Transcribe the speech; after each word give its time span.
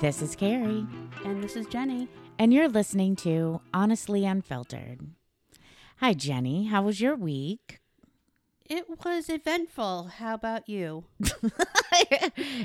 This 0.00 0.22
is 0.22 0.36
Keri, 0.36 0.86
And 1.24 1.42
this 1.42 1.56
is 1.56 1.66
Jeni. 1.66 2.06
and 2.38 2.54
you're 2.54 2.68
listening 2.68 3.16
to 3.16 3.60
Honestly 3.74 4.24
Unfiltered. 4.24 5.00
Hi, 5.96 6.14
Jeni. 6.14 6.68
How 6.68 6.82
was 6.82 7.00
your 7.00 7.16
week? 7.16 7.80
It 8.66 8.86
was 9.04 9.28
eventful. 9.28 10.04
How 10.18 10.34
about 10.34 10.68
you? 10.68 11.04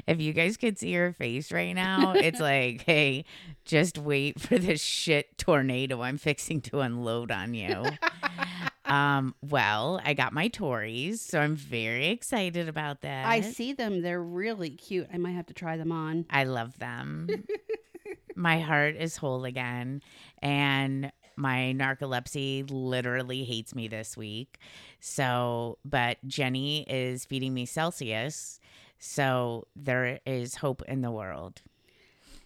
if 0.07 0.21
you 0.21 0.33
guys 0.33 0.57
could 0.57 0.77
see 0.77 0.93
her 0.93 1.11
face 1.13 1.51
right 1.51 1.73
now, 1.73 2.13
it's 2.13 2.39
like, 2.39 2.83
hey, 2.83 3.25
just 3.65 3.97
wait 3.97 4.39
for 4.39 4.59
this 4.59 4.81
shit 4.81 5.37
tornado 5.37 6.01
I'm 6.01 6.17
fixing 6.19 6.61
to 6.61 6.81
unload 6.81 7.31
on 7.31 7.53
you. 7.55 7.83
um, 8.93 9.33
well, 9.41 9.99
I 10.05 10.13
got 10.13 10.33
my 10.33 10.49
Tories, 10.49 11.19
so 11.19 11.39
I'm 11.39 11.55
very 11.55 12.09
excited 12.09 12.69
about 12.69 13.01
that. 13.01 13.25
I 13.25 13.41
see 13.41 13.73
them. 13.73 14.03
They're 14.03 14.21
really 14.21 14.69
cute. 14.69 15.07
I 15.11 15.17
might 15.17 15.31
have 15.31 15.47
to 15.47 15.53
try 15.53 15.77
them 15.77 15.91
on. 15.91 16.27
I 16.29 16.43
love 16.43 16.77
them. 16.77 17.27
my 18.35 18.59
heart 18.59 18.95
is 18.95 19.17
whole 19.17 19.45
again. 19.45 20.03
And 20.43 21.11
my 21.35 21.73
narcolepsy 21.75 22.69
literally 22.69 23.43
hates 23.43 23.73
me 23.73 23.87
this 23.87 24.15
week. 24.15 24.59
So, 24.99 25.79
but 25.83 26.17
Jenny 26.27 26.83
is 26.83 27.25
feeding 27.25 27.55
me 27.55 27.65
Celsius. 27.65 28.59
So 28.99 29.65
there 29.75 30.19
is 30.27 30.55
hope 30.55 30.83
in 30.87 31.01
the 31.01 31.11
world. 31.11 31.63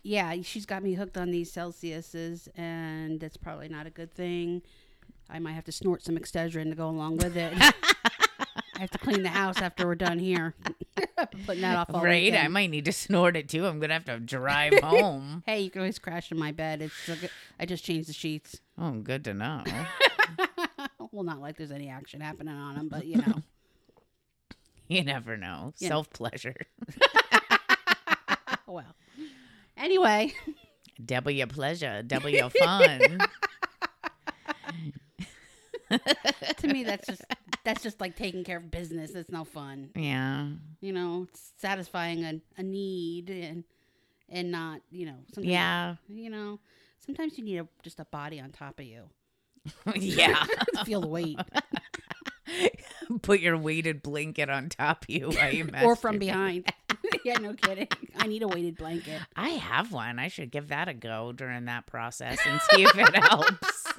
Yeah, 0.02 0.42
she's 0.44 0.66
got 0.66 0.82
me 0.82 0.94
hooked 0.94 1.18
on 1.18 1.32
these 1.32 1.52
Celsiuses, 1.52 2.48
and 2.56 3.20
that's 3.20 3.36
probably 3.36 3.68
not 3.68 3.86
a 3.86 3.90
good 3.90 4.14
thing. 4.14 4.62
I 5.30 5.40
might 5.40 5.54
have 5.54 5.66
to 5.66 5.72
snort 5.72 6.04
some 6.04 6.18
Excedrin 6.18 6.70
to 6.70 6.76
go 6.76 6.88
along 6.90 7.18
with 7.18 7.36
it. 7.38 7.54
I 8.76 8.82
have 8.82 8.92
to 8.92 8.98
clean 9.00 9.24
the 9.24 9.30
house 9.30 9.58
after 9.60 9.88
we're 9.88 9.96
done 9.96 10.20
here. 10.20 10.54
Putting 11.46 11.62
that 11.62 11.78
off 11.78 11.90
all 11.94 12.04
right? 12.04 12.34
I 12.34 12.48
might 12.48 12.70
need 12.70 12.86
to 12.86 12.92
snort 12.92 13.36
it 13.36 13.50
too. 13.50 13.66
I'm 13.66 13.80
going 13.80 13.90
to 13.90 13.96
have 13.96 14.06
to 14.06 14.20
drive 14.20 14.74
home. 14.84 15.44
Hey, 15.46 15.62
you 15.62 15.72
can 15.72 15.82
always 15.82 15.98
crash 16.00 16.32
in 16.32 16.38
my 16.38 16.52
bed. 16.52 16.82
It's 16.84 16.94
so 17.06 17.16
good. 17.16 17.32
I 17.60 17.66
just 17.66 17.84
changed 17.84 18.08
the 18.08 18.14
sheets. 18.14 18.62
Oh, 18.78 18.92
good 18.92 19.24
to 19.26 19.34
know. 19.34 19.64
well, 21.12 21.24
not 21.24 21.42
like 21.42 21.58
there's 21.58 21.72
any 21.72 21.90
action 21.90 22.22
happening 22.22 22.54
on 22.56 22.76
them, 22.76 22.88
but 22.88 23.06
you 23.06 23.18
know. 23.18 23.42
You 24.88 25.04
never 25.04 25.36
know. 25.38 25.74
Self 25.76 26.10
pleasure. 26.12 26.56
well. 28.68 28.96
Anyway, 29.76 30.34
Double 31.04 31.30
your 31.32 31.48
pleasure, 31.48 32.02
double 32.02 32.30
your 32.30 32.50
fun. 32.50 33.20
to 36.58 36.68
me 36.68 36.84
that's 36.84 37.08
just 37.08 37.22
that's 37.64 37.84
just 37.84 38.00
like 38.02 38.16
taking 38.16 38.44
care 38.44 38.58
of 38.58 38.70
business. 38.72 39.12
It's 39.12 39.30
no 39.32 39.44
fun. 39.44 39.90
yeah. 39.96 40.48
You 40.82 40.94
know, 40.94 41.28
satisfying 41.58 42.24
a, 42.24 42.40
a 42.58 42.64
need 42.64 43.30
and 43.30 43.64
and 44.30 44.52
not, 44.52 44.82
you 44.92 45.06
know, 45.06 45.16
sometimes, 45.34 45.52
Yeah. 45.52 45.96
you 46.10 46.30
know, 46.30 46.60
sometimes 47.00 47.38
you 47.38 47.44
need 47.46 47.58
a, 47.60 47.68
just 47.84 48.00
a 48.00 48.06
body 48.06 48.40
on 48.40 48.52
top 48.52 48.80
of 48.80 48.86
you. 48.86 49.04
yeah. 49.96 50.44
Feel 50.86 51.02
the 51.02 51.08
weight. 51.08 51.40
Put 53.22 53.40
your 53.40 53.58
weighted 53.58 54.04
blanket 54.04 54.50
on 54.50 54.70
top 54.70 55.04
of 55.04 55.10
you 55.10 55.32
you 55.52 55.70
or 55.84 55.96
from 55.96 56.18
behind. 56.20 56.72
Yeah, 57.28 57.38
no 57.40 57.54
kidding. 57.54 57.90
I 58.18 58.28
need 58.28 58.42
a 58.42 58.48
weighted 58.48 58.78
blanket. 58.78 59.22
I 59.36 59.50
have 59.50 59.92
one. 59.92 60.18
I 60.18 60.30
should 60.30 60.50
give 60.50 60.70
that 60.70 60.88
a 60.88 60.94
go 60.94 61.34
during 61.34 61.66
that 61.66 61.86
process 61.86 62.40
and 62.48 62.62
see 62.72 62.84
if 62.84 62.98
it 62.98 63.16
helps. 63.16 63.84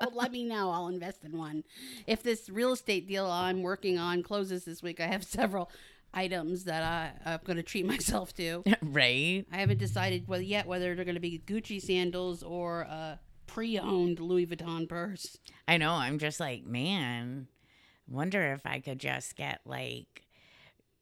Well, 0.00 0.10
let 0.14 0.32
me 0.32 0.44
know. 0.44 0.70
I'll 0.70 0.88
invest 0.88 1.24
in 1.24 1.36
one. 1.36 1.62
If 2.06 2.22
this 2.22 2.48
real 2.48 2.72
estate 2.72 3.06
deal 3.06 3.26
I'm 3.30 3.62
working 3.62 3.98
on 3.98 4.22
closes 4.22 4.64
this 4.64 4.82
week, 4.82 4.98
I 4.98 5.06
have 5.06 5.22
several 5.22 5.70
items 6.14 6.64
that 6.64 6.82
I, 6.82 7.30
I'm 7.32 7.40
going 7.44 7.58
to 7.58 7.62
treat 7.62 7.86
myself 7.94 8.34
to. 8.34 8.64
right? 8.82 9.44
I 9.52 9.56
haven't 9.56 9.78
decided 9.78 10.26
whether 10.26 10.42
yet 10.42 10.66
whether 10.66 10.94
they're 10.96 11.04
going 11.04 11.14
to 11.16 11.20
be 11.20 11.40
Gucci 11.46 11.80
sandals 11.80 12.42
or 12.42 12.80
a 12.82 13.20
pre-owned 13.46 14.18
Louis 14.20 14.46
Vuitton 14.46 14.88
purse. 14.88 15.36
I 15.68 15.76
know. 15.76 15.92
I'm 15.92 16.18
just 16.18 16.40
like, 16.40 16.64
man, 16.64 17.46
wonder 18.08 18.52
if 18.54 18.64
I 18.64 18.80
could 18.80 18.98
just 18.98 19.36
get 19.36 19.60
like 19.66 20.21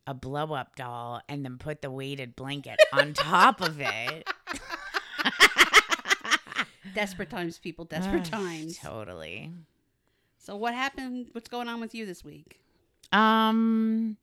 a 0.07 0.15
blow 0.15 0.53
up 0.55 0.77
doll 0.77 1.21
and 1.29 1.45
then 1.45 1.59
put 1.59 1.83
the 1.83 1.91
weighted 1.91 2.37
blanket 2.37 2.81
on 2.93 3.13
top 3.13 3.61
of 3.61 3.81
it. 3.81 4.29
Desperate 6.95 7.31
times, 7.31 7.59
people. 7.59 7.85
Desperate 7.85 8.29
Ah, 8.33 8.39
times. 8.39 8.79
Totally. 8.79 9.53
So, 10.39 10.57
what 10.57 10.75
happened? 10.75 11.29
What's 11.33 11.49
going 11.49 11.69
on 11.69 11.81
with 11.81 11.95
you 11.95 12.07
this 12.07 12.25
week? 12.25 12.61
Um, 13.13 14.17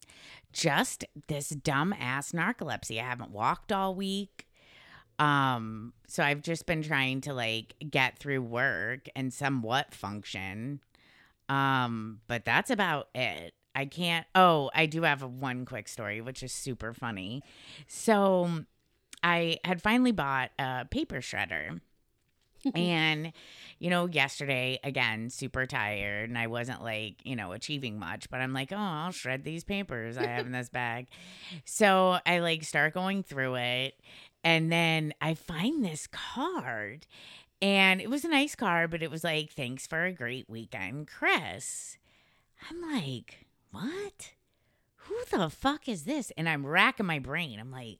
just 0.52 1.06
this 1.28 1.50
dumb 1.50 1.94
ass 1.94 2.32
narcolepsy. 2.32 3.00
I 3.00 3.04
haven't 3.04 3.32
walked 3.32 3.72
all 3.72 3.96
week. 3.96 4.48
Um, 5.20 5.94
so 6.08 6.24
I've 6.24 6.42
just 6.42 6.66
been 6.66 6.84
trying 6.84 7.22
to 7.22 7.34
like 7.34 7.74
get 7.90 8.20
through 8.20 8.42
work 8.42 9.08
and 9.16 9.34
somewhat 9.34 9.94
function. 9.94 10.82
Um, 11.50 12.20
but 12.28 12.46
that's 12.46 12.70
about 12.70 13.10
it. 13.16 13.54
I 13.78 13.86
can't. 13.86 14.26
Oh, 14.34 14.72
I 14.74 14.88
do 14.88 15.04
have 15.04 15.22
a 15.22 15.28
one 15.28 15.64
quick 15.64 15.88
story, 15.88 16.20
which 16.20 16.42
is 16.42 16.52
super 16.52 16.96
funny. 16.96 17.44
So 17.86 18.50
I 19.22 19.60
had 19.64 19.84
finally 19.84 20.12
bought 20.12 20.50
a 20.58 20.86
paper 20.86 21.18
shredder. 21.18 21.80
and 22.76 23.32
you 23.78 23.90
know 23.90 24.08
yesterday 24.08 24.80
again 24.84 25.30
super 25.30 25.66
tired 25.68 26.28
and 26.28 26.38
i 26.38 26.48
wasn't 26.48 26.84
like 26.84 27.16
you 27.24 27.36
know 27.36 27.54
achieving 27.54 28.00
much 28.00 28.30
but 28.32 28.42
i'm 28.42 28.52
like 28.52 28.74
oh 28.74 28.78
i'll 28.78 29.12
shred 29.12 29.44
these 29.44 29.64
papers 29.64 30.18
i 30.18 30.26
have 30.26 30.46
in 30.46 30.52
this 30.52 30.68
bag 30.68 31.08
so 31.66 32.18
i 32.26 32.40
like 32.40 32.64
start 32.64 32.96
going 32.96 33.22
through 33.22 33.56
it 33.56 33.94
and 34.44 34.72
then 34.72 35.14
i 35.22 35.36
find 35.36 35.86
this 35.86 36.08
card 36.08 37.06
and 37.62 38.02
it 38.02 38.10
was 38.10 38.26
a 38.26 38.30
nice 38.30 38.56
card 38.56 38.90
but 38.90 39.04
it 39.04 39.12
was 39.12 39.24
like 39.24 39.54
thanks 39.54 39.86
for 39.86 40.04
a 40.04 40.12
great 40.12 40.50
weekend 40.50 41.08
chris 41.08 41.98
i'm 42.70 42.82
like 42.92 43.47
what 43.72 44.34
who 44.96 45.16
the 45.32 45.50
fuck 45.50 45.88
is 45.88 46.04
this 46.04 46.32
and 46.38 46.48
i'm 46.48 46.66
racking 46.66 47.06
my 47.06 47.20
brain 47.20 47.60
i'm 47.60 47.72
like 47.72 48.00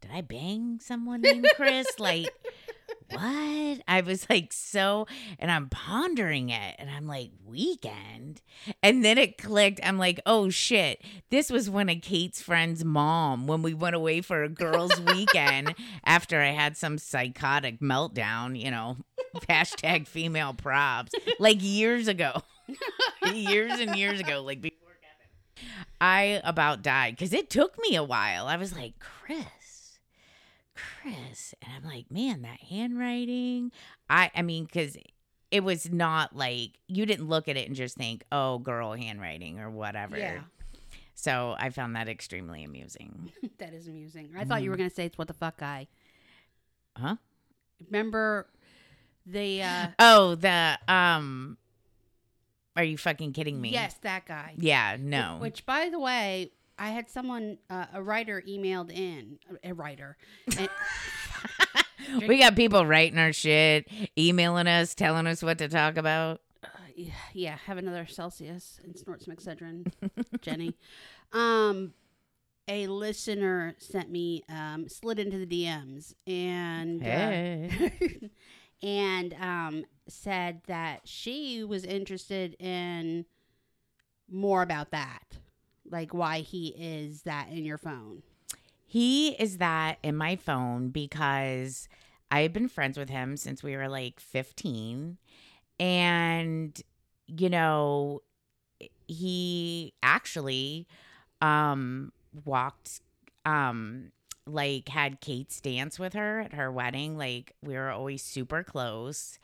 did 0.00 0.10
i 0.12 0.20
bang 0.20 0.78
someone 0.80 1.20
named 1.20 1.46
chris 1.56 1.86
like 1.98 2.28
what? 3.12 3.82
I 3.88 4.02
was 4.04 4.28
like, 4.30 4.52
so, 4.52 5.06
and 5.38 5.50
I'm 5.50 5.68
pondering 5.68 6.50
it, 6.50 6.76
and 6.78 6.88
I'm 6.88 7.06
like, 7.06 7.30
weekend? 7.44 8.40
And 8.82 9.04
then 9.04 9.18
it 9.18 9.38
clicked. 9.38 9.80
I'm 9.82 9.98
like, 9.98 10.20
oh 10.26 10.50
shit, 10.50 11.02
this 11.30 11.50
was 11.50 11.68
one 11.68 11.88
of 11.88 12.00
Kate's 12.02 12.40
friend's 12.40 12.84
mom 12.84 13.46
when 13.46 13.62
we 13.62 13.74
went 13.74 13.96
away 13.96 14.20
for 14.20 14.42
a 14.42 14.48
girls' 14.48 15.00
weekend 15.14 15.74
after 16.04 16.40
I 16.40 16.50
had 16.50 16.76
some 16.76 16.98
psychotic 16.98 17.80
meltdown, 17.80 18.58
you 18.58 18.70
know, 18.70 18.96
hashtag 19.48 20.06
female 20.06 20.54
props, 20.54 21.12
like 21.38 21.58
years 21.60 22.08
ago, 22.08 22.42
years 23.32 23.80
and 23.80 23.96
years 23.96 24.20
ago, 24.20 24.42
like 24.42 24.60
before. 24.60 24.76
I 26.00 26.40
about 26.44 26.82
died 26.82 27.16
because 27.16 27.32
it 27.32 27.50
took 27.50 27.78
me 27.80 27.96
a 27.96 28.04
while. 28.04 28.46
I 28.46 28.56
was 28.56 28.74
like, 28.74 28.94
Chris. 28.98 29.98
Chris. 30.74 31.54
And 31.62 31.72
I'm 31.76 31.90
like, 31.90 32.10
man, 32.10 32.42
that 32.42 32.60
handwriting. 32.60 33.72
I 34.08 34.30
I 34.34 34.42
mean, 34.42 34.64
because 34.64 34.96
it 35.50 35.64
was 35.64 35.90
not 35.90 36.34
like 36.34 36.78
you 36.86 37.06
didn't 37.06 37.28
look 37.28 37.48
at 37.48 37.56
it 37.56 37.66
and 37.66 37.76
just 37.76 37.96
think, 37.96 38.24
oh, 38.30 38.58
girl 38.58 38.92
handwriting 38.92 39.58
or 39.58 39.70
whatever. 39.70 40.16
Yeah. 40.16 40.40
So 41.14 41.54
I 41.58 41.70
found 41.70 41.96
that 41.96 42.08
extremely 42.08 42.64
amusing. 42.64 43.30
that 43.58 43.74
is 43.74 43.88
amusing. 43.88 44.30
I 44.38 44.44
thought 44.44 44.62
you 44.62 44.70
were 44.70 44.76
going 44.76 44.88
to 44.88 44.94
say 44.94 45.04
it's 45.04 45.18
what 45.18 45.28
the 45.28 45.34
fuck 45.34 45.58
guy. 45.58 45.86
Huh? 46.96 47.16
Remember 47.86 48.46
the 49.26 49.62
uh 49.62 49.86
Oh, 49.98 50.34
the 50.34 50.78
um 50.88 51.58
are 52.80 52.84
you 52.84 52.96
fucking 52.98 53.32
kidding 53.32 53.60
me? 53.60 53.68
yes, 53.70 53.94
that 54.02 54.24
guy. 54.26 54.54
Yeah, 54.56 54.96
no. 54.98 55.36
Which, 55.38 55.66
by 55.66 55.90
the 55.90 55.98
way, 56.00 56.52
I 56.78 56.88
had 56.90 57.10
someone, 57.10 57.58
uh, 57.68 57.86
a 57.92 58.02
writer, 58.02 58.42
emailed 58.48 58.90
in 58.90 59.38
a 59.62 59.74
writer. 59.74 60.16
And, 60.58 60.68
we 62.26 62.38
got 62.38 62.56
people 62.56 62.86
writing 62.86 63.18
our 63.18 63.32
shit, 63.34 63.86
emailing 64.18 64.66
us, 64.66 64.94
telling 64.94 65.26
us 65.26 65.42
what 65.42 65.58
to 65.58 65.68
talk 65.68 65.96
about. 65.98 66.40
uh, 66.64 66.68
yeah, 66.96 67.12
yeah, 67.34 67.56
have 67.66 67.76
another 67.76 68.06
Celsius 68.06 68.80
and 68.82 68.98
snort 68.98 69.22
some 69.22 69.34
Excedrin, 69.34 69.92
Jeni. 70.38 70.72
Um, 71.32 71.92
a 72.66 72.86
listener 72.86 73.74
sent 73.78 74.10
me, 74.10 74.42
um, 74.48 74.88
slid 74.88 75.18
into 75.18 75.44
the 75.44 75.46
DMs 75.46 76.14
and, 76.26 77.02
uh, 77.02 77.04
Hey. 77.04 78.30
and 78.82 79.34
um, 79.34 79.84
said 80.08 80.62
that 80.66 81.02
she 81.04 81.64
was 81.64 81.84
interested 81.84 82.54
in 82.58 83.26
more 84.30 84.62
about 84.62 84.90
that, 84.90 85.38
like 85.88 86.14
why 86.14 86.38
he 86.40 86.68
is 86.68 87.22
that 87.22 87.48
in 87.50 87.64
your 87.64 87.78
phone. 87.78 88.22
He 88.86 89.30
is 89.30 89.58
that 89.58 89.98
in 90.02 90.16
my 90.16 90.36
phone 90.36 90.88
because 90.88 91.88
I 92.30 92.40
have 92.40 92.52
been 92.52 92.68
friends 92.68 92.98
with 92.98 93.10
him 93.10 93.36
since 93.36 93.62
we 93.62 93.76
were 93.76 93.88
like 93.88 94.18
15. 94.20 95.18
And, 95.78 96.82
you 97.26 97.48
know, 97.48 98.22
he 99.06 99.92
actually 100.02 100.86
um 101.42 102.12
walked 102.44 103.00
um 103.46 104.12
like 104.46 104.88
had 104.88 105.20
Kate's 105.20 105.60
dance 105.60 105.98
with 105.98 106.14
her 106.14 106.40
at 106.40 106.54
her 106.54 106.70
wedding. 106.70 107.16
Like 107.16 107.54
we 107.62 107.74
were 107.74 107.90
always 107.90 108.22
super 108.22 108.62
close. 108.62 109.38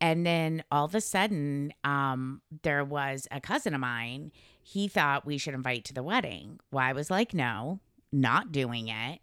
And 0.00 0.26
then 0.26 0.64
all 0.70 0.84
of 0.84 0.94
a 0.94 1.00
sudden, 1.00 1.72
um, 1.84 2.42
there 2.62 2.84
was 2.84 3.26
a 3.30 3.40
cousin 3.40 3.74
of 3.74 3.80
mine. 3.80 4.32
He 4.62 4.88
thought 4.88 5.26
we 5.26 5.38
should 5.38 5.54
invite 5.54 5.84
to 5.86 5.94
the 5.94 6.02
wedding. 6.02 6.60
Well, 6.70 6.84
I 6.84 6.92
was 6.92 7.10
like, 7.10 7.32
no, 7.32 7.80
not 8.12 8.52
doing 8.52 8.88
it. 8.88 9.20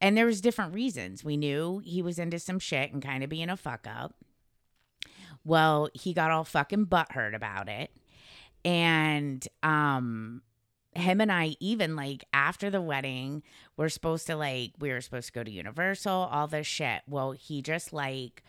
And 0.00 0.16
there 0.16 0.26
was 0.26 0.40
different 0.40 0.74
reasons. 0.74 1.24
We 1.24 1.36
knew 1.36 1.80
he 1.84 2.02
was 2.02 2.18
into 2.18 2.38
some 2.38 2.58
shit 2.58 2.92
and 2.92 3.02
kind 3.02 3.22
of 3.22 3.30
being 3.30 3.48
a 3.48 3.56
fuck 3.56 3.86
up. 3.86 4.14
Well, 5.44 5.88
he 5.94 6.14
got 6.14 6.30
all 6.30 6.44
fucking 6.44 6.86
butthurt 6.86 7.34
about 7.34 7.68
it. 7.68 7.90
And 8.64 9.46
um 9.62 10.42
him 10.94 11.20
and 11.20 11.32
I 11.32 11.56
even 11.60 11.96
like 11.96 12.24
after 12.32 12.70
the 12.70 12.80
wedding, 12.80 13.42
we're 13.76 13.88
supposed 13.88 14.26
to 14.28 14.36
like 14.36 14.72
we 14.78 14.90
were 14.90 15.00
supposed 15.00 15.28
to 15.28 15.32
go 15.32 15.42
to 15.42 15.50
Universal, 15.50 16.28
all 16.30 16.46
this 16.46 16.66
shit. 16.66 17.02
Well, 17.08 17.32
he 17.32 17.62
just 17.62 17.92
like 17.92 18.42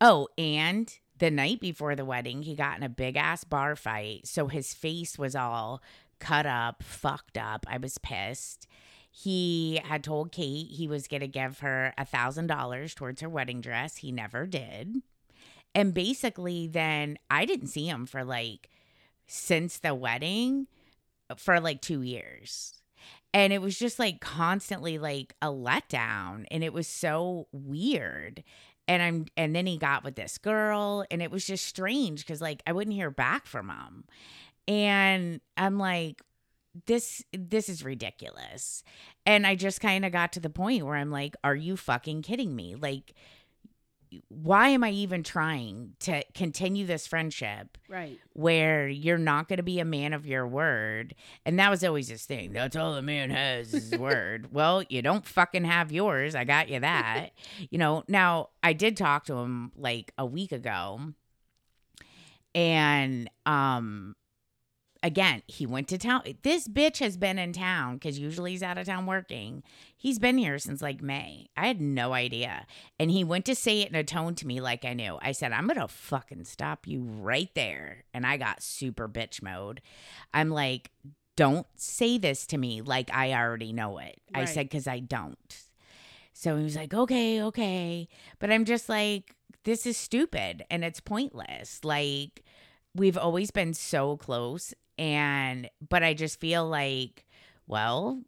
oh, 0.00 0.28
and 0.36 0.98
the 1.18 1.30
night 1.30 1.60
before 1.60 1.94
the 1.94 2.04
wedding, 2.04 2.42
he 2.42 2.54
got 2.54 2.76
in 2.76 2.82
a 2.82 2.88
big 2.88 3.16
ass 3.16 3.44
bar 3.44 3.76
fight. 3.76 4.26
So 4.26 4.48
his 4.48 4.74
face 4.74 5.18
was 5.18 5.34
all 5.36 5.82
cut 6.18 6.46
up, 6.46 6.82
fucked 6.82 7.38
up. 7.38 7.66
I 7.68 7.78
was 7.78 7.98
pissed. 7.98 8.66
He 9.10 9.80
had 9.84 10.02
told 10.02 10.32
Kate 10.32 10.70
he 10.70 10.88
was 10.88 11.06
going 11.06 11.20
to 11.20 11.28
give 11.28 11.60
her 11.60 11.94
a 11.96 12.04
thousand 12.04 12.48
dollars 12.48 12.94
towards 12.94 13.20
her 13.20 13.28
wedding 13.28 13.60
dress. 13.60 13.98
He 13.98 14.10
never 14.10 14.46
did. 14.46 15.02
And 15.74 15.94
basically, 15.94 16.66
then 16.66 17.18
I 17.30 17.44
didn't 17.44 17.68
see 17.68 17.86
him 17.86 18.06
for 18.06 18.24
like 18.24 18.68
since 19.26 19.78
the 19.78 19.94
wedding 19.94 20.66
for 21.36 21.60
like 21.60 21.80
two 21.80 22.02
years. 22.02 22.74
And 23.32 23.52
it 23.52 23.60
was 23.60 23.78
just 23.78 23.98
like 23.98 24.20
constantly 24.20 24.98
like 24.98 25.34
a 25.42 25.48
letdown. 25.48 26.44
And 26.50 26.62
it 26.62 26.72
was 26.72 26.86
so 26.86 27.48
weird. 27.52 28.44
And 28.86 29.02
I'm, 29.02 29.26
and 29.36 29.56
then 29.56 29.66
he 29.66 29.76
got 29.76 30.04
with 30.04 30.14
this 30.14 30.38
girl. 30.38 31.04
And 31.10 31.20
it 31.20 31.30
was 31.30 31.44
just 31.44 31.66
strange 31.66 32.24
because 32.24 32.40
like 32.40 32.62
I 32.66 32.72
wouldn't 32.72 32.94
hear 32.94 33.10
back 33.10 33.46
from 33.46 33.70
him. 33.70 34.04
And 34.68 35.40
I'm 35.56 35.78
like, 35.78 36.22
this 36.86 37.22
this 37.32 37.68
is 37.68 37.84
ridiculous 37.84 38.82
and 39.26 39.46
i 39.46 39.54
just 39.54 39.80
kind 39.80 40.04
of 40.04 40.12
got 40.12 40.32
to 40.32 40.40
the 40.40 40.50
point 40.50 40.84
where 40.84 40.96
i'm 40.96 41.10
like 41.10 41.36
are 41.44 41.54
you 41.54 41.76
fucking 41.76 42.20
kidding 42.20 42.56
me 42.56 42.74
like 42.74 43.14
why 44.28 44.68
am 44.68 44.84
I 44.84 44.90
even 44.90 45.22
trying 45.22 45.94
to 46.00 46.22
continue 46.34 46.86
this 46.86 47.06
friendship? 47.06 47.78
Right. 47.88 48.18
Where 48.32 48.88
you're 48.88 49.18
not 49.18 49.48
going 49.48 49.56
to 49.58 49.62
be 49.62 49.80
a 49.80 49.84
man 49.84 50.12
of 50.12 50.26
your 50.26 50.46
word. 50.46 51.14
And 51.44 51.58
that 51.58 51.70
was 51.70 51.84
always 51.84 52.08
his 52.08 52.24
thing. 52.24 52.52
That's 52.52 52.76
all 52.76 52.94
a 52.94 53.02
man 53.02 53.30
has 53.30 53.72
is 53.72 53.90
his 53.90 53.98
word. 53.98 54.52
Well, 54.52 54.82
you 54.88 55.02
don't 55.02 55.26
fucking 55.26 55.64
have 55.64 55.92
yours. 55.92 56.34
I 56.34 56.44
got 56.44 56.68
you 56.68 56.80
that. 56.80 57.30
you 57.70 57.78
know, 57.78 58.04
now 58.08 58.50
I 58.62 58.72
did 58.72 58.96
talk 58.96 59.26
to 59.26 59.34
him 59.34 59.72
like 59.76 60.12
a 60.18 60.26
week 60.26 60.52
ago. 60.52 61.00
And 62.54 63.28
um 63.46 64.14
again, 65.04 65.42
he 65.46 65.66
went 65.66 65.86
to 65.88 65.98
town. 65.98 66.22
This 66.42 66.66
bitch 66.66 66.98
has 66.98 67.16
been 67.16 67.38
in 67.38 67.52
town 67.52 67.96
because 67.96 68.18
usually 68.18 68.52
he's 68.52 68.62
out 68.62 68.78
of 68.78 68.86
town 68.86 69.04
working. 69.04 69.62
He's 69.96 70.18
been 70.18 70.38
here 70.38 70.58
since 70.58 70.80
like 70.80 71.02
May. 71.02 71.48
I 71.56 71.66
had 71.66 71.80
no 71.80 72.14
idea. 72.14 72.66
And 72.98 73.10
he 73.10 73.22
went 73.22 73.44
to 73.44 73.54
say 73.54 73.82
it 73.82 73.90
in 73.90 73.94
a 73.94 74.02
tone 74.02 74.34
to 74.36 74.46
me 74.46 74.60
like 74.60 74.84
I 74.84 74.94
knew. 74.94 75.18
I 75.20 75.32
said, 75.32 75.52
I'm 75.52 75.66
going 75.66 75.78
to 75.78 75.88
fucking 75.88 76.44
stop 76.44 76.86
you 76.86 77.02
right 77.02 77.50
there. 77.54 78.04
And 78.14 78.26
I 78.26 78.38
got 78.38 78.62
super 78.62 79.06
bitch 79.06 79.42
mode. 79.42 79.82
I'm 80.32 80.48
like, 80.50 80.90
don't 81.36 81.66
say 81.76 82.16
this 82.16 82.46
to 82.46 82.58
me 82.58 82.80
like 82.80 83.12
I 83.12 83.34
already 83.34 83.72
know 83.72 83.98
it. 83.98 84.20
I 84.32 84.46
said, 84.46 84.66
because 84.66 84.88
I 84.88 85.00
don't. 85.00 85.62
So 86.32 86.56
he 86.56 86.64
was 86.64 86.76
like, 86.76 86.94
okay, 86.94 87.42
okay. 87.42 88.08
But 88.38 88.50
I'm 88.50 88.64
just 88.64 88.88
like, 88.88 89.36
this 89.64 89.86
is 89.86 89.96
stupid 89.96 90.64
and 90.70 90.82
it's 90.82 91.00
pointless. 91.00 91.84
Like, 91.84 92.42
we've 92.94 93.18
always 93.18 93.50
been 93.50 93.74
so 93.74 94.16
close. 94.16 94.72
And, 94.98 95.68
but 95.88 96.02
I 96.02 96.14
just 96.14 96.40
feel 96.40 96.66
like, 96.66 97.26
well, 97.66 98.22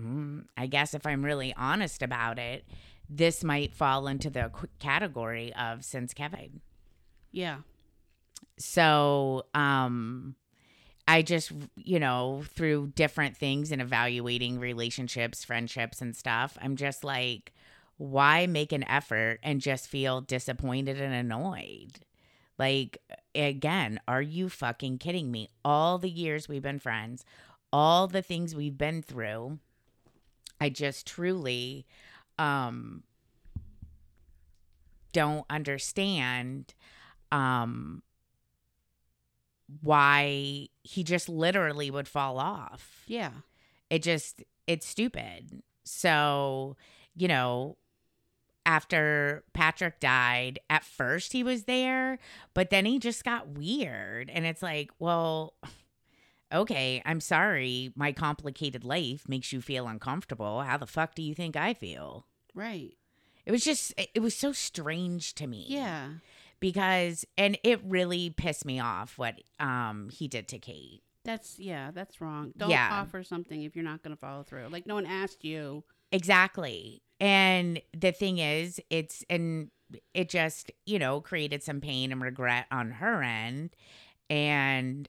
mm, 0.00 0.44
I 0.56 0.66
guess 0.66 0.94
if 0.94 1.06
I'm 1.06 1.24
really 1.24 1.54
honest 1.56 2.02
about 2.02 2.38
it, 2.38 2.64
this 3.08 3.44
might 3.44 3.74
fall 3.74 4.06
into 4.08 4.30
the 4.30 4.50
category 4.78 5.54
of 5.54 5.84
since 5.84 6.12
Kevin. 6.12 6.60
Yeah. 7.32 7.58
So, 8.58 9.46
um, 9.54 10.34
I 11.08 11.22
just, 11.22 11.52
you 11.76 12.00
know, 12.00 12.42
through 12.54 12.92
different 12.96 13.36
things 13.36 13.70
and 13.70 13.80
evaluating 13.80 14.58
relationships, 14.58 15.44
friendships, 15.44 16.02
and 16.02 16.16
stuff, 16.16 16.58
I'm 16.60 16.74
just 16.74 17.04
like, 17.04 17.52
why 17.96 18.46
make 18.46 18.72
an 18.72 18.82
effort 18.88 19.38
and 19.42 19.60
just 19.60 19.86
feel 19.88 20.20
disappointed 20.20 21.00
and 21.00 21.14
annoyed? 21.14 22.00
Like, 22.58 22.98
again, 23.34 24.00
are 24.08 24.22
you 24.22 24.48
fucking 24.48 24.98
kidding 24.98 25.30
me? 25.30 25.48
All 25.64 25.98
the 25.98 26.10
years 26.10 26.48
we've 26.48 26.62
been 26.62 26.78
friends, 26.78 27.24
all 27.72 28.06
the 28.06 28.22
things 28.22 28.54
we've 28.54 28.78
been 28.78 29.02
through, 29.02 29.58
I 30.60 30.70
just 30.70 31.06
truly 31.06 31.86
um 32.38 33.02
don't 35.12 35.46
understand 35.48 36.74
um 37.32 38.02
why 39.80 40.68
he 40.82 41.02
just 41.02 41.28
literally 41.28 41.90
would 41.90 42.08
fall 42.08 42.38
off. 42.38 43.04
Yeah. 43.06 43.30
It 43.90 44.02
just 44.02 44.42
it's 44.66 44.86
stupid. 44.86 45.62
So, 45.84 46.76
you 47.14 47.28
know, 47.28 47.76
after 48.66 49.44
Patrick 49.54 50.00
died, 50.00 50.58
at 50.68 50.84
first 50.84 51.32
he 51.32 51.42
was 51.42 51.64
there, 51.64 52.18
but 52.52 52.68
then 52.68 52.84
he 52.84 52.98
just 52.98 53.24
got 53.24 53.48
weird 53.48 54.28
and 54.28 54.44
it's 54.44 54.60
like, 54.62 54.90
well, 54.98 55.54
okay, 56.52 57.00
I'm 57.06 57.20
sorry. 57.20 57.92
My 57.96 58.12
complicated 58.12 58.84
life 58.84 59.28
makes 59.28 59.52
you 59.52 59.60
feel 59.60 59.86
uncomfortable. 59.88 60.62
How 60.62 60.76
the 60.76 60.86
fuck 60.86 61.14
do 61.14 61.22
you 61.22 61.34
think 61.34 61.56
I 61.56 61.72
feel? 61.74 62.26
Right. 62.54 62.96
It 63.44 63.52
was 63.52 63.64
just 63.64 63.94
it 63.96 64.20
was 64.20 64.34
so 64.36 64.52
strange 64.52 65.34
to 65.36 65.46
me 65.46 65.66
Yeah. 65.68 66.08
because 66.58 67.24
and 67.38 67.56
it 67.62 67.80
really 67.84 68.30
pissed 68.30 68.64
me 68.64 68.80
off 68.80 69.16
what 69.18 69.40
um 69.60 70.08
he 70.12 70.26
did 70.26 70.48
to 70.48 70.58
Kate. 70.58 71.02
That's 71.24 71.58
yeah, 71.58 71.90
that's 71.92 72.20
wrong. 72.20 72.52
Don't 72.56 72.70
Yeah. 72.70 72.88
offer 72.92 73.22
something 73.22 73.62
if 73.62 73.76
you're 73.76 73.84
not 73.84 74.02
going 74.02 74.14
to 74.16 74.20
follow 74.20 74.42
through. 74.42 74.68
Like 74.70 74.86
no 74.86 74.94
one 74.94 75.06
asked 75.06 75.44
you. 75.44 75.84
Exactly. 76.10 77.02
And 77.20 77.80
the 77.98 78.12
thing 78.12 78.38
is, 78.38 78.80
it's 78.90 79.24
and 79.30 79.70
it 80.14 80.28
just, 80.28 80.70
you 80.84 80.98
know, 80.98 81.20
created 81.20 81.62
some 81.62 81.80
pain 81.80 82.12
and 82.12 82.20
regret 82.20 82.66
on 82.70 82.90
her 82.92 83.22
end 83.22 83.70
and 84.28 85.08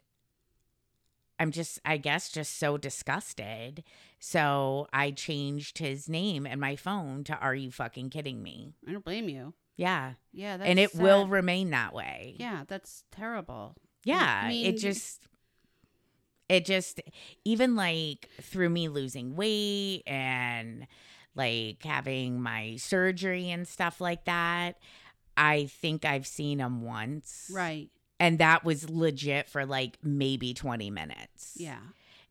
I'm 1.39 1.51
just 1.51 1.79
I 1.85 1.97
guess 1.97 2.29
just 2.29 2.57
so 2.57 2.77
disgusted. 2.77 3.83
So 4.19 4.87
I 4.93 5.11
changed 5.11 5.77
his 5.77 6.09
name 6.09 6.45
and 6.47 6.59
my 6.59 6.75
phone 6.75 7.23
to 7.25 7.35
are 7.37 7.55
you 7.55 7.71
fucking 7.71 8.09
kidding 8.09 8.41
me? 8.41 8.73
I 8.87 8.91
don't 8.91 9.05
blame 9.05 9.29
you. 9.29 9.53
Yeah. 9.75 10.13
Yeah, 10.33 10.57
that's 10.57 10.69
and 10.69 10.79
it 10.79 10.95
will 10.95 11.27
remain 11.27 11.69
that 11.71 11.93
way. 11.93 12.35
Yeah, 12.39 12.63
that's 12.67 13.03
terrible. 13.11 13.75
Yeah, 14.03 14.41
I 14.45 14.49
mean- 14.49 14.65
it 14.65 14.77
just 14.77 15.27
it 16.49 16.65
just 16.65 17.01
even 17.45 17.75
like 17.75 18.29
through 18.41 18.69
me 18.69 18.87
losing 18.87 19.35
weight 19.35 20.03
and 20.07 20.87
like 21.37 21.83
having 21.83 22.41
my 22.41 22.75
surgery 22.77 23.49
and 23.51 23.67
stuff 23.67 24.01
like 24.01 24.25
that. 24.25 24.77
I 25.37 25.65
think 25.65 26.03
I've 26.03 26.27
seen 26.27 26.59
him 26.59 26.81
once. 26.81 27.51
Right. 27.53 27.89
And 28.19 28.39
that 28.39 28.65
was 28.65 28.89
legit 28.89 29.47
for 29.47 29.65
like 29.65 29.99
maybe 30.01 30.53
20 30.53 30.89
minutes. 30.89 31.53
Yeah. 31.55 31.79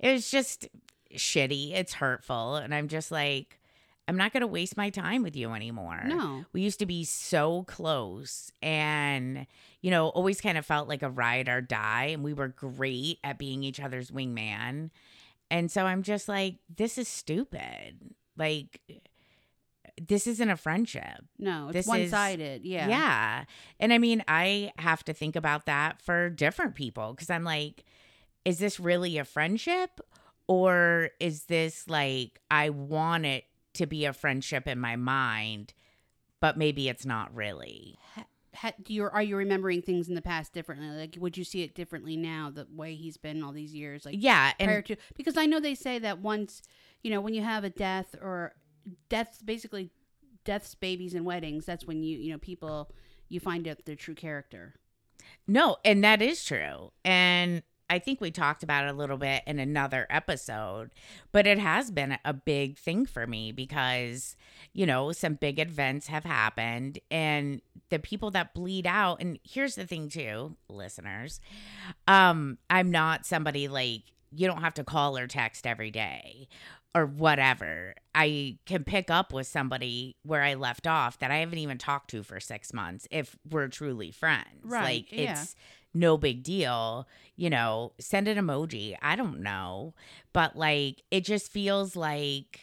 It 0.01 0.13
was 0.13 0.31
just 0.31 0.69
shitty. 1.15 1.73
It's 1.73 1.95
hurtful. 1.95 2.57
And 2.57 2.75
I'm 2.75 2.89
just 2.89 3.13
like, 3.13 3.61
I'm 4.09 4.17
not 4.17 4.33
going 4.33 4.43
to 4.43 4.47
waste 4.47 4.77
my 4.77 4.91
time 4.91 5.23
with 5.23 5.37
you 5.37 5.53
anymore. 5.53 6.03
No. 6.05 6.45
We 6.53 6.61
used 6.63 6.79
to 6.81 6.87
be 6.87 7.05
so 7.05 7.65
close 7.65 8.53
and, 8.63 9.47
you 9.81 9.91
know, 9.91 10.09
always 10.09 10.41
kind 10.41 10.59
of 10.59 10.67
felt 10.67 10.89
like 10.89 11.03
a 11.03 11.11
ride 11.11 11.49
or 11.49 11.61
die. 11.61 12.07
And 12.07 12.23
we 12.23 12.33
were 12.33 12.49
great 12.49 13.19
at 13.25 13.39
being 13.39 13.63
each 13.63 13.81
other's 13.81 14.11
wingman. 14.11 14.91
And 15.51 15.71
so 15.71 15.87
I'm 15.87 16.03
just 16.03 16.29
like, 16.29 16.57
this 16.75 16.99
is 16.99 17.09
stupid. 17.09 18.15
Like, 18.37 18.81
eh, 18.90 18.95
this 20.00 20.26
isn't 20.26 20.50
a 20.50 20.57
friendship. 20.57 21.25
No, 21.38 21.69
This 21.69 21.76
it's 21.81 21.87
is- 21.87 21.88
one 21.88 22.09
sided. 22.09 22.64
Yeah. 22.64 22.88
Yeah. 22.88 23.45
And 23.81 23.93
I 23.93 23.99
mean, 23.99 24.23
I 24.28 24.73
have 24.78 25.02
to 25.05 25.14
think 25.14 25.37
about 25.37 25.66
that 25.66 26.02
for 26.02 26.28
different 26.28 26.75
people 26.75 27.12
because 27.12 27.31
I'm 27.31 27.45
like, 27.45 27.85
is 28.45 28.59
this 28.59 28.78
really 28.78 29.19
a 29.19 29.25
friendship? 29.25 30.00
Or 30.49 31.11
is 31.19 31.45
this 31.45 31.88
like, 31.88 32.40
I 32.50 32.71
want 32.71 33.26
it 33.26 33.45
to 33.75 33.87
be 33.87 34.05
a 34.05 34.12
friendship 34.12 34.69
in 34.69 34.78
my 34.78 34.97
mind, 34.97 35.73
but 36.40 36.57
maybe 36.57 36.88
it's 36.88 37.05
not 37.07 37.35
really? 37.35 37.99
ha, 38.55 38.73
do 38.83 38.95
you 38.95 39.05
are 39.05 39.23
you 39.23 39.37
remembering 39.37 39.83
things 39.83 40.09
in 40.09 40.14
the 40.14 40.23
past 40.23 40.52
differently? 40.52 40.88
Like, 40.88 41.16
would 41.19 41.37
you 41.37 41.45
see 41.45 41.62
it 41.62 41.75
differently 41.75 42.16
now, 42.16 42.50
the 42.55 42.66
way 42.75 42.95
he's 42.95 43.16
been 43.16 43.43
all 43.43 43.52
these 43.52 43.75
years? 43.75 44.05
Like, 44.07 44.14
yeah, 44.19 44.52
and 44.61 44.85
to 44.87 44.97
because 45.16 45.37
I 45.37 45.47
know 45.47 45.59
they 45.61 45.75
say 45.75 45.99
that 45.99 46.21
once 46.21 46.62
you 47.07 47.13
know 47.13 47.21
when 47.21 47.35
you 47.35 47.43
have 47.43 47.63
a 47.63 47.71
death 47.71 48.17
or 48.21 48.53
deaths, 49.09 49.41
basically 49.41 49.93
deaths, 50.45 50.75
babies, 50.75 51.15
and 51.15 51.25
weddings. 51.25 51.65
That's 51.65 51.87
when 51.87 52.03
you 52.03 52.19
you 52.19 52.33
know 52.33 52.39
people 52.39 52.91
you 53.29 53.39
find 53.39 53.69
out 53.69 53.85
their 53.85 53.95
true 53.95 54.17
character. 54.17 54.75
No, 55.47 55.77
and 55.85 56.03
that 56.03 56.21
is 56.21 56.45
true. 56.45 56.91
And 57.05 57.63
I 57.89 58.01
think 58.01 58.21
we 58.21 58.33
talked 58.33 58.65
about 58.65 58.87
it 58.87 58.91
a 58.91 58.93
little 58.93 59.19
bit 59.19 59.45
in 59.47 59.61
another 59.61 60.09
episode, 60.11 60.91
but 61.31 61.47
it 61.47 61.61
has 61.61 61.93
been 61.93 62.19
a 62.25 62.33
big 62.33 62.77
thing 62.77 63.07
for 63.07 63.25
me 63.25 63.53
because, 63.53 64.35
you 64.73 64.85
know, 64.85 65.13
some 65.13 65.35
big 65.35 65.61
events 65.61 66.09
have 66.09 66.25
happened 66.25 66.99
and 67.09 67.63
the 67.91 68.01
people 68.01 68.33
that 68.33 68.53
bleed 68.53 68.89
out 68.89 69.21
and 69.21 69.39
here's 69.45 69.77
the 69.77 69.87
thing 69.87 70.09
too, 70.09 70.57
listeners. 70.69 71.41
Um 72.09 72.59
I'm 72.69 72.91
not 72.91 73.25
somebody 73.25 73.69
like 73.69 74.03
you 74.33 74.49
don't 74.49 74.63
have 74.63 74.75
to 74.75 74.85
call 74.85 75.17
or 75.17 75.29
text 75.29 75.67
every 75.67 75.93
day 75.93 76.49
or 76.97 77.05
whatever. 77.05 77.95
I 78.15 78.57
can 78.65 78.83
pick 78.85 79.11
up 79.11 79.33
with 79.35 79.47
somebody 79.47 80.17
where 80.23 80.43
I 80.43 80.55
left 80.55 80.87
off 80.87 81.19
that 81.19 81.31
I 81.31 81.37
haven't 81.37 81.59
even 81.59 81.76
talked 81.76 82.09
to 82.11 82.23
for 82.23 82.41
6 82.41 82.73
months 82.73 83.07
if 83.11 83.37
we're 83.50 83.69
truly 83.69 84.11
friends. 84.11 84.47
Right, 84.65 84.83
Like 84.83 85.12
yeah. 85.12 85.33
it's 85.33 85.55
no 85.93 86.17
big 86.17 86.43
deal, 86.43 87.07
you 87.37 87.50
know, 87.50 87.93
send 87.99 88.29
an 88.29 88.38
emoji. 88.38 88.97
I 89.03 89.15
don't 89.15 89.41
know. 89.41 89.93
But 90.33 90.57
like 90.57 91.03
it 91.11 91.25
just 91.25 91.53
feels 91.53 91.97
like 91.97 92.62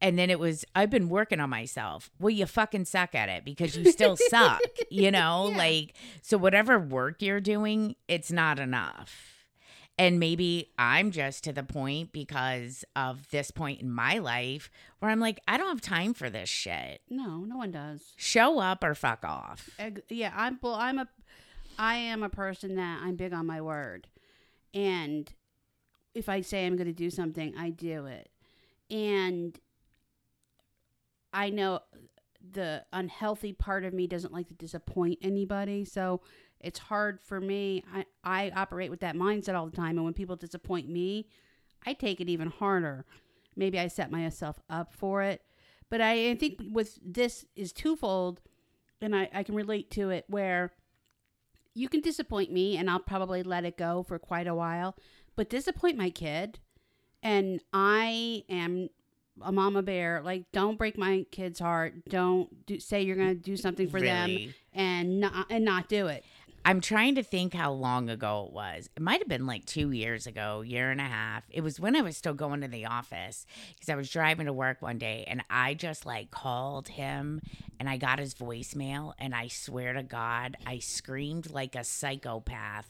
and 0.00 0.18
then 0.18 0.28
it 0.30 0.40
was 0.40 0.64
I've 0.74 0.90
been 0.90 1.08
working 1.08 1.38
on 1.38 1.48
myself. 1.50 2.10
Well, 2.18 2.30
you 2.30 2.46
fucking 2.46 2.86
suck 2.86 3.14
at 3.14 3.28
it 3.28 3.44
because 3.44 3.76
you 3.76 3.90
still 3.92 4.16
suck, 4.16 4.60
you 4.90 5.10
know? 5.12 5.48
Yeah. 5.50 5.56
Like 5.56 5.94
so 6.22 6.36
whatever 6.36 6.76
work 6.78 7.22
you're 7.22 7.40
doing, 7.40 7.94
it's 8.08 8.32
not 8.32 8.58
enough. 8.58 9.33
And 9.96 10.18
maybe 10.18 10.72
I'm 10.76 11.12
just 11.12 11.44
to 11.44 11.52
the 11.52 11.62
point 11.62 12.10
because 12.10 12.84
of 12.96 13.30
this 13.30 13.52
point 13.52 13.80
in 13.80 13.92
my 13.92 14.18
life 14.18 14.68
where 14.98 15.08
I'm 15.08 15.20
like, 15.20 15.38
I 15.46 15.56
don't 15.56 15.68
have 15.68 15.80
time 15.80 16.14
for 16.14 16.28
this 16.28 16.48
shit. 16.48 17.00
No, 17.08 17.44
no 17.44 17.56
one 17.56 17.70
does. 17.70 18.12
Show 18.16 18.58
up 18.58 18.82
or 18.82 18.96
fuck 18.96 19.24
off. 19.24 19.70
Yeah, 20.08 20.32
I'm 20.34 20.58
well. 20.60 20.74
I'm 20.74 20.98
a, 20.98 21.08
I 21.78 21.94
am 21.94 22.24
a 22.24 22.28
person 22.28 22.74
that 22.74 23.02
I'm 23.04 23.14
big 23.14 23.32
on 23.32 23.46
my 23.46 23.60
word, 23.60 24.08
and 24.74 25.32
if 26.12 26.28
I 26.28 26.40
say 26.40 26.66
I'm 26.66 26.74
going 26.74 26.88
to 26.88 26.92
do 26.92 27.08
something, 27.08 27.54
I 27.56 27.70
do 27.70 28.06
it, 28.06 28.30
and 28.90 29.56
I 31.32 31.50
know 31.50 31.82
the 32.52 32.84
unhealthy 32.92 33.52
part 33.52 33.84
of 33.84 33.94
me 33.94 34.08
doesn't 34.08 34.32
like 34.32 34.48
to 34.48 34.54
disappoint 34.54 35.20
anybody, 35.22 35.84
so 35.84 36.20
it's 36.64 36.78
hard 36.78 37.20
for 37.20 37.40
me. 37.40 37.84
I 37.92 38.04
I 38.24 38.52
operate 38.56 38.90
with 38.90 39.00
that 39.00 39.16
mindset 39.16 39.54
all 39.54 39.66
the 39.66 39.76
time, 39.76 39.96
and 39.96 40.04
when 40.04 40.14
people 40.14 40.36
disappoint 40.36 40.88
me, 40.88 41.28
I 41.86 41.92
take 41.92 42.20
it 42.20 42.28
even 42.28 42.48
harder. 42.48 43.04
Maybe 43.56 43.78
I 43.78 43.88
set 43.88 44.10
myself 44.10 44.58
up 44.68 44.92
for 44.92 45.22
it, 45.22 45.42
but 45.90 46.00
I, 46.00 46.30
I 46.30 46.34
think 46.34 46.60
with 46.72 46.98
this 47.04 47.44
is 47.54 47.72
twofold 47.72 48.40
and 49.00 49.14
I, 49.14 49.28
I 49.32 49.42
can 49.42 49.54
relate 49.54 49.90
to 49.92 50.10
it 50.10 50.24
where 50.28 50.72
you 51.74 51.88
can 51.88 52.00
disappoint 52.00 52.52
me 52.52 52.76
and 52.76 52.90
I'll 52.90 52.98
probably 53.00 53.42
let 53.42 53.64
it 53.64 53.76
go 53.76 54.02
for 54.02 54.18
quite 54.18 54.46
a 54.46 54.54
while, 54.54 54.96
but 55.36 55.48
disappoint 55.48 55.96
my 55.96 56.10
kid 56.10 56.58
and 57.22 57.60
I 57.72 58.44
am 58.48 58.88
a 59.42 59.50
mama 59.50 59.82
bear. 59.82 60.22
Like, 60.22 60.50
don't 60.52 60.78
break 60.78 60.96
my 60.96 61.26
kid's 61.30 61.58
heart. 61.58 61.94
Don't 62.08 62.66
do, 62.66 62.78
say 62.78 63.02
you're 63.02 63.16
going 63.16 63.28
to 63.28 63.34
do 63.34 63.56
something 63.56 63.88
for 63.88 64.00
them 64.00 64.30
and 64.72 65.20
not, 65.20 65.46
and 65.50 65.64
not 65.64 65.88
do 65.88 66.06
it. 66.06 66.24
I'm 66.66 66.80
trying 66.80 67.14
to 67.16 67.22
think 67.22 67.52
how 67.52 67.72
long 67.72 68.08
ago 68.08 68.46
it 68.48 68.54
was. 68.54 68.88
It 68.96 69.02
might 69.02 69.20
have 69.20 69.28
been 69.28 69.46
like 69.46 69.66
two 69.66 69.90
years 69.90 70.26
ago, 70.26 70.62
year 70.62 70.90
and 70.90 71.00
a 71.00 71.04
half. 71.04 71.44
It 71.50 71.60
was 71.60 71.78
when 71.78 71.94
I 71.94 72.00
was 72.00 72.16
still 72.16 72.32
going 72.32 72.62
to 72.62 72.68
the 72.68 72.86
office 72.86 73.44
because 73.74 73.90
I 73.90 73.96
was 73.96 74.10
driving 74.10 74.46
to 74.46 74.52
work 74.52 74.80
one 74.80 74.96
day 74.96 75.24
and 75.28 75.44
I 75.50 75.74
just 75.74 76.06
like 76.06 76.30
called 76.30 76.88
him 76.88 77.42
and 77.78 77.88
I 77.88 77.98
got 77.98 78.18
his 78.18 78.34
voicemail. 78.34 79.12
And 79.18 79.34
I 79.34 79.48
swear 79.48 79.92
to 79.92 80.02
God, 80.02 80.56
I 80.66 80.78
screamed 80.78 81.50
like 81.50 81.74
a 81.76 81.84
psychopath 81.84 82.88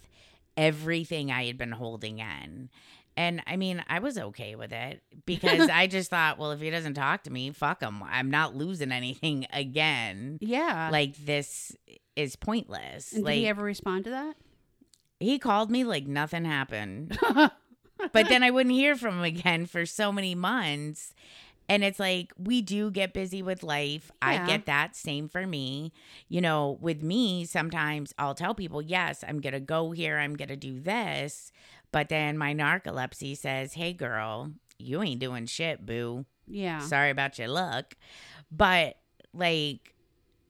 everything 0.56 1.30
I 1.30 1.46
had 1.46 1.58
been 1.58 1.72
holding 1.72 2.18
in. 2.18 2.70
And 3.16 3.42
I 3.46 3.56
mean, 3.56 3.84
I 3.88 4.00
was 4.00 4.18
okay 4.18 4.56
with 4.56 4.72
it 4.72 5.02
because 5.24 5.68
I 5.68 5.86
just 5.86 6.10
thought, 6.10 6.38
well, 6.38 6.50
if 6.50 6.60
he 6.60 6.70
doesn't 6.70 6.94
talk 6.94 7.22
to 7.24 7.30
me, 7.30 7.50
fuck 7.52 7.80
him. 7.80 8.02
I'm 8.02 8.30
not 8.30 8.56
losing 8.56 8.90
anything 8.90 9.46
again. 9.52 10.38
Yeah. 10.40 10.90
Like, 10.90 11.16
this 11.16 11.76
is 12.16 12.34
pointless. 12.34 13.12
and 13.12 13.24
like, 13.24 13.34
did 13.34 13.40
he 13.40 13.48
ever 13.48 13.62
respond 13.62 14.04
to 14.04 14.10
that? 14.10 14.34
he 15.24 15.38
called 15.38 15.70
me 15.70 15.84
like 15.84 16.06
nothing 16.06 16.44
happened. 16.44 17.18
but 17.34 18.28
then 18.28 18.42
I 18.42 18.50
wouldn't 18.50 18.74
hear 18.74 18.96
from 18.96 19.18
him 19.18 19.24
again 19.24 19.66
for 19.66 19.86
so 19.86 20.12
many 20.12 20.34
months. 20.34 21.14
And 21.66 21.82
it's 21.82 21.98
like, 21.98 22.32
we 22.36 22.60
do 22.60 22.90
get 22.90 23.14
busy 23.14 23.42
with 23.42 23.62
life. 23.62 24.12
I 24.20 24.44
get 24.44 24.66
that. 24.66 24.94
Same 24.94 25.30
for 25.30 25.46
me. 25.46 25.94
You 26.28 26.42
know, 26.42 26.76
with 26.78 27.02
me, 27.02 27.46
sometimes 27.46 28.12
I'll 28.18 28.34
tell 28.34 28.54
people, 28.54 28.82
yes, 28.82 29.24
I'm 29.26 29.40
going 29.40 29.54
to 29.54 29.60
go 29.60 29.92
here, 29.92 30.18
I'm 30.18 30.36
going 30.36 30.48
to 30.48 30.56
do 30.56 30.78
this. 30.78 31.52
But 31.94 32.08
then 32.08 32.36
my 32.36 32.52
narcolepsy 32.52 33.36
says, 33.36 33.74
hey, 33.74 33.92
girl, 33.92 34.50
you 34.80 35.00
ain't 35.00 35.20
doing 35.20 35.46
shit, 35.46 35.86
boo. 35.86 36.24
yeah. 36.48 36.80
Sorry 36.80 37.10
about 37.10 37.38
your 37.38 37.46
luck. 37.46 37.94
But 38.50 38.96
like, 39.32 39.94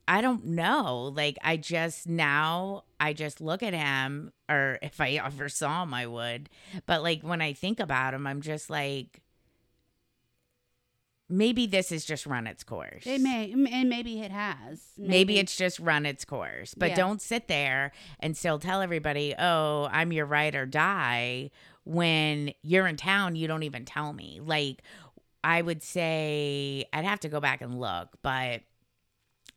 I 0.08 0.22
don't 0.22 0.46
know. 0.46 1.12
Like, 1.14 1.36
I 1.42 1.58
just 1.58 2.08
now, 2.08 2.84
I 2.98 3.12
just 3.12 3.42
look 3.42 3.62
at 3.62 3.74
him, 3.74 4.32
or 4.48 4.78
if 4.80 5.02
I 5.02 5.10
ever 5.24 5.50
saw 5.50 5.82
him, 5.82 5.92
I 5.92 6.06
would. 6.06 6.48
But 6.86 7.02
like, 7.02 7.20
when 7.20 7.42
I 7.42 7.52
think 7.52 7.78
about 7.78 8.14
him, 8.14 8.26
I'm 8.26 8.40
just 8.40 8.70
like, 8.70 9.20
maybe 11.28 11.66
this 11.66 11.90
has 11.90 12.04
just 12.04 12.26
run 12.26 12.46
its 12.46 12.62
course. 12.64 13.06
It 13.06 13.20
may, 13.20 13.52
and 13.52 13.88
maybe 13.88 14.20
it 14.20 14.30
has. 14.30 14.82
Maybe 14.98 15.38
it's 15.38 15.56
just 15.56 15.78
run 15.80 16.06
its 16.06 16.24
course. 16.24 16.74
But 16.74 16.90
Yeah. 16.90 16.96
don't 16.96 17.22
sit 17.22 17.48
there 17.48 17.92
and 18.20 18.36
still 18.36 18.58
tell 18.58 18.80
everybody, 18.82 19.34
oh, 19.38 19.88
I'm 19.90 20.12
your 20.12 20.26
ride 20.26 20.54
or 20.54 20.66
die 20.66 21.50
when 21.84 22.52
you're 22.62 22.86
in 22.86 22.96
town, 22.96 23.36
you 23.36 23.46
don't 23.46 23.62
even 23.62 23.84
tell 23.84 24.12
me. 24.12 24.40
Like, 24.42 24.82
I 25.42 25.60
would 25.60 25.82
say, 25.82 26.86
I'd 26.92 27.04
have 27.04 27.20
to 27.20 27.28
go 27.28 27.40
back 27.40 27.60
and 27.60 27.78
look, 27.78 28.08
but 28.22 28.62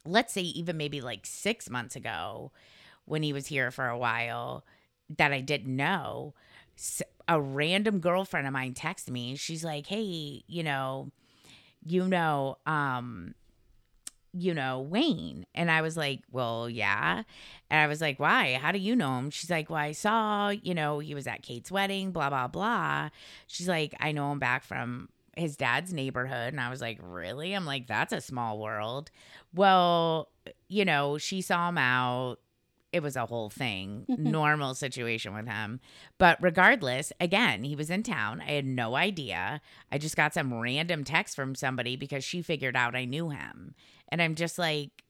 let's 0.05 0.33
say 0.33 0.41
even 0.41 0.75
maybe 0.77 1.01
like 1.01 1.25
six 1.25 1.69
months 1.69 1.95
ago 1.95 2.51
when 3.05 3.24
he 3.24 3.31
was 3.31 3.47
here 3.47 3.71
for 3.71 3.88
a 3.88 3.97
while 3.97 4.65
that 5.17 5.31
I 5.31 5.39
didn't 5.41 5.74
know, 5.75 6.33
A 7.29 7.41
random 7.41 8.00
girlfriend 8.00 8.47
of 8.47 8.53
mine 8.53 8.74
texted 8.74 9.09
me. 9.09 9.36
She's 9.36 9.63
like, 9.63 9.88
hey, 9.88 10.43
you 10.47 10.63
know, 10.63 11.12
you 11.88 12.08
know, 12.08 12.58
um, 12.65 13.34
you 14.34 14.53
know, 14.53 14.82
Wayne. 14.82 15.46
And 15.56 15.72
I 15.72 15.82
was 15.82 15.98
like, 15.98 16.22
well, 16.32 16.70
yeah. 16.70 17.24
And 17.70 17.82
I 17.82 17.88
was 17.88 18.01
like, 18.01 18.20
why? 18.20 18.60
How 18.62 18.72
do 18.72 18.79
you 18.79 18.96
know 18.96 19.17
him? 19.17 19.29
She's 19.29 19.50
like, 19.50 19.70
well, 19.70 19.79
I 19.79 19.94
saw, 19.94 20.50
you 20.50 20.75
know, 20.75 21.00
he 21.00 21.15
was 21.15 21.27
at 21.27 21.41
Kate's 21.41 21.72
wedding, 21.72 22.12
blah, 22.12 22.29
blah, 22.29 22.48
blah. 22.48 23.10
She's 23.48 23.67
like, 23.67 23.96
I 24.00 24.12
know 24.12 24.32
him 24.32 24.39
back 24.39 24.63
from 24.63 25.10
his 25.36 25.56
dad's 25.56 25.94
neighborhood. 25.94 26.53
And 26.53 26.60
I 26.60 26.70
was 26.70 26.82
like, 26.82 27.00
really? 27.01 27.53
I'm 27.53 27.65
like, 27.65 27.88
that's 27.88 28.13
a 28.13 28.22
small 28.22 28.60
world. 28.60 29.12
Well, 29.53 30.29
you 30.67 30.86
know, 30.86 31.17
she 31.17 31.41
saw 31.41 31.70
him 31.70 31.77
out. 31.77 32.38
It 32.94 33.03
was 33.03 33.15
a 33.15 33.25
whole 33.25 33.50
thing, 33.50 34.06
mm-hmm. 34.10 34.32
normal 34.32 34.74
situation 34.74 35.34
with 35.34 35.48
him. 35.48 35.79
But 36.17 36.38
regardless, 36.41 37.12
again, 37.20 37.63
he 37.63 37.75
was 37.75 37.89
in 37.89 38.03
town. 38.03 38.41
I 38.41 38.51
had 38.51 38.65
no 38.65 38.96
idea. 38.96 39.62
I 39.91 39.98
just 39.98 40.15
got 40.15 40.34
some 40.34 40.53
random 40.53 41.03
text 41.03 41.36
from 41.36 41.53
somebody 41.53 41.96
because 41.96 42.24
she 42.24 42.41
figured 42.41 42.77
out 42.77 42.96
I 42.96 43.06
knew 43.06 43.29
him. 43.29 43.75
And 44.10 44.22
I'm 44.22 44.36
just 44.36 44.58
like, 44.58 45.03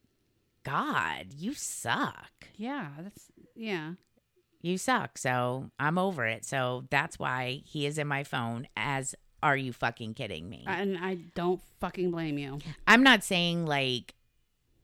God, 0.64 1.28
you 1.38 1.54
suck. 1.54 2.48
Yeah. 2.56 2.90
That's 3.00 3.28
yeah. 3.56 3.94
You 4.62 4.78
suck. 4.78 5.18
So 5.18 5.72
I'm 5.80 5.98
over 5.98 6.26
it. 6.26 6.46
So 6.46 6.86
that's 6.90 7.20
why 7.20 7.62
he 7.64 7.86
is 7.86 7.98
in 7.98 8.08
my 8.08 8.24
phone 8.24 8.68
as 8.76 9.16
are 9.44 9.56
you 9.56 9.72
fucking 9.72 10.16
kidding 10.16 10.50
me? 10.50 10.64
And 10.68 10.98
I 10.98 11.16
don't 11.36 11.62
fucking 11.80 12.12
blame 12.12 12.38
you. 12.38 12.60
I'm 12.88 13.04
not 13.04 13.24
saying 13.24 13.66
like 13.66 14.16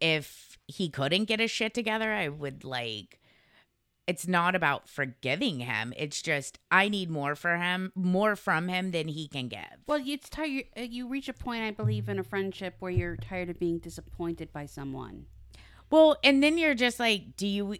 if 0.03 0.57
he 0.67 0.89
couldn't 0.89 1.25
get 1.25 1.39
his 1.39 1.49
shit 1.51 1.73
together, 1.73 2.11
I 2.11 2.27
would 2.27 2.63
like 2.63 3.19
it's 4.05 4.27
not 4.27 4.53
about 4.53 4.89
forgiving 4.89 5.59
him. 5.59 5.93
It's 5.95 6.21
just 6.21 6.59
I 6.69 6.89
need 6.89 7.09
more 7.09 7.35
for 7.35 7.55
him, 7.55 7.91
more 7.95 8.35
from 8.35 8.67
him 8.67 8.91
than 8.91 9.07
he 9.07 9.29
can 9.29 9.47
give. 9.47 9.61
Well, 9.87 10.01
it's 10.05 10.27
tired. 10.29 10.65
uh, 10.77 10.81
You 10.81 11.07
reach 11.07 11.29
a 11.29 11.33
point, 11.33 11.63
I 11.63 11.71
believe, 11.71 12.09
in 12.09 12.19
a 12.19 12.23
friendship 12.23 12.75
where 12.79 12.91
you're 12.91 13.15
tired 13.15 13.49
of 13.49 13.59
being 13.59 13.79
disappointed 13.79 14.51
by 14.51 14.65
someone. 14.65 15.27
Well, 15.89 16.17
and 16.23 16.43
then 16.43 16.57
you're 16.57 16.75
just 16.75 16.99
like, 16.99 17.37
do 17.37 17.47
you 17.47 17.75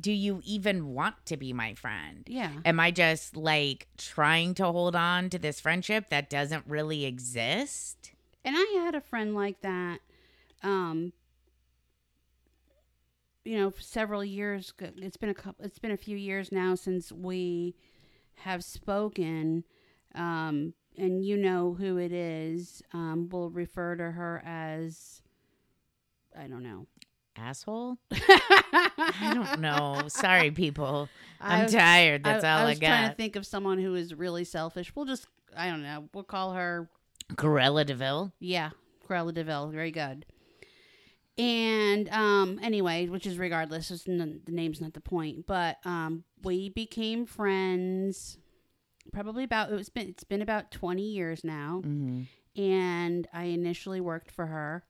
do 0.00 0.10
you 0.10 0.40
even 0.44 0.94
want 0.94 1.14
to 1.26 1.36
be 1.36 1.52
my 1.52 1.74
friend? 1.74 2.24
Yeah. 2.26 2.50
Am 2.64 2.80
I 2.80 2.90
just 2.90 3.36
like 3.36 3.86
trying 3.98 4.54
to 4.54 4.64
hold 4.64 4.96
on 4.96 5.30
to 5.30 5.38
this 5.38 5.60
friendship 5.60 6.08
that 6.08 6.28
doesn't 6.28 6.64
really 6.66 7.04
exist? 7.04 8.10
And 8.44 8.56
I 8.58 8.80
had 8.82 8.94
a 8.96 9.00
friend 9.00 9.34
like 9.34 9.60
that. 9.60 10.00
Um, 10.64 11.12
you 13.44 13.58
know, 13.58 13.72
several 13.78 14.24
years. 14.24 14.72
It's 14.78 15.16
been 15.16 15.30
a 15.30 15.34
couple. 15.34 15.64
It's 15.64 15.78
been 15.78 15.90
a 15.90 15.96
few 15.96 16.16
years 16.16 16.52
now 16.52 16.74
since 16.74 17.10
we 17.12 17.74
have 18.36 18.64
spoken. 18.64 19.64
Um, 20.14 20.74
and 20.96 21.24
you 21.24 21.36
know 21.36 21.74
who 21.74 21.96
it 21.98 22.12
is. 22.12 22.82
Um, 22.92 23.28
we'll 23.30 23.50
refer 23.50 23.96
to 23.96 24.10
her 24.10 24.42
as. 24.44 25.22
I 26.38 26.46
don't 26.46 26.62
know. 26.62 26.86
Asshole? 27.36 27.96
I 28.12 29.32
don't 29.34 29.60
know. 29.60 30.02
Sorry, 30.08 30.50
people. 30.50 31.08
I 31.40 31.56
I'm 31.56 31.62
was- 31.64 31.72
tired. 31.72 32.24
That's 32.24 32.44
all 32.44 32.50
I 32.50 32.60
got. 32.60 32.66
I, 32.66 32.68
was 32.68 32.78
trying 32.78 33.10
to 33.10 33.16
think 33.16 33.36
of 33.36 33.46
someone 33.46 33.78
who 33.78 33.94
is 33.94 34.14
really 34.14 34.44
selfish. 34.44 34.92
We'll 34.94 35.06
just, 35.06 35.26
I 35.56 35.68
don't 35.68 35.82
know. 35.82 36.08
We'll 36.12 36.24
call 36.24 36.52
her 36.52 36.88
Cruella 37.34 37.86
de 37.86 37.94
Vil. 37.94 38.32
Yeah, 38.38 38.70
Cruella 39.08 39.32
de 39.32 39.44
Vil, 39.44 39.68
very 39.70 39.90
good. 39.90 40.26
And 41.38 42.08
um, 42.10 42.58
anyway, 42.62 43.06
which 43.08 43.26
is 43.26 43.38
regardless, 43.38 44.06
n- 44.06 44.40
the 44.44 44.52
name's 44.52 44.80
not 44.80 44.92
the 44.92 45.00
point. 45.00 45.46
But 45.46 45.76
um, 45.84 46.24
we 46.42 46.68
became 46.68 47.24
friends. 47.26 48.36
Probably 49.12 49.42
about 49.44 49.72
it's 49.72 49.88
been 49.88 50.08
it's 50.10 50.24
been 50.24 50.42
about 50.42 50.70
twenty 50.70 51.10
years 51.10 51.42
now, 51.42 51.82
Mm-hmm. 51.84 52.60
and 52.62 53.26
I 53.32 53.44
initially 53.44 54.00
worked 54.00 54.30
for 54.30 54.46
her. 54.46 54.84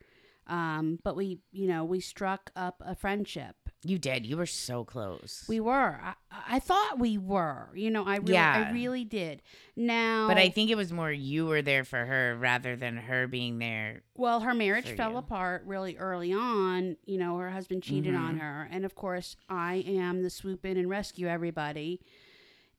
Um, 0.48 0.98
but 1.04 1.16
we, 1.16 1.38
you 1.52 1.68
know, 1.68 1.84
we 1.84 2.00
struck 2.00 2.50
up 2.56 2.82
a 2.84 2.94
friendship. 2.96 3.54
You 3.84 3.98
did. 3.98 4.24
You 4.24 4.36
were 4.36 4.46
so 4.46 4.84
close. 4.84 5.44
We 5.48 5.58
were. 5.58 5.98
I, 6.00 6.14
I 6.48 6.58
thought 6.60 7.00
we 7.00 7.18
were. 7.18 7.68
You 7.74 7.90
know, 7.90 8.04
I 8.06 8.16
really, 8.18 8.34
Yeah. 8.34 8.66
I 8.68 8.72
really 8.72 9.04
did. 9.04 9.42
Now, 9.76 10.28
but 10.28 10.36
I 10.38 10.50
think 10.50 10.70
it 10.70 10.76
was 10.76 10.92
more 10.92 11.10
you 11.10 11.46
were 11.46 11.62
there 11.62 11.82
for 11.82 12.04
her 12.04 12.36
rather 12.38 12.76
than 12.76 12.96
her 12.96 13.26
being 13.26 13.58
there. 13.58 14.02
Well, 14.16 14.38
her 14.40 14.54
marriage 14.54 14.88
fell 14.96 15.12
you. 15.12 15.16
apart 15.16 15.64
really 15.66 15.96
early 15.96 16.32
on. 16.32 16.96
You 17.06 17.18
know, 17.18 17.36
her 17.38 17.50
husband 17.50 17.82
cheated 17.82 18.14
on 18.14 18.36
Mhm. 18.36 18.40
her. 18.40 18.68
And 18.70 18.84
of 18.84 18.94
course, 18.94 19.34
I 19.48 19.82
am 19.86 20.22
the 20.22 20.30
swoop 20.30 20.64
in 20.64 20.76
and 20.76 20.88
rescue 20.88 21.26
everybody. 21.26 22.00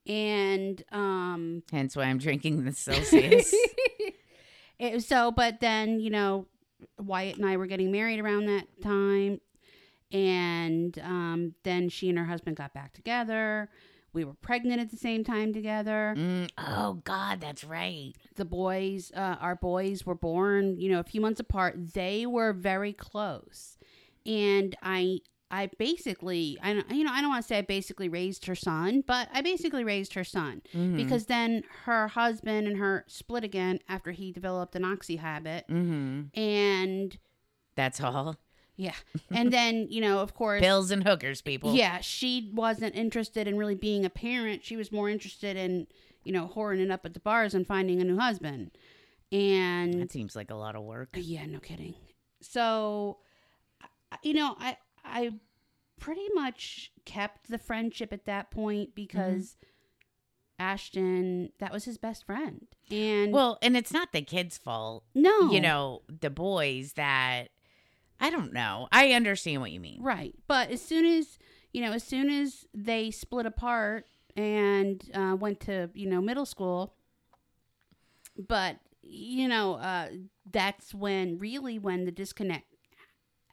And 0.07 0.83
um 0.91 1.63
Hence 1.71 1.95
why 1.95 2.03
I'm 2.05 2.17
drinking 2.17 2.63
the 2.65 2.71
Celsius. 2.73 3.53
it, 4.79 5.03
so 5.03 5.31
but 5.31 5.59
then, 5.59 5.99
you 5.99 6.09
know, 6.09 6.47
Wyatt 6.97 7.37
and 7.37 7.45
I 7.45 7.57
were 7.57 7.67
getting 7.67 7.91
married 7.91 8.19
around 8.19 8.45
that 8.47 8.67
time. 8.81 9.39
And 10.13 10.97
um 10.99 11.55
then 11.63 11.89
she 11.89 12.07
and 12.09 12.17
her 12.17 12.25
husband 12.25 12.55
got 12.55 12.73
back 12.73 12.93
together. 12.93 13.69
We 14.13 14.23
were 14.25 14.35
pregnant 14.35 14.79
at 14.79 14.91
the 14.91 14.97
same 14.97 15.23
time 15.23 15.53
together. 15.53 16.13
Mm, 16.15 16.47
oh 16.59 17.01
God, 17.03 17.41
that's 17.41 17.63
right. 17.63 18.13
the 18.35 18.45
boys 18.45 19.11
uh, 19.15 19.37
our 19.41 19.55
boys 19.55 20.05
were 20.05 20.15
born 20.15 20.79
you 20.79 20.89
know 20.91 20.99
a 20.99 21.03
few 21.03 21.19
months 21.19 21.39
apart 21.39 21.75
they 21.93 22.25
were 22.27 22.53
very 22.53 22.93
close 22.93 23.77
and 24.25 24.75
i 24.81 25.19
i 25.51 25.69
basically 25.77 26.57
i 26.63 26.73
don't 26.73 26.89
you 26.91 27.03
know 27.03 27.11
i 27.11 27.19
don't 27.21 27.29
want 27.29 27.43
to 27.43 27.47
say 27.47 27.57
i 27.57 27.61
basically 27.61 28.07
raised 28.09 28.45
her 28.45 28.55
son 28.55 29.03
but 29.05 29.27
i 29.33 29.41
basically 29.41 29.83
raised 29.83 30.13
her 30.13 30.23
son 30.23 30.61
Mhm. 30.73 30.95
because 30.95 31.25
then 31.25 31.63
her 31.85 32.07
husband 32.07 32.67
and 32.67 32.77
her 32.77 33.03
split 33.07 33.43
again 33.43 33.79
after 33.89 34.11
he 34.11 34.31
developed 34.31 34.75
an 34.75 34.85
oxy 34.85 35.17
habit 35.17 35.65
Mhm. 35.69 36.35
and 36.37 37.17
that's 37.75 37.99
all. 38.01 38.37
Yeah 38.75 38.95
and 39.31 39.53
then 39.53 39.87
you 39.89 40.01
know 40.01 40.19
of 40.19 40.33
course 40.33 40.61
Pills 40.61 40.89
and 40.91 41.03
hookers, 41.03 41.41
people. 41.41 41.73
yeah, 41.75 41.99
she 42.01 42.49
wasn't 42.53 42.95
interested 42.95 43.47
in 43.47 43.57
really 43.57 43.75
being 43.75 44.03
a 44.05 44.09
parent. 44.09 44.63
She 44.63 44.75
was 44.75 44.91
more 44.91 45.09
interested 45.09 45.55
in, 45.57 45.87
you 46.23 46.31
know, 46.33 46.49
whoring 46.55 46.79
it 46.79 46.89
up 46.91 47.05
at 47.05 47.13
the 47.13 47.19
bars 47.19 47.53
and 47.53 47.65
finding 47.67 48.01
a 48.01 48.03
new 48.03 48.17
husband. 48.17 48.71
And 49.31 49.99
That 50.01 50.11
seems 50.11 50.35
like 50.35 50.51
a 50.51 50.55
lot 50.55 50.75
of 50.75 50.83
work. 50.83 51.09
yeah, 51.13 51.45
no 51.45 51.59
kidding. 51.59 51.95
So, 52.41 53.19
I- 54.11 54.17
you 54.23 54.33
know, 54.33 54.55
I 54.59 54.77
I 55.03 55.31
pretty 55.99 56.27
much 56.33 56.91
kept 57.05 57.49
the 57.49 57.57
friendship 57.57 58.11
at 58.13 58.25
that 58.25 58.51
point 58.51 58.93
because 58.95 59.55
mm-hmm. 59.57 59.69
Ashton, 60.59 61.49
that 61.59 61.71
was 61.71 61.85
his 61.85 61.97
best 61.97 62.25
friend. 62.25 62.67
And 62.91 63.31
Well, 63.33 63.57
and 63.61 63.75
it's 63.75 63.91
not 63.91 64.11
the 64.11 64.21
kid's 64.21 64.57
fault. 64.57 65.03
no, 65.15 65.51
You 65.51 65.59
know, 65.61 66.01
the 66.07 66.29
boys 66.29 66.93
that 66.93 67.49
I 68.19 68.29
don't 68.29 68.53
know. 68.53 68.87
I 68.91 69.11
understand 69.13 69.61
what 69.61 69.71
you 69.71 69.79
mean. 69.79 70.01
Right. 70.01 70.33
But 70.47 70.69
as 70.71 70.81
soon 70.81 71.05
as, 71.05 71.37
you 71.73 71.81
know, 71.81 71.91
as 71.91 72.03
soon 72.03 72.29
as 72.29 72.65
they 72.73 73.11
split 73.11 73.45
apart 73.45 74.05
and 74.37 75.03
uh, 75.13 75.35
went 75.37 75.59
to, 75.61 75.89
you 75.93 76.07
know, 76.09 76.21
middle 76.21 76.45
school, 76.45 76.93
but, 78.47 78.77
you 79.01 79.47
know, 79.47 79.75
uh, 79.75 80.09
that's 80.49 80.93
when 80.93 81.37
really 81.37 81.77
when 81.79 82.05
the 82.05 82.11
disconnect 82.11 82.65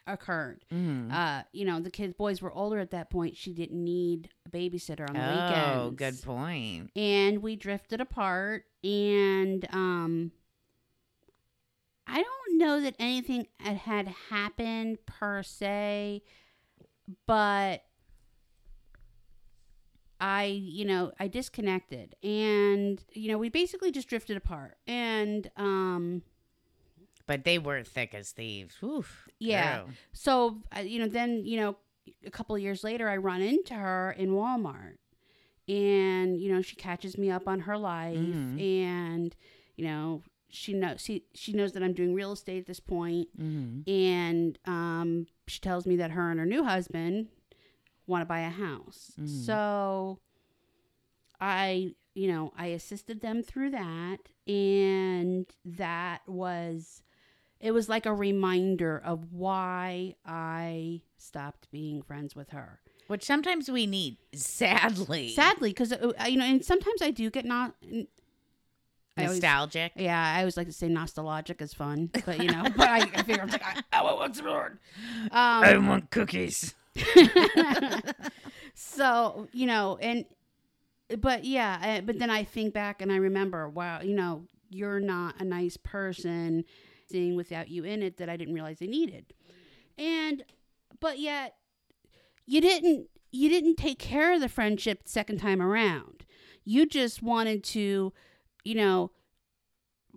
occurred. 0.07 0.65
Mhm. 0.73 1.13
Uh, 1.13 1.43
you 1.53 1.65
know, 1.65 1.81
the 1.81 1.91
kids, 1.91 2.15
boys 2.15 2.41
were 2.41 2.53
older 2.53 2.79
at 2.79 2.91
that 2.93 3.11
point. 3.11 3.37
She 3.37 3.53
didn't 3.53 3.83
need 3.83 4.31
a 4.47 4.51
babysitter 4.51 5.09
on 5.09 5.15
the 5.15 5.21
Oh, 5.21 5.89
weekends. 5.91 5.97
good 5.97 6.23
point. 6.23 6.91
And 6.97 7.43
we 7.43 7.57
drifted 7.57 8.01
apart 8.01 8.65
and, 8.83 9.67
um, 9.73 10.33
I 12.07 12.23
don't 12.23 12.40
know 12.61 12.81
that 12.81 12.95
anything 13.01 13.49
had- 13.59 14.07
happened 14.31 14.99
per 15.07 15.43
se, 15.43 16.23
but 17.27 17.83
I, 20.21 20.45
you 20.45 20.85
know, 20.85 21.13
I 21.19 21.29
disconnected 21.29 22.15
and, 22.23 23.03
you 23.15 23.29
know, 23.33 23.39
we 23.39 23.49
basically 23.49 23.91
just 23.91 24.07
drifted 24.09 24.37
apart. 24.37 24.77
And, 24.87 25.51
um, 25.57 26.23
But 27.27 27.45
they 27.45 27.59
were 27.59 27.83
thick 27.85 28.15
as 28.15 28.31
thieves. 28.33 28.77
Oof. 28.83 29.29
Yeah. 29.39 29.79
girl. 29.79 29.89
so, 30.13 30.63
uh, 30.77 30.81
you 30.81 30.99
know, 30.99 31.09
then, 31.09 31.45
you 31.47 31.57
know, 31.59 31.77
a 32.27 32.31
couple 32.31 32.55
of 32.55 32.61
years 32.61 32.85
later, 32.85 33.09
I 33.09 33.17
run 33.17 33.41
into 33.41 33.73
her 33.75 34.13
in 34.13 34.31
Walmart 34.33 34.97
and, 35.69 36.39
you 36.39 36.53
know, 36.53 36.61
she 36.61 36.77
catches 36.77 37.17
me 37.17 37.31
up 37.31 37.49
on 37.49 37.61
her 37.61 37.79
life 37.79 38.19
Mhm. 38.19 38.61
and, 38.61 39.35
you 39.77 39.85
know, 39.87 40.23
she 40.51 40.73
knows 40.75 41.01
she, 41.03 41.25
she 41.35 41.53
knows 41.53 41.73
that 41.73 41.83
I'm 41.83 41.93
doing 41.95 42.15
real 42.15 42.33
estate 42.33 42.59
at 42.61 42.67
this 42.67 42.81
point 42.81 43.29
Mhm. 43.39 43.89
and 43.89 44.59
um, 44.67 45.27
she 45.47 45.61
tells 45.61 45.87
me 45.87 45.97
that 45.97 46.11
her 46.13 46.31
and 46.31 46.39
her 46.41 46.47
new 46.47 46.65
husband 46.65 47.29
want 48.07 48.23
to 48.23 48.27
buy 48.27 48.41
a 48.41 48.51
house. 48.51 49.13
Mhm. 49.21 49.29
So 49.47 50.19
I, 51.41 51.95
you 52.15 52.29
know, 52.29 52.53
I 52.57 52.67
assisted 52.69 53.21
them 53.21 53.43
through 53.43 53.71
that, 53.71 54.19
and 54.47 55.47
that 55.65 56.21
was, 56.29 57.03
it 57.61 57.71
was 57.73 57.89
like 57.89 58.05
a 58.07 58.13
reminder 58.15 59.01
of 59.05 59.33
why 59.33 60.17
I 60.25 61.03
stopped 61.17 61.71
being 61.71 62.03
friends 62.03 62.35
with 62.37 62.51
her. 62.51 62.81
Which 63.07 63.25
sometimes 63.25 63.71
we 63.71 63.87
need, 63.87 64.19
sadly. 64.35 65.31
Sadly, 65.31 65.71
because 65.71 65.91
you 66.27 66.37
know, 66.37 66.45
and 66.45 66.65
sometimes 66.65 67.03
I 67.03 67.11
do 67.11 67.29
get 67.31 67.45
not. 67.45 67.75
I 69.21 69.25
always- 69.27 69.41
Nostalgic. 69.43 69.93
yeah, 69.97 70.35
I 70.37 70.41
always 70.41 70.57
like 70.57 70.67
to 70.67 70.73
say 70.73 70.89
nostalgic 70.89 71.61
is 71.63 71.75
fun, 71.75 72.11
but 72.25 72.43
you 72.43 72.51
know, 72.51 72.65
but 72.77 72.89
I, 72.89 72.99
I 73.15 73.23
figure 73.23 73.43
I'm 73.43 73.49
like, 73.49 73.65
I, 73.65 73.83
I 73.93 74.03
want 74.03 74.37
some 74.37 74.47
more. 74.47 74.79
Um, 75.31 75.87
want 75.87 76.11
cookies. 76.11 76.75
so 78.75 79.49
you 79.53 79.67
know 79.67 79.97
and 80.01 80.25
but 81.19 81.45
yeah 81.45 81.99
uh, 81.99 82.01
but 82.01 82.19
then 82.19 82.31
i 82.31 82.43
think 82.45 82.73
back 82.75 83.01
and 83.03 83.13
i 83.13 83.17
remember 83.17 83.69
wow 83.69 84.01
you 84.01 84.15
know 84.15 84.45
you're 84.71 85.01
not 85.01 85.35
a 85.41 85.45
nice 85.45 85.77
person 85.77 86.65
seeing 87.11 87.37
without 87.37 87.69
you 87.69 87.85
in 87.85 88.03
it 88.03 88.17
that 88.17 88.29
i 88.29 88.37
didn't 88.37 88.55
realize 88.55 88.79
i 88.83 88.87
needed 88.87 89.33
and 89.99 90.45
but 91.01 91.19
yet 91.19 91.55
you 92.47 92.61
didn't 92.61 93.07
you 93.31 93.49
didn't 93.49 93.77
take 93.77 93.99
care 93.99 94.33
of 94.35 94.41
the 94.41 94.49
friendship 94.49 95.03
second 95.05 95.39
time 95.39 95.63
around 95.63 96.25
you 96.65 96.87
just 96.87 97.23
wanted 97.23 97.63
to 97.63 98.13
you 98.65 98.75
know 98.75 99.11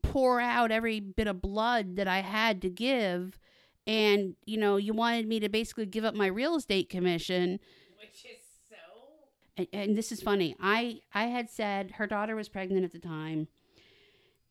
pour 0.01 0.39
out 0.41 0.71
every 0.71 0.99
bit 0.99 1.27
of 1.27 1.41
blood 1.41 1.95
that 1.95 2.08
i 2.08 2.19
had 2.19 2.62
to 2.62 2.69
give 2.69 3.39
and 3.88 4.36
you 4.45 4.58
know 4.58 4.77
you 4.77 4.93
wanted 4.93 5.27
me 5.27 5.39
to 5.39 5.49
basically 5.49 5.86
give 5.86 6.03
up 6.03 6.13
my 6.15 6.27
real 6.27 6.56
estate 6.56 6.89
commission 6.89 7.60
Which 7.99 8.25
is 8.25 8.43
so. 8.69 8.75
and, 9.58 9.67
and 9.73 9.97
this 9.97 10.12
is 10.12 10.21
funny. 10.21 10.56
I 10.60 11.01
I 11.13 11.25
had 11.25 11.49
said 11.49 11.91
her 11.91 12.08
daughter 12.08 12.36
was 12.36 12.47
pregnant 12.49 12.86
at 12.86 12.91
the 12.93 12.99
time, 12.99 13.47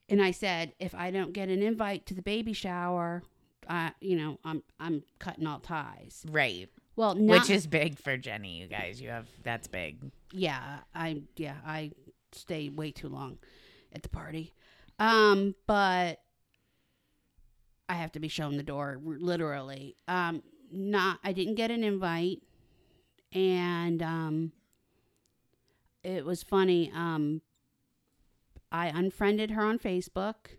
and 0.09 0.21
I 0.23 0.31
said 0.33 0.75
if 0.79 0.95
I 0.95 1.11
don't 1.11 1.33
get 1.33 1.49
an 1.49 1.63
invite 1.63 2.05
to 2.07 2.15
the 2.15 2.21
baby 2.23 2.53
shower, 2.53 3.23
I 3.69 3.93
you 4.01 4.17
know 4.17 4.39
I'm 4.45 4.63
I'm 4.79 5.03
cutting 5.19 5.47
all 5.47 5.61
ties. 5.61 6.25
Right. 6.31 6.69
Well, 6.95 7.15
not, 7.15 7.41
Which 7.41 7.51
is 7.51 7.67
big 7.67 7.99
for 7.99 8.19
Jeni, 8.19 8.59
you 8.59 8.67
guys. 8.67 9.01
You 9.01 9.09
have, 9.09 9.27
that's 9.43 9.67
big. 9.67 10.11
yeah 10.31 10.81
I 10.95 11.23
yeah 11.37 11.57
I 11.67 11.93
stay 12.33 12.69
way 12.69 12.91
too 12.91 13.09
long 13.09 13.39
at 13.95 14.03
the 14.03 14.09
party, 14.09 14.53
um 14.99 15.55
but 15.67 16.21
I 17.89 17.95
have 17.95 18.13
to 18.13 18.21
be 18.21 18.29
shown 18.29 18.57
the 18.57 18.63
door 18.63 18.99
literally. 19.05 19.97
Um, 20.09 20.43
not 20.73 21.19
I 21.23 21.33
didn't 21.33 21.57
get 21.57 21.71
an 21.71 21.85
invite, 21.85 22.41
and 23.33 24.03
um, 24.03 24.53
it 26.03 26.25
was 26.25 26.43
funny. 26.43 26.91
Um, 26.95 27.43
I 28.71 28.87
unfriended 28.87 29.51
her 29.51 29.63
on 29.63 29.79
Facebook, 29.79 30.57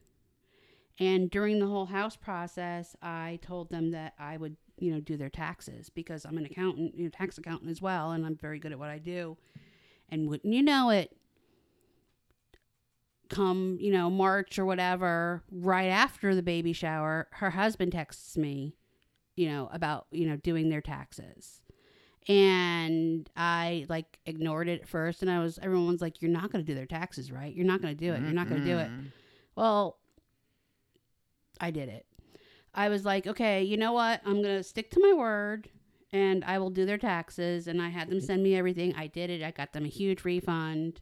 and 1.00 1.32
during 1.32 1.58
the 1.58 1.66
whole 1.66 1.88
house 1.88 2.16
process, 2.16 2.96
I 3.02 3.40
told 3.42 3.72
them 3.72 3.90
that 3.92 4.14
I 4.20 4.38
would 4.38 4.58
you 4.78 4.92
know, 4.92 5.00
do 5.00 5.18
their 5.18 5.30
taxes 5.30 5.90
because 5.90 6.26
I'm 6.26 6.38
an 6.38 6.46
accountant, 6.46 6.96
you 6.96 7.06
know, 7.06 7.10
tax 7.10 7.38
accountant 7.38 7.72
as 7.72 7.82
well, 7.82 8.12
and 8.12 8.26
I'm 8.26 8.36
very 8.36 8.60
good 8.60 8.72
at 8.72 8.80
what 8.80 8.90
I 8.90 9.00
do. 9.00 9.38
And 10.10 10.30
wouldn't 10.30 10.54
you 10.54 10.62
know 10.62 10.90
it, 10.90 11.16
come, 13.34 13.78
you 13.80 13.92
know, 13.92 14.10
March 14.10 14.60
or 14.60 14.66
whatever, 14.66 15.44
right 15.52 15.88
after 15.88 16.36
the 16.36 16.42
baby 16.44 16.74
shower, 16.74 17.28
her 17.32 17.52
husband 17.52 17.92
texts 17.92 18.38
me, 18.38 18.76
you 19.36 19.50
know, 19.50 19.70
about, 19.72 20.08
you 20.12 20.28
know, 20.28 20.36
doing 20.38 20.70
their 20.70 20.82
taxes. 20.82 21.62
And 22.28 23.30
I 23.36 23.86
like 23.90 24.18
ignored 24.26 24.70
it 24.70 24.82
at 24.82 24.88
first 24.88 25.22
and 25.22 25.30
I 25.30 25.40
was 25.40 25.60
everyone's 25.62 26.02
like, 26.02 26.22
You're 26.22 26.32
not 26.32 26.52
gonna 26.52 26.64
do 26.64 26.74
their 26.76 26.86
taxes, 26.86 27.32
right? 27.32 27.54
You're 27.54 27.66
not 27.66 27.82
gonna 27.82 27.96
do 27.96 28.14
it. 28.14 28.22
You're 28.22 28.32
not 28.32 28.48
gonna 28.48 28.64
do 28.64 28.78
it. 28.78 28.90
Well, 29.56 29.98
I 31.60 31.72
did 31.72 31.90
it. 31.90 32.06
I 32.74 32.90
was 32.90 33.06
like, 33.06 33.28
okay, 33.28 33.62
you 33.64 33.78
know 33.78 33.94
what? 33.94 34.22
I'm 34.26 34.42
going 34.42 34.58
to 34.58 34.64
stick 34.64 34.90
to 34.92 35.00
my 35.00 35.14
word 35.14 35.70
and 36.12 36.44
I 36.44 36.58
will 36.58 36.72
do 36.72 36.86
their 36.86 36.98
taxes. 36.98 37.68
And 37.68 37.82
I 37.82 37.90
had 37.90 38.10
them 38.10 38.20
send 38.20 38.42
me 38.42 38.56
everything. 38.56 38.96
I 38.96 39.08
did 39.08 39.30
it. 39.30 39.44
I 39.44 39.52
got 39.52 39.74
them 39.74 39.86
a 39.86 39.90
huge 39.90 40.26
refund. 40.26 41.02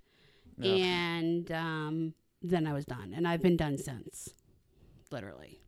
And 0.61 1.51
um, 1.51 2.13
then 2.41 2.65
I 2.67 2.73
was 2.73 2.85
done. 2.85 3.13
And 3.15 3.27
I've 3.27 3.41
been 3.41 3.57
done 3.57 3.77
since. 3.77 4.29
Literally. 5.11 5.59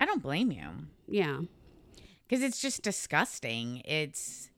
I 0.00 0.04
don't 0.06 0.22
blame 0.22 0.52
you 0.52 0.68
Yeah. 1.08 1.40
because 2.26 2.42
it's 2.44 2.60
just 2.60 2.82
disgusting. 2.82 3.82
It's, 3.84 4.50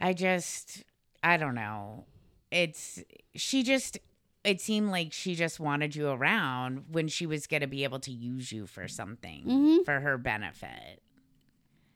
I 0.00 0.12
just, 0.12 0.82
I 1.22 1.36
don't 1.36 1.54
know. 1.54 2.06
It's, 2.50 3.02
she 3.34 3.62
just, 3.62 3.98
it 4.42 4.60
seemed 4.60 4.90
like 4.90 5.12
she 5.12 5.34
just 5.34 5.60
wanted 5.60 5.94
you 5.94 6.08
around 6.08 6.84
when 6.90 7.08
she 7.08 7.26
was 7.26 7.46
going 7.46 7.60
to 7.60 7.66
be 7.66 7.84
able 7.84 8.00
to 8.00 8.10
use 8.10 8.50
you 8.52 8.66
for 8.66 8.88
something 8.88 9.44
Mhm. 9.46 9.84
for 9.84 10.00
her 10.00 10.18
benefit. 10.18 11.00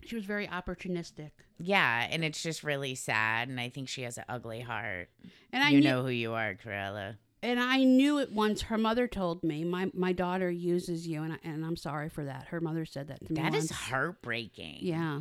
She 0.04 0.14
was 0.14 0.24
very 0.24 0.46
opportunistic. 0.46 1.30
Yeah. 1.58 2.06
And 2.10 2.24
it's 2.24 2.42
just 2.42 2.62
really 2.62 2.94
sad. 2.94 3.48
And 3.48 3.60
I 3.60 3.68
think 3.68 3.88
she 3.88 4.02
has 4.02 4.16
an 4.16 4.24
ugly 4.28 4.60
heart. 4.60 5.10
And 5.52 5.62
I 5.62 5.70
you 5.70 5.80
knew, 5.80 5.88
know 5.88 6.02
who 6.04 6.08
you 6.10 6.32
are, 6.34 6.54
Cruella. 6.54 7.16
And 7.42 7.61
I 7.61 7.85
knew 7.85 8.18
it 8.18 8.33
once. 8.33 8.62
Her 8.62 8.79
mother 8.79 9.07
told 9.09 9.42
me, 9.44 9.64
my, 9.64 9.90
my 9.94 10.12
daughter 10.12 10.51
uses 10.51 11.07
you. 11.07 11.22
And, 11.22 11.35
I, 11.35 11.38
and 11.44 11.64
I'm 11.64 11.77
sorry 11.77 12.09
for 12.09 12.24
that. 12.24 12.48
Her 12.48 12.61
mother 12.61 12.85
said 12.85 13.09
that 13.09 13.24
to 13.27 13.33
me. 13.33 13.40
That 13.40 13.55
is 13.55 13.70
once. 13.70 13.72
heartbreaking. 13.72 14.79
Yeah. 14.81 15.20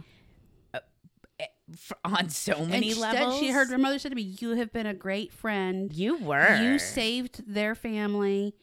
Uh, 0.73 0.79
eh, 1.39 1.45
f- 1.71 1.91
on 2.03 2.29
so 2.29 2.65
many 2.65 2.93
she 2.93 2.99
levels. 2.99 3.39
she 3.39 3.49
heard 3.51 3.69
her 3.69 3.77
mother 3.77 3.99
said 3.99 4.09
to 4.09 4.15
me, 4.15 4.21
"You 4.39 4.51
have 4.55 4.71
been 4.73 4.87
a 4.87 4.93
great 4.93 5.31
friend. 5.31 5.91
you 5.93 6.17
were. 6.17 6.59
You 6.61 6.79
saved 6.79 7.43
their 7.47 7.75
family." 7.75 8.55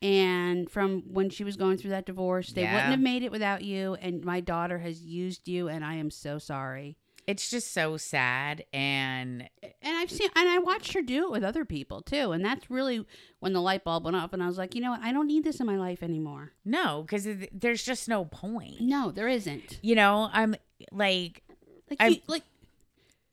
And 0.00 0.70
from 0.70 1.02
when 1.12 1.28
she 1.28 1.42
was 1.42 1.56
going 1.56 1.76
through 1.76 1.90
that 1.90 2.06
divorce, 2.06 2.52
they 2.52 2.62
Yeah. 2.62 2.74
wouldn't 2.74 2.90
have 2.92 3.00
made 3.00 3.24
it 3.24 3.32
without 3.32 3.62
you. 3.62 3.94
And 3.94 4.24
my 4.24 4.38
daughter 4.40 4.78
has 4.78 5.02
used 5.02 5.48
you, 5.48 5.66
and 5.68 5.84
I 5.84 5.94
am 5.94 6.10
so 6.10 6.38
sorry. 6.38 6.96
It's 7.28 7.50
just 7.50 7.72
so 7.74 7.96
sad, 7.98 8.64
and 8.72 9.48
And 9.62 9.96
I've 9.98 10.10
seen, 10.10 10.30
and 10.34 10.48
I 10.48 10.58
watched 10.58 10.94
her 10.94 11.02
do 11.02 11.24
it 11.26 11.30
with 11.30 11.44
other 11.44 11.64
people 11.66 12.00
too. 12.00 12.32
And 12.32 12.42
that's 12.44 12.70
really 12.70 13.04
when 13.40 13.52
the 13.52 13.60
light 13.60 13.84
bulb 13.84 14.04
went 14.04 14.16
off, 14.16 14.32
and 14.32 14.42
I 14.42 14.46
was 14.46 14.56
like, 14.56 14.74
you 14.74 14.80
know 14.80 14.90
what? 14.92 15.02
I 15.02 15.12
don't 15.12 15.26
need 15.26 15.44
this 15.44 15.60
in 15.60 15.66
my 15.66 15.76
life 15.76 16.02
anymore. 16.02 16.52
no, 16.64 17.02
because 17.02 17.28
there's 17.52 17.82
just 17.82 18.08
no 18.08 18.24
point. 18.24 18.80
No, 18.80 19.10
there 19.10 19.28
isn't. 19.28 19.78
You 19.82 19.94
know, 19.94 20.30
I'm 20.32 20.56
like, 20.90 21.42
Like, 21.90 22.00
I'm- 22.00 22.12
you, 22.12 22.20
like 22.26 22.44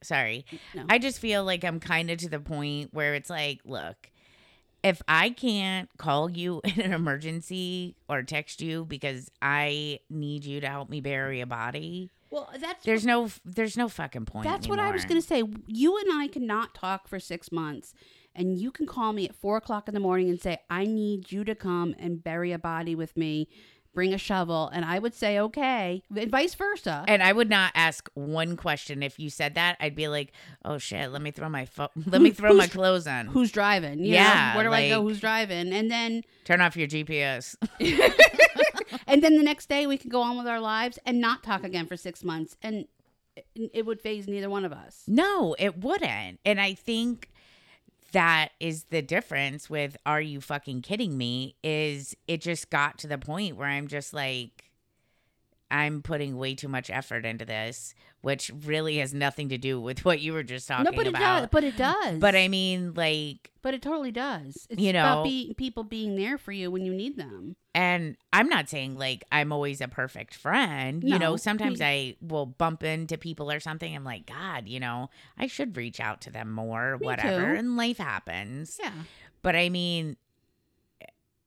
sorry, 0.03 0.45
No. 0.75 0.84
I 0.89 0.99
just 0.99 1.19
feel 1.19 1.43
like 1.45 1.63
I'm 1.63 1.79
kind 1.79 2.12
of 2.12 2.17
to 2.19 2.29
the 2.29 2.39
point 2.39 2.93
where 2.93 3.15
it's 3.15 3.29
like, 3.29 3.62
look, 3.65 4.12
if 4.84 5.01
I 5.08 5.29
can't 5.31 5.89
call 5.97 6.29
you 6.29 6.62
in 6.65 6.79
an 6.81 6.93
emergency 6.93 7.95
or 8.10 8.21
text 8.23 8.62
you 8.62 8.86
because 8.86 9.31
I 9.41 9.99
need 10.10 10.45
you 10.45 10.60
to 10.62 10.67
help 10.67 10.89
me 10.89 11.01
bury 11.01 11.41
a 11.41 11.47
body, 11.47 12.12
well, 12.29 12.49
that's 12.59 12.85
there's 12.85 13.05
no, 13.05 13.29
there's 13.45 13.77
no 13.77 13.88
fucking 13.89 14.25
point. 14.25 14.45
That's 14.47 14.67
what 14.67 14.79
I 14.79 14.91
was 14.91 15.05
going 15.05 15.21
to 15.21 15.27
say. 15.27 15.43
You 15.67 15.97
and 15.97 16.11
I 16.11 16.27
cannot 16.27 16.73
talk 16.75 17.07
for 17.07 17.19
six 17.19 17.51
months, 17.51 17.93
and 18.35 18.57
you 18.57 18.71
can 18.71 18.85
call 18.85 19.13
me 19.13 19.25
at 19.27 19.35
four 19.35 19.57
o'clock 19.57 19.88
in 19.88 19.93
the 19.93 19.99
morning 19.99 20.29
and 20.29 20.41
say, 20.41 20.59
I 20.69 20.85
need 20.85 21.31
you 21.31 21.43
to 21.45 21.55
come 21.55 21.95
and 21.97 22.23
bury 22.23 22.51
a 22.51 22.59
body 22.59 22.93
with 22.95 23.15
me, 23.15 23.47
bring 23.93 24.13
a 24.13 24.17
shovel. 24.17 24.69
And 24.73 24.83
I 24.83 24.99
would 24.99 25.13
say, 25.13 25.39
okay, 25.39 26.03
and 26.13 26.29
vice 26.29 26.53
versa. 26.55 27.05
And 27.07 27.23
I 27.23 27.31
would 27.31 27.49
not 27.49 27.71
ask 27.75 28.09
one 28.13 28.57
question. 28.57 29.01
If 29.01 29.17
you 29.19 29.29
said 29.29 29.55
that, 29.55 29.77
I'd 29.79 29.95
be 29.95 30.09
like, 30.09 30.33
"Oh 30.65 30.77
shit, 30.77 31.11
let 31.11 31.21
me 31.21 31.31
throw 31.31 31.47
my 31.47 31.65
phone. 31.65 31.88
Let 32.05 32.21
me 32.21 32.31
throw 32.31 32.53
my 32.53 32.67
clothes 32.67 33.07
on. 33.07 33.27
Who's 33.27 33.51
driving? 33.51 33.99
You 33.99 34.11
know, 34.11 34.17
Yeah, 34.17 34.55
where 34.55 34.65
do 34.65 34.73
I 34.73 34.89
go? 34.89 35.01
Who's 35.01 35.21
driving? 35.21 35.71
And 35.71 35.89
then, 35.89 36.23
Turn 36.43 36.59
off 36.59 36.75
your 36.75 36.88
GPS." 36.89 37.55
and 39.07 39.23
then 39.23 39.35
the 39.37 39.43
next 39.43 39.69
day 39.69 39.87
we 39.87 39.97
could 39.97 40.11
go 40.11 40.21
on 40.21 40.37
with 40.37 40.47
our 40.47 40.59
lives 40.59 40.99
and 41.05 41.19
not 41.19 41.43
talk 41.43 41.63
again 41.63 41.85
for 41.87 41.97
six 41.97 42.23
months, 42.23 42.55
and 42.61 42.87
it, 43.35 43.45
it 43.73 43.85
would 43.85 44.01
phase 44.01 44.27
neither 44.27 44.49
one 44.49 44.65
of 44.65 44.73
us. 44.73 45.03
no, 45.07 45.55
it 45.59 45.77
wouldn't. 45.79 46.39
And 46.45 46.59
I 46.61 46.73
think 46.73 47.29
that 48.11 48.49
is 48.59 48.85
the 48.85 49.01
difference 49.01 49.69
with 49.69 49.97
"Are 50.05 50.21
you 50.21 50.39
fucking 50.41 50.81
kidding 50.81 51.17
me?" 51.17 51.55
Is 51.63 52.15
it 52.27 52.41
just 52.41 52.69
got 52.69 52.97
to 52.99 53.07
the 53.07 53.17
point 53.17 53.57
where 53.57 53.67
I'm 53.67 53.87
just 53.87 54.13
like. 54.13 54.71
I'm 55.71 56.01
putting 56.04 56.38
way 56.38 56.54
too 56.56 56.67
much 56.67 56.89
effort 56.91 57.25
into 57.25 57.43
this, 57.43 57.95
which 58.21 58.51
really 58.65 58.97
has 58.97 59.13
nothing 59.13 59.49
to 59.49 59.58
do 59.58 59.82
with 59.82 60.06
what 60.06 60.19
you 60.21 60.34
were 60.34 60.43
just 60.43 60.67
talking 60.67 60.86
No, 60.86 60.91
but 60.91 61.08
it 61.08 61.10
about. 61.10 61.39
does. 61.41 61.49
But 61.51 61.63
it 61.63 61.75
does. 61.78 62.19
But 62.19 62.36
I 62.36 62.47
mean, 62.47 62.93
like, 62.93 63.51
But 63.63 63.73
it 63.73 63.82
totally 63.82 64.12
does. 64.12 64.67
It's 64.69 64.80
You 64.82 64.91
about 64.91 65.17
know- 65.19 65.23
being, 65.23 65.54
people 65.56 65.84
being 65.84 66.15
there 66.15 66.38
for 66.38 66.51
you 66.51 66.69
when 66.69 66.86
you 66.86 66.93
need 66.93 67.17
them. 67.17 67.56
And 67.73 68.15
I'm 68.32 68.47
not 68.47 68.69
saying 68.69 68.97
like 68.97 69.23
I'm 69.32 69.51
always 69.51 69.82
a 69.82 69.88
perfect 69.88 70.34
friend. 70.36 71.04
You 71.04 71.19
know, 71.19 71.36
sometimes 71.36 71.80
me- 71.80 71.86
I 71.86 72.15
will 72.21 72.45
bump 72.45 72.84
into 72.84 73.17
people 73.17 73.51
or 73.51 73.60
something. 73.60 73.93
I'm 73.93 74.06
like, 74.06 74.25
God, 74.28 74.67
you 74.69 74.80
know, 74.80 75.10
I 75.38 75.47
should 75.47 75.75
reach 75.75 75.99
out 75.99 76.21
to 76.21 76.30
them 76.32 76.51
more, 76.51 76.97
Me 76.99 77.06
whatever. 77.08 77.54
too. 77.54 77.60
And 77.60 77.75
life 77.75 77.97
happens. 77.97 78.80
Yeah. 78.82 78.91
But 79.41 79.56
I 79.58 79.67
mean, 79.69 80.15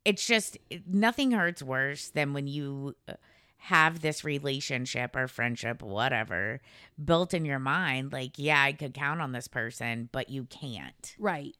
it's 0.04 0.26
just 0.26 0.58
nothing 0.86 1.32
hurts 1.32 1.62
worse 1.62 2.10
than 2.10 2.32
when 2.32 2.46
you 2.46 2.94
uh, 3.08 3.14
have 3.62 4.00
this 4.00 4.24
relationship 4.24 5.14
or 5.16 5.28
friendship, 5.28 5.82
whatever, 5.82 6.60
built 7.02 7.34
in 7.34 7.44
your 7.44 7.58
mind. 7.58 8.12
Like, 8.12 8.32
yeah, 8.36 8.62
I 8.62 8.72
could 8.72 8.94
count 8.94 9.20
on 9.20 9.32
this 9.32 9.48
person, 9.48 10.08
but 10.12 10.30
you 10.30 10.44
can't. 10.44 11.14
Right. 11.18 11.56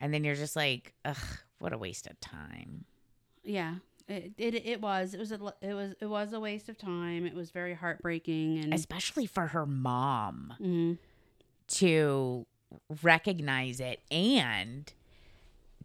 And 0.00 0.14
then 0.14 0.24
you're 0.24 0.34
just 0.36 0.56
like, 0.56 0.94
ugh, 1.04 1.16
what 1.58 1.72
a 1.72 1.78
waste 1.78 2.06
of 2.06 2.18
time. 2.20 2.84
Yeah. 3.42 3.76
It, 4.08 4.34
it 4.38 4.54
it 4.54 4.80
was 4.80 5.14
it 5.14 5.18
was 5.18 5.32
a 5.32 5.40
it 5.60 5.74
was 5.74 5.94
it 6.00 6.06
was 6.06 6.32
a 6.32 6.38
waste 6.38 6.68
of 6.68 6.78
time. 6.78 7.26
It 7.26 7.34
was 7.34 7.50
very 7.50 7.74
heartbreaking 7.74 8.58
and 8.62 8.72
Especially 8.72 9.26
for 9.26 9.48
her 9.48 9.66
mom. 9.66 10.54
Mhm. 10.60 10.98
to 11.68 12.46
recognize 13.02 13.80
it 13.80 14.00
and 14.10 14.92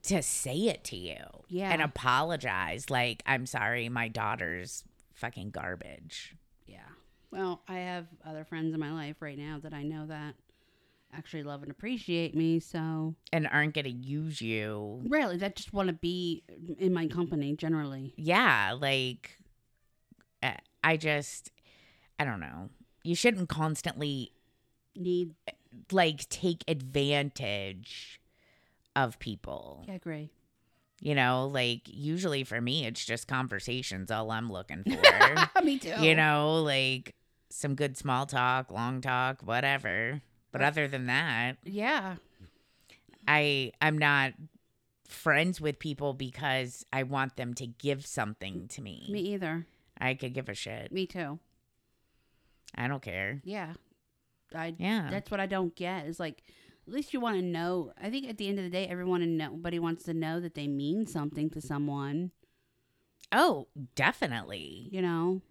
to 0.03 0.21
say 0.21 0.55
it 0.67 0.83
to 0.85 0.95
you 0.95 1.17
Yeah. 1.47 1.71
and 1.71 1.81
apologize 1.81 2.89
like 2.89 3.21
i'm 3.27 3.45
sorry 3.45 3.87
my 3.87 4.07
daughter's 4.07 4.83
fucking 5.21 5.51
garbage 5.51 6.35
yeah. 6.67 6.79
Well, 7.31 7.61
I 7.67 7.79
have 7.79 8.07
other 8.25 8.43
friends 8.45 8.73
in 8.73 8.79
my 8.79 8.91
life 8.91 9.17
right 9.21 9.37
now 9.37 9.59
that 9.63 9.73
I 9.73 9.83
know 9.83 10.05
that 10.07 10.35
actually 11.13 11.43
love 11.43 11.61
and 11.63 11.71
appreciate 11.71 12.35
me. 12.35 12.59
So 12.59 13.15
and 13.33 13.47
aren't 13.47 13.73
gonna 13.73 13.89
use 13.89 14.41
you 14.41 15.01
really, 15.07 15.37
that 15.37 15.55
just 15.55 15.73
want 15.73 15.87
to 15.87 15.93
be 15.93 16.43
in 16.77 16.93
my 16.93 17.07
company 17.07 17.55
generally. 17.55 18.13
yeah 18.17 18.75
like 18.79 19.37
uh, 20.43 20.51
i 20.83 20.95
just 20.97 21.51
i 22.19 22.23
don't 22.25 22.39
know 22.39 22.69
you 23.03 23.15
shouldn't 23.15 23.49
constantly 23.49 24.31
Need. 24.95 25.33
like 25.91 26.27
take 26.29 26.63
advantage 26.67 28.21
of 28.95 29.19
people 29.19 29.83
Yeah, 29.87 29.93
I 29.93 29.95
agree. 29.95 30.29
You 31.01 31.15
know 31.15 31.47
like 31.51 31.81
usually 31.85 32.43
for 32.43 32.61
me 32.61 32.85
it's 32.85 33.03
just 33.03 33.27
conversations 33.27 34.09
all 34.11 34.29
i'm 34.31 34.51
looking 34.51 34.83
for 34.83 35.61
me 35.63 35.77
too. 35.79 35.95
you 35.99 36.15
know, 36.15 36.61
like 36.61 37.15
some 37.49 37.75
good 37.75 37.97
small 37.97 38.25
talk, 38.25 38.71
long 38.71 39.01
talk, 39.01 39.41
whatever. 39.41 40.21
But 40.53 40.61
other 40.61 40.87
than 40.87 41.07
that, 41.07 41.57
Yeah. 41.65 42.15
I 43.27 43.71
I'm 43.81 43.97
not 43.97 44.33
friends 45.07 45.59
with 45.59 45.77
people 45.79 46.13
because 46.13 46.85
I 46.93 47.03
want 47.03 47.35
them 47.35 47.53
to 47.55 47.67
give 47.67 48.05
something 48.05 48.67
to 48.69 48.81
me. 48.81 49.07
Me 49.09 49.19
either. 49.33 49.65
I 49.99 50.13
could 50.13 50.33
give 50.33 50.47
a 50.49 50.53
shit. 50.53 50.91
Me 50.93 51.05
too. 51.05 51.39
I 52.75 52.87
don't 52.87 53.01
care. 53.01 53.41
Yeah. 53.43 53.73
I 54.55 54.75
Yeah. 54.77 55.09
that's 55.11 55.29
what 55.29 55.39
I 55.39 55.45
don't 55.45 55.75
get. 55.75 56.05
Is 56.05 56.19
like 56.19 56.43
at 56.87 56.93
least 56.93 57.13
you 57.13 57.19
want 57.19 57.37
to 57.37 57.41
know. 57.41 57.93
I 58.01 58.09
think 58.09 58.27
at 58.27 58.37
the 58.37 58.47
end 58.47 58.57
of 58.57 58.65
the 58.65 58.69
day, 58.69 58.87
everyone 58.87 59.21
and 59.21 59.37
nobody 59.37 59.79
wants 59.79 60.03
to 60.05 60.13
know 60.13 60.39
that 60.39 60.55
they 60.55 60.67
mean 60.67 61.05
something 61.05 61.49
to 61.51 61.61
someone. 61.61 62.31
oh, 63.31 63.67
definitely. 63.95 64.89
You 64.91 65.01
know. 65.01 65.41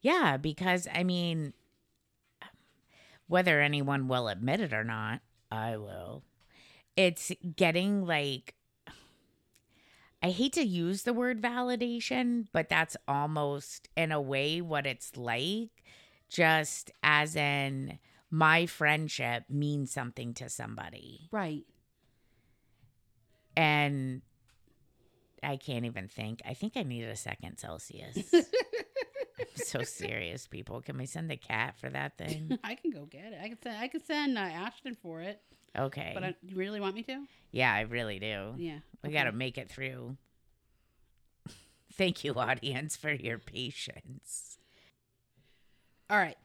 Yeah, 0.00 0.36
because 0.36 0.86
I 0.92 1.04
mean 1.04 1.52
whether 3.28 3.60
anyone 3.60 4.08
will 4.08 4.28
admit 4.28 4.60
it 4.60 4.72
or 4.72 4.84
not, 4.84 5.20
I 5.50 5.76
will. 5.76 6.22
It's 6.96 7.32
getting 7.56 8.06
like 8.06 8.54
I 10.22 10.30
hate 10.30 10.54
to 10.54 10.64
use 10.64 11.02
the 11.02 11.12
word 11.12 11.42
validation, 11.42 12.46
but 12.52 12.68
that's 12.68 12.96
almost 13.06 13.88
in 13.96 14.12
a 14.12 14.20
way 14.20 14.60
what 14.60 14.86
it's 14.86 15.16
like. 15.16 15.70
Just 16.28 16.90
as 17.02 17.36
in 17.36 17.98
my 18.30 18.66
friendship 18.66 19.44
means 19.48 19.92
something 19.92 20.34
to 20.34 20.48
somebody. 20.48 21.28
Right. 21.30 21.64
And 23.56 24.22
I 25.42 25.56
can't 25.56 25.84
even 25.84 26.08
think. 26.08 26.42
I 26.44 26.54
think 26.54 26.74
I 26.76 26.82
need 26.82 27.04
a 27.04 27.16
second 27.16 27.58
Celsius. 27.58 28.18
I'm 28.34 29.46
so 29.54 29.82
serious, 29.82 30.46
people. 30.46 30.80
Can 30.80 30.98
we 30.98 31.06
send 31.06 31.30
a 31.30 31.36
cat 31.36 31.76
for 31.78 31.88
that 31.90 32.18
thing? 32.18 32.58
I 32.64 32.74
can 32.74 32.90
go 32.90 33.04
get 33.04 33.32
it. 33.32 33.38
I 33.42 33.48
can 33.48 33.58
send. 33.62 33.76
I 33.78 33.88
can 33.88 34.04
send 34.04 34.38
uh, 34.38 34.42
Ashton 34.42 34.94
for 34.94 35.20
it. 35.20 35.40
Okay. 35.78 36.12
But 36.14 36.24
I, 36.24 36.34
you 36.42 36.56
really 36.56 36.80
want 36.80 36.94
me 36.94 37.02
to? 37.04 37.26
yeah, 37.52 37.72
I 37.72 37.82
really 37.82 38.18
do. 38.18 38.54
Yeah. 38.56 38.78
We 39.02 39.08
okay. 39.08 39.12
got 39.12 39.24
to 39.24 39.32
make 39.32 39.58
it 39.58 39.70
through. 39.70 40.16
Thank 41.92 42.24
you, 42.24 42.34
audience, 42.34 42.96
for 42.96 43.10
your 43.10 43.38
patience. 43.38 44.58
All 46.10 46.18
right. 46.18 46.36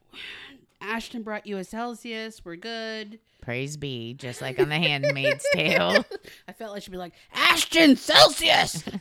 Ashton 0.81 1.21
brought 1.23 1.45
you 1.45 1.57
a 1.57 1.63
Celsius. 1.63 2.43
We're 2.43 2.55
good. 2.55 3.19
Praise 3.41 3.77
be, 3.77 4.13
just 4.13 4.41
like 4.41 4.59
on 4.59 4.69
The 4.69 4.75
Handmaid's 4.79 5.45
Tale. 5.53 6.03
I 6.47 6.53
felt 6.53 6.73
like 6.73 6.83
she'd 6.83 6.91
be 6.91 6.97
like 6.97 7.13
Ashton 7.33 7.95
Celsius. 7.95 8.83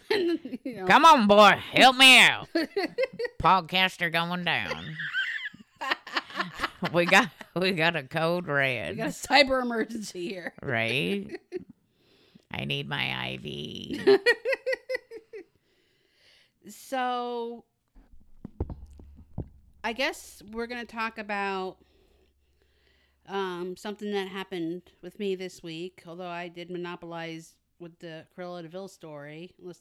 You 0.63 0.77
know. 0.77 0.87
Come 0.87 1.05
on, 1.05 1.27
boy, 1.27 1.53
help 1.73 1.97
me 1.97 2.21
out. 2.21 2.49
Podcaster 3.43 4.13
going 4.13 4.45
down. 4.45 4.95
we 6.93 7.07
got 7.07 7.31
we 7.57 7.73
got 7.73 7.97
a 7.97 8.03
code 8.03 8.47
red, 8.47 8.91
We 8.91 8.97
got 8.97 9.09
a 9.09 9.11
cyber 9.11 9.63
emergency 9.63 10.29
here. 10.29 10.53
right? 10.63 11.27
I 12.53 12.65
need 12.67 12.89
my 12.89 13.39
IV. 13.43 14.21
So, 16.69 17.65
I 19.83 19.93
guess 19.93 20.43
we're 20.53 20.67
going 20.67 20.85
to 20.85 20.93
talk 20.93 21.19
about 21.19 21.79
um, 23.27 23.77
something 23.77 24.13
that 24.13 24.29
happened 24.29 24.83
with 25.03 25.19
me 25.19 25.35
this 25.35 25.63
week. 25.63 26.03
Although 26.07 26.29
I 26.29 26.49
did 26.49 26.71
monopolize 26.71 27.55
with 27.79 27.99
the 28.01 28.27
Cruella 28.37 28.63
de 28.63 28.69
Vil 28.69 28.89
story. 28.89 29.53
Unless 29.61 29.81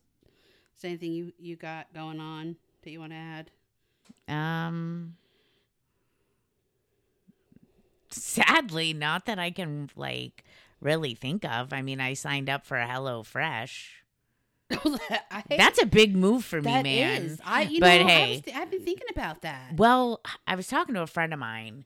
there's 0.81 0.91
anything 0.91 1.12
you, 1.12 1.33
you 1.38 1.55
got 1.55 1.93
going 1.93 2.19
on 2.19 2.55
that 2.83 2.91
you 2.91 2.99
want 2.99 3.12
to 3.12 3.17
add. 3.17 3.51
Um, 4.27 5.15
sadly, 8.09 8.93
not 8.93 9.25
that 9.25 9.38
I 9.38 9.51
can 9.51 9.89
like 9.95 10.45
really 10.79 11.13
think 11.13 11.43
of. 11.43 11.73
I 11.73 11.81
mean, 11.81 11.99
I 11.99 12.13
signed 12.13 12.49
up 12.49 12.65
for 12.65 12.77
HelloFresh. 12.77 13.98
I, 15.32 15.43
That's 15.49 15.82
a 15.82 15.86
big 15.86 16.15
move 16.15 16.43
for 16.45 16.62
me, 16.62 16.71
that 16.71 16.84
man. 16.84 17.23
is. 17.23 17.41
I, 17.43 17.63
you 17.63 17.79
But 17.79 18.01
know, 18.01 18.05
I 18.08 18.10
hey. 18.10 18.29
was 18.32 18.41
th- 18.41 18.55
I've 18.58 18.69
been 18.71 18.84
thinking 18.86 19.08
about 19.12 19.41
that. 19.41 19.73
Well, 19.75 20.21
I 20.47 20.55
was 20.55 20.67
talking 20.67 20.95
to 20.95 21.01
a 21.01 21.08
friend 21.08 21.34
of 21.34 21.39
mine, 21.39 21.86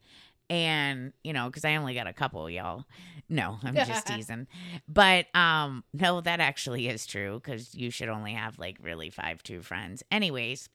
and 0.49 1.13
you 1.23 1.33
know, 1.33 1.47
because 1.47 1.63
I 1.65 1.75
only 1.75 1.93
got 1.93 2.07
a 2.07 2.13
couple, 2.13 2.49
y'all. 2.49 2.85
No, 3.29 3.57
I'm 3.63 3.75
just 3.75 4.07
teasing. 4.15 4.47
But 4.87 5.33
um, 5.35 5.83
no, 5.93 6.21
that 6.21 6.39
actually 6.39 6.87
is 6.89 7.05
true 7.05 7.39
because 7.43 7.73
you 7.73 7.89
should 7.89 8.09
only 8.09 8.33
have 8.33 8.59
like 8.59 8.77
really 8.81 9.09
five 9.09 9.43
true 9.43 9.61
friends. 9.61 10.03
Anyways, 10.11 10.67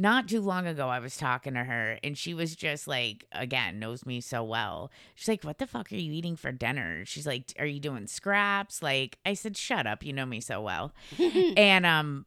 not 0.00 0.28
too 0.28 0.40
long 0.40 0.66
ago, 0.66 0.88
I 0.88 0.98
was 0.98 1.16
talking 1.16 1.54
to 1.54 1.62
her, 1.62 1.98
and 2.02 2.16
she 2.16 2.32
was 2.32 2.56
just 2.56 2.88
like, 2.88 3.26
again, 3.32 3.78
knows 3.78 4.06
me 4.06 4.22
so 4.22 4.42
well. 4.42 4.90
She's 5.14 5.28
like, 5.28 5.44
"What 5.44 5.58
the 5.58 5.66
fuck 5.66 5.92
are 5.92 5.96
you 5.96 6.12
eating 6.12 6.36
for 6.36 6.52
dinner?" 6.52 7.04
She's 7.04 7.26
like, 7.26 7.52
"Are 7.58 7.66
you 7.66 7.80
doing 7.80 8.06
scraps?" 8.06 8.82
Like, 8.82 9.18
I 9.26 9.34
said, 9.34 9.58
"Shut 9.58 9.86
up, 9.86 10.02
you 10.02 10.14
know 10.14 10.24
me 10.24 10.40
so 10.40 10.62
well." 10.62 10.94
and 11.56 11.84
um 11.84 12.24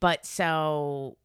but 0.00 0.26
so 0.26 1.16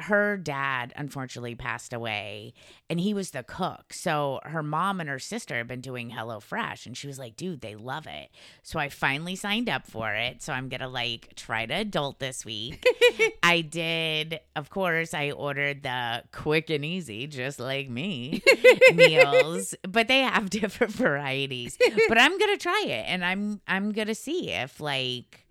her 0.00 0.36
dad 0.36 0.92
unfortunately 0.96 1.54
passed 1.54 1.92
away 1.92 2.52
and 2.90 3.00
he 3.00 3.14
was 3.14 3.30
the 3.30 3.42
cook. 3.42 3.92
So 3.92 4.40
her 4.44 4.62
mom 4.62 5.00
and 5.00 5.08
her 5.08 5.18
sister 5.18 5.56
have 5.56 5.68
been 5.68 5.80
doing 5.80 6.10
HelloFresh 6.10 6.86
and 6.86 6.96
she 6.96 7.06
was 7.06 7.18
like 7.18 7.36
dude 7.36 7.60
they 7.62 7.74
love 7.74 8.06
it. 8.06 8.30
So 8.62 8.78
i 8.78 8.88
finally 8.88 9.36
signed 9.36 9.68
up 9.68 9.86
for 9.86 10.12
it. 10.12 10.42
So 10.42 10.52
i'm 10.52 10.68
gonna 10.68 10.88
like 10.88 11.34
try 11.34 11.64
to 11.66 11.74
adult 11.74 12.18
this 12.18 12.44
week. 12.44 12.84
I 13.42 13.62
did 13.62 14.40
of 14.54 14.68
course 14.70 15.14
i 15.14 15.30
ordered 15.30 15.82
the 15.82 16.24
quick 16.32 16.68
and 16.68 16.84
easy 16.84 17.26
just 17.26 17.58
like 17.58 17.88
me 17.88 18.42
meals 18.94 19.74
but 19.88 20.08
they 20.08 20.20
have 20.20 20.50
different 20.50 20.92
varieties. 20.92 21.78
But 22.08 22.18
i'm 22.18 22.38
gonna 22.38 22.58
try 22.58 22.84
it 22.86 23.04
and 23.08 23.24
i'm 23.24 23.60
i'm 23.66 23.92
gonna 23.92 24.14
see 24.14 24.50
if 24.50 24.78
like 24.80 25.45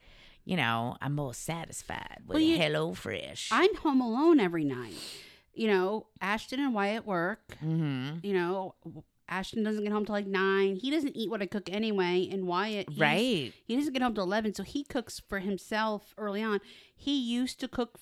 you 0.45 0.55
know, 0.55 0.95
I'm 1.01 1.13
more 1.15 1.33
satisfied 1.33 2.19
with 2.25 2.35
Well, 2.35 2.39
you- 2.43 2.57
HelloFresh. 2.57 3.49
I'm 3.51 3.75
home 3.75 3.99
alone 4.01 4.39
every 4.39 4.63
night. 4.63 4.93
You 5.53 5.67
know, 5.67 6.07
Ashton 6.21 6.59
and 6.59 6.73
Wyatt 6.73 7.05
work. 7.05 7.55
mm-hmm. 7.63 8.17
You 8.23 8.33
know, 8.33 8.75
Ashton 9.27 9.63
doesn't 9.63 9.83
get 9.83 9.91
home 9.91 10.05
till 10.05 10.13
like 10.13 10.27
nine. 10.27 10.75
He 10.75 10.91
doesn't 10.91 11.15
eat 11.15 11.29
what 11.31 11.41
I 11.41 11.45
cook 11.47 11.69
anyway. 11.71 12.27
And 12.31 12.45
Wyatt, 12.45 12.89
Right. 12.97 13.53
He 13.65 13.75
doesn't 13.75 13.93
get 13.93 14.01
home 14.01 14.13
till 14.13 14.23
eleven, 14.23 14.53
so 14.53 14.63
he 14.63 14.83
cooks 14.83 15.19
for 15.27 15.39
himself 15.39 16.13
early 16.17 16.43
on. 16.43 16.59
He 16.95 17.17
used 17.19 17.59
to 17.61 17.67
cook, 17.67 17.97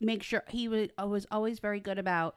make 0.00 0.22
sure 0.22 0.42
he 0.48 0.68
was 0.68 0.88
was 0.98 1.26
always 1.30 1.60
very 1.60 1.80
good 1.80 1.98
about 1.98 2.34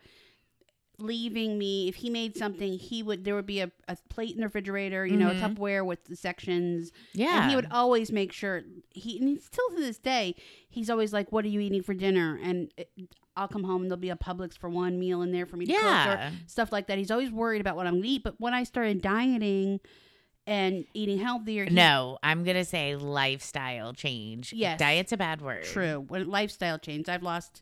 leaving 1.02 1.58
me 1.58 1.88
if 1.88 1.96
he 1.96 2.10
made 2.10 2.36
something 2.36 2.74
he 2.78 3.02
would 3.04 3.24
there 3.24 3.36
would 3.36 3.46
be 3.46 3.60
a, 3.62 3.72
a 3.88 3.98
plate 4.10 4.32
in 4.36 4.38
the 4.42 4.46
refrigerator 4.48 5.06
you 5.06 5.16
know 5.18 5.30
a 5.30 5.34
Mhm. 5.34 5.56
tupperware 5.56 5.86
with 5.86 6.04
the 6.06 6.16
sections 6.16 6.92
Yeah. 7.14 7.42
and 7.42 7.50
he 7.50 7.56
would 7.56 7.68
always 7.72 8.12
make 8.12 8.32
sure 8.32 8.62
he 8.92 9.18
and 9.20 9.28
he's 9.30 9.46
still 9.46 9.70
to 9.70 9.76
this 9.78 9.98
day 9.98 10.36
he's 10.70 10.90
always 10.90 11.12
like 11.14 11.32
what 11.32 11.46
are 11.46 11.50
you 11.50 11.60
eating 11.60 11.82
for 11.84 11.94
dinner 11.94 12.40
and 12.44 12.72
it, 12.78 12.90
i'll 13.36 13.48
come 13.48 13.64
home 13.64 13.82
and 13.84 13.92
there'll 13.92 14.00
be 14.02 14.10
a 14.10 14.16
publix 14.16 14.58
for 14.58 14.70
one 14.70 15.00
meal 15.00 15.22
in 15.22 15.32
there 15.32 15.46
for 15.46 15.58
me 15.58 15.66
to 15.66 15.74
cook 15.74 15.82
or 15.84 16.32
stuff 16.48 16.72
like 16.72 16.88
that 16.88 16.98
he's 16.98 17.12
always 17.12 17.32
worried 17.32 17.62
about 17.62 17.76
what 17.76 17.88
i'm 17.88 17.96
gonna 17.96 18.06
eat 18.08 18.24
but 18.24 18.36
when 18.40 18.54
i 18.54 18.64
started 18.64 19.02
dieting 19.02 19.80
and 20.48 20.86
eating 20.96 21.20
healthier 21.20 21.66
he- 21.66 21.76
No, 21.76 22.18
I'm 22.24 22.44
gonna 22.44 22.66
say 22.66 22.96
lifestyle 22.96 23.94
change. 23.94 24.52
Yes. 24.52 24.80
Diet's 24.80 25.12
a 25.12 25.18
bad 25.18 25.42
word. 25.42 25.64
true 25.64 26.06
when 26.08 26.28
lifestyle 26.28 26.80
change 26.80 27.08
i've 27.08 27.22
lost 27.22 27.62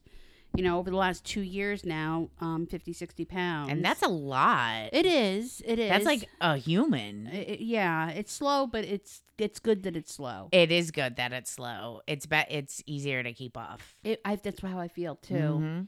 you 0.57 0.63
know 0.63 0.79
over 0.79 0.89
the 0.89 0.97
last 0.97 1.23
two 1.23 1.41
years 1.41 1.85
now 1.85 2.29
um 2.41 2.65
50 2.65 2.91
60 2.93 3.25
pounds 3.25 3.69
And 3.71 3.83
that's 3.85 4.01
a 4.01 4.07
lot. 4.07 4.89
it 4.91 5.05
is 5.05 5.61
it 5.65 5.77
is 5.79 5.89
That's 5.89 6.05
like 6.05 6.27
a 6.41 6.57
human. 6.57 7.27
I- 7.31 7.37
I- 7.53 7.57
yeah 7.59 8.09
it's 8.09 8.31
slow 8.33 8.67
but 8.67 8.83
it's 8.83 9.21
it's 9.37 9.59
good 9.59 9.83
that 9.83 9.95
it's 9.95 10.13
slow 10.13 10.49
It 10.51 10.71
is 10.71 10.89
good 10.91 11.15
that 11.17 11.31
it's 11.31 11.51
slow. 11.51 12.01
It's 12.07 12.25
be- 12.25 12.49
it's 12.49 12.81
easier 12.87 13.21
to 13.23 13.33
keep 13.33 13.55
off. 13.55 13.95
it, 14.03 14.19
I, 14.25 14.35
that's 14.35 14.61
how 14.61 14.79
i 14.79 14.87
feel 14.87 15.15
too 15.15 15.33
Mhm. 15.35 15.87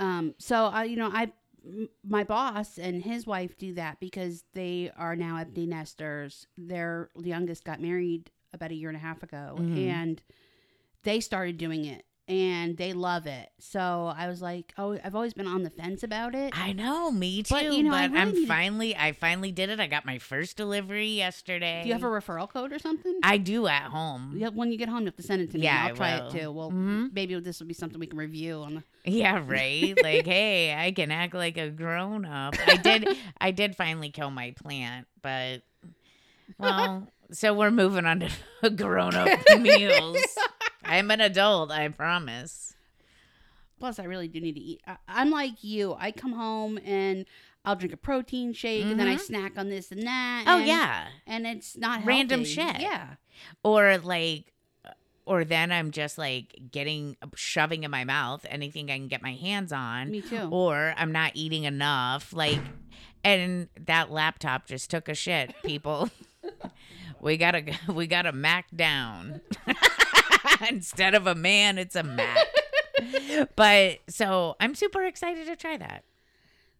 Um, 0.00 0.34
so 0.38 0.56
I, 0.66 0.84
you 0.84 0.96
know, 0.96 1.08
I, 1.12 1.30
m- 1.64 1.88
my 2.04 2.24
boss 2.24 2.78
and 2.78 3.00
his 3.04 3.28
wife 3.28 3.56
do 3.56 3.74
that 3.74 4.00
because 4.00 4.42
they 4.54 4.90
are 4.96 5.14
now 5.14 5.36
empty 5.36 5.66
nesters. 5.66 6.48
Their 6.58 7.10
youngest 7.16 7.62
got 7.64 7.80
married 7.80 8.32
about 8.52 8.72
a 8.72 8.74
year 8.74 8.88
and 8.88 8.96
a 8.96 9.00
half 9.00 9.22
ago, 9.22 9.54
Mhm. 9.56 9.86
and 9.88 10.22
they 11.04 11.20
started 11.20 11.58
doing 11.58 11.84
it, 11.84 12.04
and 12.26 12.76
they 12.78 12.92
love 12.94 13.26
it. 13.26 13.50
So 13.58 14.12
I 14.16 14.28
was 14.28 14.40
like, 14.40 14.72
oh, 14.78 14.98
I've 15.04 15.14
always 15.14 15.34
been 15.34 15.46
on 15.46 15.62
the 15.62 15.70
fence 15.70 16.02
about 16.02 16.34
it. 16.34 16.52
I 16.58 16.72
know, 16.72 17.10
me 17.10 17.42
too. 17.42 17.54
But, 17.54 17.64
But, 17.64 17.72
you 17.74 17.82
know, 17.82 17.92
I 17.92 18.06
really 18.06 18.18
I'm 18.18 18.46
finally, 18.46 18.96
I 18.96 19.12
finally 19.12 19.52
did 19.52 19.68
it. 19.70 19.78
I 19.78 19.86
got 19.86 20.06
my 20.06 20.18
first 20.18 20.56
delivery 20.56 21.08
yesterday. 21.08 21.82
do 21.82 21.88
you 21.88 21.94
have 21.94 22.02
a 22.02 22.06
referral 22.06 22.48
code 22.48 22.72
or 22.72 22.78
something? 22.78 23.18
I 23.22 23.36
do 23.38 23.66
at 23.66 23.84
home. 23.90 24.34
Yeah, 24.36 24.48
when 24.48 24.72
you 24.72 24.78
get 24.78 24.88
home, 24.88 25.00
you 25.00 25.06
have 25.06 25.16
to 25.16 25.22
send 25.22 25.42
it 25.42 25.50
to 25.52 25.58
me. 25.58 25.64
Yeah, 25.64 25.86
I'll 25.88 25.94
try 25.96 26.16
it 26.16 26.30
too. 26.30 26.50
Well, 26.50 26.70
Mhm. 26.70 27.12
maybe 27.12 27.38
this 27.40 27.60
will 27.60 27.66
be 27.66 27.74
something 27.74 28.00
we 28.00 28.06
can 28.06 28.18
review 28.18 28.62
on. 28.62 28.74
The, 29.04 29.10
Yeah, 29.10 29.42
right. 29.46 29.94
like, 30.02 30.24
hey, 30.26 30.74
I 30.74 30.92
can 30.92 31.10
act 31.10 31.34
like 31.34 31.58
a 31.58 31.68
grown 31.68 32.24
up. 32.24 32.54
I 32.66 32.76
did. 32.76 33.06
I 33.40 33.50
did 33.50 33.76
finally 33.76 34.08
kill 34.10 34.30
my 34.30 34.52
plant, 34.52 35.06
but 35.20 35.62
well, 36.58 37.08
so 37.32 37.52
we're 37.54 37.70
moving 37.70 38.06
on 38.06 38.20
to 38.62 38.70
grown 38.76 39.14
up 39.14 39.28
meals. 39.58 40.16
I'm 40.84 41.10
an 41.10 41.20
adult. 41.20 41.70
I 41.70 41.88
promise. 41.88 42.74
Plus, 43.80 43.98
I 43.98 44.04
really 44.04 44.28
do 44.28 44.40
need 44.40 44.54
to 44.54 44.60
eat. 44.60 44.80
I, 44.86 44.96
I'm 45.08 45.30
like 45.30 45.62
you. 45.64 45.94
I 45.98 46.10
come 46.12 46.32
home 46.32 46.78
and 46.84 47.26
I'll 47.64 47.76
drink 47.76 47.92
a 47.92 47.96
protein 47.98 48.52
shake, 48.52 48.84
and 48.84 48.98
then 49.00 49.08
I 49.08 49.16
Mhm. 49.16 49.20
snack 49.20 49.58
on 49.58 49.68
this 49.70 49.90
and 49.90 50.02
that. 50.06 50.44
Oh 50.46 50.58
and- 50.58 50.66
yeah, 50.66 51.08
and 51.26 51.46
it's 51.46 51.76
not 51.76 52.04
Random 52.04 52.40
healthy. 52.40 52.52
shit. 52.54 52.80
Yeah, 52.80 53.14
or 53.62 53.98
like. 53.98 54.50
Or 55.26 55.42
then 55.42 55.72
I'm 55.72 55.90
just 55.90 56.18
like 56.18 56.54
getting 56.70 57.16
shoving 57.34 57.82
in 57.84 57.90
my 57.90 58.04
mouth 58.04 58.44
anything 58.50 58.90
I 58.90 58.98
can 58.98 59.08
get 59.08 59.22
my 59.22 59.32
hands 59.32 59.72
on. 59.72 60.10
me 60.10 60.20
too. 60.20 60.50
or 60.50 60.92
I'm 60.98 61.12
not 61.12 61.32
eating 61.34 61.64
enough. 61.64 62.34
Like, 62.34 62.60
and 63.24 63.68
that 63.86 64.10
laptop 64.10 64.66
just 64.66 64.90
took 64.90 65.08
a 65.08 65.14
shit. 65.14 65.54
People, 65.64 66.10
we 67.22 67.38
gotta 67.38 67.64
we 67.90 68.06
gotta 68.06 68.32
Mac 68.32 68.66
down. 68.76 69.40
Instead 70.68 71.14
of 71.14 71.26
a 71.26 71.34
man, 71.34 71.78
it's 71.78 71.96
a 71.96 72.02
Mac. 72.02 72.38
but 73.56 73.98
so 74.08 74.56
I'm 74.60 74.74
super 74.74 75.02
excited 75.04 75.46
to 75.46 75.56
try 75.56 75.76
that. 75.76 76.04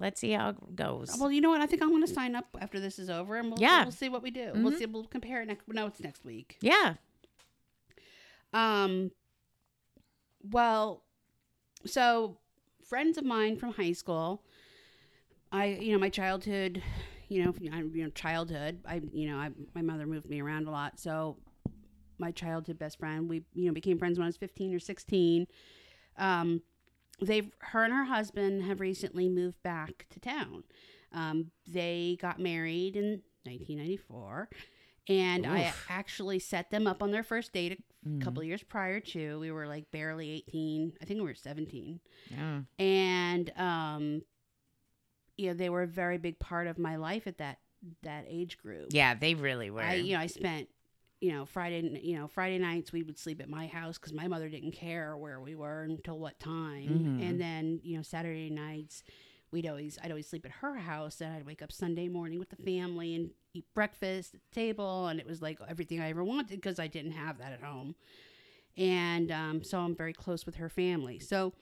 Let's 0.01 0.21
see 0.21 0.33
how 0.33 0.51
it 0.51 0.77
goes. 0.77 1.17
well, 1.21 1.31
you 1.31 1.41
know 1.41 1.51
what? 1.51 1.61
I 1.61 1.67
think 1.67 1.81
I'm 1.83 1.91
going 1.91 2.05
to 2.07 2.13
sign 2.13 2.35
up 2.35 2.47
after 2.61 2.81
this 2.81 2.99
is 2.99 3.09
over, 3.09 3.37
and 3.37 3.51
we'll 3.51 3.61
Yeah. 3.61 3.83
we'll 3.85 3.93
see 3.93 4.09
what 4.09 4.23
we 4.23 4.31
do. 4.31 4.51
We'll 4.55 4.73
Mhm. 4.73 4.79
see. 4.79 4.87
We'll 4.87 5.05
compare 5.05 5.41
it 5.43 5.47
next. 5.47 5.69
No, 5.69 5.87
it's 5.87 6.01
next 6.01 6.25
week. 6.25 6.57
yeah. 6.61 6.95
Um, 8.53 9.11
well, 10.43 11.03
so 11.87 12.39
friends 12.85 13.19
of 13.19 13.25
mine 13.25 13.57
from 13.57 13.73
high 13.73 13.93
school, 13.93 14.43
I, 15.51 15.67
you 15.67 15.93
know, 15.93 15.99
my 15.99 16.09
childhood, 16.09 16.83
you 17.29 17.45
know, 17.45 17.55
I, 17.73 17.79
you 17.79 18.05
know, 18.05 18.11
childhood, 18.11 18.81
I, 18.87 19.01
you 19.13 19.29
know, 19.29 19.39
I, 19.39 19.51
my 19.75 19.83
mother 19.83 20.07
moved 20.07 20.29
me 20.29 20.41
around 20.41 20.67
a 20.69 20.71
lot. 20.71 21.01
So 21.01 21.37
my 22.19 22.31
childhood 22.31 22.79
best 22.79 22.99
friend, 22.99 23.29
we, 23.29 23.43
you 23.55 23.67
know, 23.67 23.73
became 23.73 23.99
friends 23.99 24.19
when 24.19 24.25
I 24.25 24.29
was 24.29 24.37
15 24.37 24.75
or 24.75 24.79
16. 24.79 25.47
Um, 26.17 26.63
they've, 27.21 27.51
her 27.61 27.85
and 27.85 27.93
her 27.93 28.05
husband 28.05 28.63
have 28.65 28.81
recently 28.81 29.29
moved 29.29 29.63
back 29.63 30.07
to 30.11 30.21
town. 30.21 30.65
Um, 31.13 31.51
they 31.67 32.17
got 32.21 32.39
married 32.41 32.97
in 32.97 33.23
1994 33.45 34.49
and 35.09 35.47
I 35.47 35.73
actually 35.91 36.39
set 36.39 36.71
them 36.71 36.87
up 36.87 37.03
on 37.03 37.11
their 37.11 37.23
first 37.23 37.53
date 37.53 37.73
a 38.05 38.09
Mhm. 38.09 38.21
couple 38.23 38.41
of 38.41 38.47
years 38.49 38.63
prior 38.63 39.01
to. 39.01 39.39
We 39.39 39.51
were 39.51 39.67
like 39.67 39.91
barely 39.91 40.31
18. 40.31 40.95
I 41.01 41.05
think 41.05 41.19
we 41.19 41.27
were 41.27 41.35
17. 41.35 42.01
Yeah. 42.31 42.63
And 42.79 43.53
um 43.57 44.23
you 45.37 45.49
know, 45.49 45.55
they 45.55 45.69
were 45.69 45.83
a 45.83 45.87
very 45.87 46.19
big 46.19 46.39
part 46.39 46.67
of 46.67 46.79
my 46.79 46.97
life 46.97 47.27
at 47.27 47.39
that 47.39 47.59
that 48.03 48.25
age 48.29 48.57
group. 48.59 48.89
Yeah, 48.91 49.15
they 49.15 49.35
really 49.35 49.71
were. 49.71 49.83
I 49.83 49.95
you 49.95 50.15
know, 50.15 50.21
I 50.21 50.27
spent 50.27 50.69
you 51.25 51.33
know, 51.33 51.45
Friday 51.47 51.81
you 52.03 52.17
know, 52.19 52.27
Friday 52.29 52.59
nights 52.59 52.93
we 52.93 53.03
would 53.03 53.19
sleep 53.19 53.41
at 53.41 53.49
my 53.49 53.67
house 53.67 53.97
cuz 53.99 54.13
my 54.13 54.29
mother 54.29 54.49
didn't 54.49 54.73
care 54.73 55.17
where 55.17 55.41
we 55.41 55.55
were 55.55 55.83
until 55.85 56.19
what 56.19 56.39
time. 56.39 56.91
Mhm. 57.19 57.23
And 57.23 57.41
then, 57.41 57.81
you 57.83 57.97
know, 57.97 58.03
Saturday 58.03 58.51
nights 58.51 59.03
we'd 59.51 59.67
always 59.67 59.99
I'd 60.03 60.11
always 60.11 60.29
sleep 60.29 60.45
at 60.45 60.51
her 60.63 60.75
house 60.77 61.21
and 61.23 61.33
I'd 61.35 61.47
wake 61.47 61.63
up 61.63 61.73
Sunday 61.73 62.09
morning 62.09 62.39
with 62.41 62.51
the 62.51 62.57
family 62.57 63.15
and 63.15 63.31
eat 63.55 63.65
breakfast 63.73 64.35
at 64.35 64.41
the 64.43 64.51
table 64.55 65.07
and 65.07 65.19
it 65.21 65.27
was 65.27 65.41
like 65.41 65.59
everything 65.69 66.01
I 66.01 66.11
ever 66.11 66.25
wanted 66.25 66.57
because 66.61 66.79
I 66.79 66.89
didn't 66.89 67.13
have 67.13 67.39
that 67.39 67.53
at 67.53 67.63
home. 67.63 67.95
And 68.77 69.31
um, 69.31 69.63
so 69.65 69.79
I'm 69.79 69.95
very 69.95 70.13
close 70.13 70.45
with 70.45 70.57
her 70.57 70.69
family. 70.69 71.19
So 71.21 71.53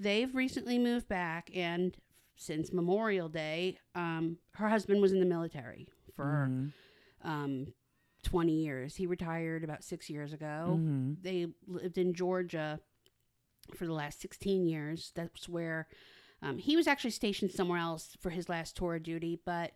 they've 0.00 0.34
recently 0.34 0.78
moved 0.78 1.06
back 1.08 1.50
and 1.54 1.96
since 2.36 2.72
Memorial 2.72 3.28
Day, 3.28 3.78
um, 3.94 4.38
her 4.54 4.68
husband 4.68 5.00
was 5.00 5.12
in 5.12 5.20
the 5.20 5.26
military 5.26 5.86
for 6.16 6.48
Mhm. 6.50 6.72
um, 7.22 7.72
20 8.24 8.52
years. 8.52 8.96
He 8.96 9.06
retired 9.06 9.62
about 9.64 9.84
six 9.84 10.10
years 10.10 10.32
ago 10.32 10.80
Mhm. 10.82 11.22
they 11.22 11.46
lived 11.66 11.96
in 11.98 12.12
Georgia 12.14 12.80
for 13.76 13.86
the 13.86 13.92
last 13.92 14.20
16 14.20 14.66
years. 14.66 15.12
That's 15.14 15.48
where 15.48 15.88
um, 16.42 16.58
he 16.58 16.76
was 16.76 16.86
actually 16.86 17.10
stationed 17.12 17.52
somewhere 17.52 17.78
else 17.78 18.16
for 18.20 18.30
his 18.30 18.48
last 18.48 18.76
tour 18.76 18.96
of 18.96 19.02
duty, 19.02 19.38
but 19.44 19.72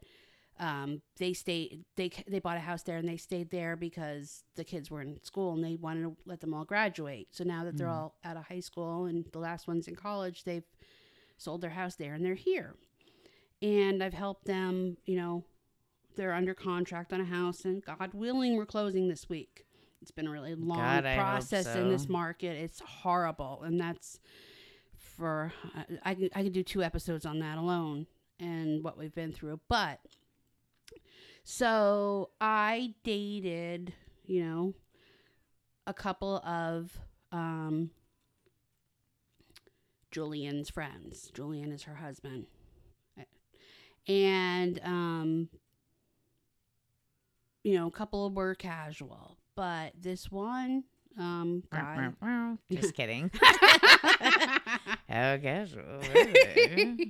um, 0.61 1.01
they 1.19 1.33
stayed. 1.33 1.85
They 1.97 2.11
they 2.27 2.41
bought 2.41 2.57
a 2.57 2.61
house 2.61 2.83
there 2.83 2.97
and 2.99 3.09
they 3.09 3.17
stayed 3.17 3.51
there 3.51 3.77
because 3.77 4.43
the 4.57 4.65
kids 4.65 4.91
were 4.91 5.01
in 5.01 5.23
school 5.23 5.55
and 5.55 5.63
they 5.65 5.77
wanted 5.77 6.03
to 6.03 6.17
let 6.27 6.41
them 6.41 6.53
all 6.53 6.65
graduate. 6.65 7.29
So 7.31 7.45
now 7.45 7.63
that 7.65 7.77
they're 7.79 7.87
Mhm. 7.87 7.93
all 7.93 8.19
out 8.25 8.37
of 8.37 8.47
high 8.47 8.61
school 8.61 9.05
and 9.07 9.25
the 9.33 9.39
last 9.39 9.69
one's 9.69 9.87
in 9.89 9.95
college, 9.95 10.43
they've 10.45 10.67
sold 11.39 11.61
their 11.61 11.71
house 11.71 11.95
there 11.95 12.13
and 12.15 12.25
they're 12.25 12.35
here. 12.35 12.75
And 13.63 14.03
I've 14.03 14.15
helped 14.15 14.45
them. 14.47 14.97
You 15.07 15.17
know, 15.17 15.45
they're 16.19 16.35
under 16.35 16.53
contract 16.53 17.13
on 17.13 17.21
a 17.21 17.25
house, 17.25 17.65
and 17.65 17.83
God 17.83 18.13
willing, 18.13 18.57
we're 18.57 18.67
closing 18.67 19.09
this 19.09 19.29
week. 19.29 19.65
It's 20.03 20.11
been 20.11 20.27
a 20.27 20.31
really 20.31 20.55
long 20.55 20.79
God, 20.79 21.05
process 21.05 21.75
in 21.75 21.89
this 21.89 22.09
market. 22.09 22.57
It's 22.57 22.81
horrible, 22.81 23.63
and 23.65 23.81
that's 23.81 24.21
for 24.97 25.53
I, 25.75 25.85
I 26.11 26.15
could 26.15 26.31
I 26.35 26.43
could 26.43 26.53
do 26.53 26.63
two 26.63 26.83
episodes 26.83 27.25
on 27.25 27.39
that 27.39 27.57
alone 27.57 28.07
and 28.41 28.83
what 28.85 28.99
we've 28.99 29.15
been 29.15 29.33
through. 29.33 29.61
But 29.69 30.01
so 31.45 32.31
I 32.41 32.95
dated, 33.05 33.93
you 34.27 34.45
know, 34.45 34.75
a 35.87 35.95
couple 35.95 36.39
of 36.39 36.99
um 37.33 37.91
Julian's 40.11 40.69
friends. 40.69 41.31
Julian 41.33 41.71
is 41.71 41.85
her 41.85 41.95
husband. 41.95 42.47
And 44.07 44.81
um 44.85 45.49
you 47.63 47.75
know, 47.75 47.87
a 47.87 47.91
couple 47.91 48.31
were 48.31 48.55
casual, 48.55 49.37
but 49.55 49.93
this 50.01 50.31
one 50.31 50.85
um 51.19 51.65
guy 51.73 52.11
Just 52.71 52.95
kidding. 52.95 53.31
oh, 53.43 55.39
casual. 55.39 56.01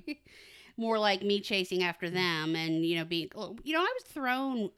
more 0.78 0.98
like 0.98 1.22
me 1.22 1.40
chasing 1.40 1.82
after 1.82 2.08
them 2.08 2.54
and 2.54 2.86
you 2.86 2.96
know 2.96 3.04
being 3.04 3.28
oh, 3.34 3.56
you 3.64 3.74
know 3.74 3.80
i 3.80 3.92
was 3.94 4.04
thrown 4.04 4.70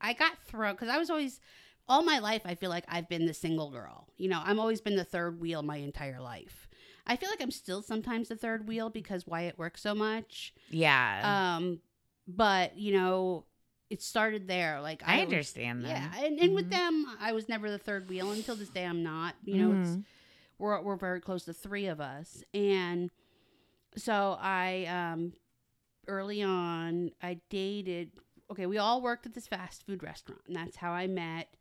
i 0.00 0.12
got 0.12 0.38
thrown 0.44 0.74
because 0.74 0.88
i 0.88 0.98
was 0.98 1.08
always 1.10 1.40
all 1.88 2.02
my 2.02 2.18
life 2.18 2.42
i 2.44 2.54
feel 2.54 2.68
like 2.68 2.84
i've 2.88 3.08
been 3.08 3.26
the 3.26 3.34
single 3.34 3.70
girl 3.70 4.06
you 4.18 4.28
know 4.28 4.40
i've 4.44 4.58
always 4.58 4.82
been 4.82 4.96
the 4.96 5.04
third 5.04 5.40
wheel 5.40 5.62
my 5.62 5.76
entire 5.78 6.20
life 6.20 6.68
i 7.06 7.16
feel 7.16 7.30
like 7.30 7.40
i'm 7.40 7.50
still 7.50 7.80
sometimes 7.80 8.28
the 8.28 8.36
third 8.36 8.68
wheel 8.68 8.90
because 8.90 9.26
wyatt 9.26 9.58
works 9.58 9.80
so 9.80 9.94
much 9.94 10.52
yeah. 10.68 11.56
um 11.56 11.80
but 12.28 12.76
you 12.76 12.92
know 12.92 13.44
it 13.90 14.02
started 14.02 14.48
there 14.48 14.80
like 14.80 15.02
I 15.06 15.16
was- 15.16 15.22
understand 15.24 15.84
that. 15.84 15.88
yeah 15.88 16.24
and, 16.24 16.38
and 16.40 16.54
with 16.54 16.66
Mhm. 16.66 16.70
them 16.70 17.06
i 17.20 17.32
was 17.32 17.48
never 17.48 17.70
the 17.70 17.78
third 17.78 18.08
wheel 18.08 18.30
until 18.32 18.56
this 18.56 18.68
day 18.68 18.84
i'm 18.84 19.02
not 19.02 19.34
you 19.44 19.56
know 19.56 19.80
it's 19.80 19.90
Mhm. 19.90 20.04
we're 20.58 20.80
we're 20.82 20.96
very 20.96 21.20
close 21.20 21.44
to 21.44 21.52
three 21.52 21.86
of 21.86 22.00
us 22.00 22.42
and 22.52 23.10
so 23.96 24.36
i 24.40 24.84
um 24.86 25.32
early 26.08 26.42
on 26.42 27.10
i 27.22 27.40
dated 27.50 28.10
okay 28.50 28.66
we 28.66 28.78
all 28.78 29.00
worked 29.02 29.26
at 29.26 29.34
this 29.34 29.46
fast 29.46 29.84
food 29.86 30.02
restaurant 30.02 30.42
and 30.46 30.56
that's 30.56 30.76
how 30.76 30.90
i 30.92 31.06
met 31.06 31.54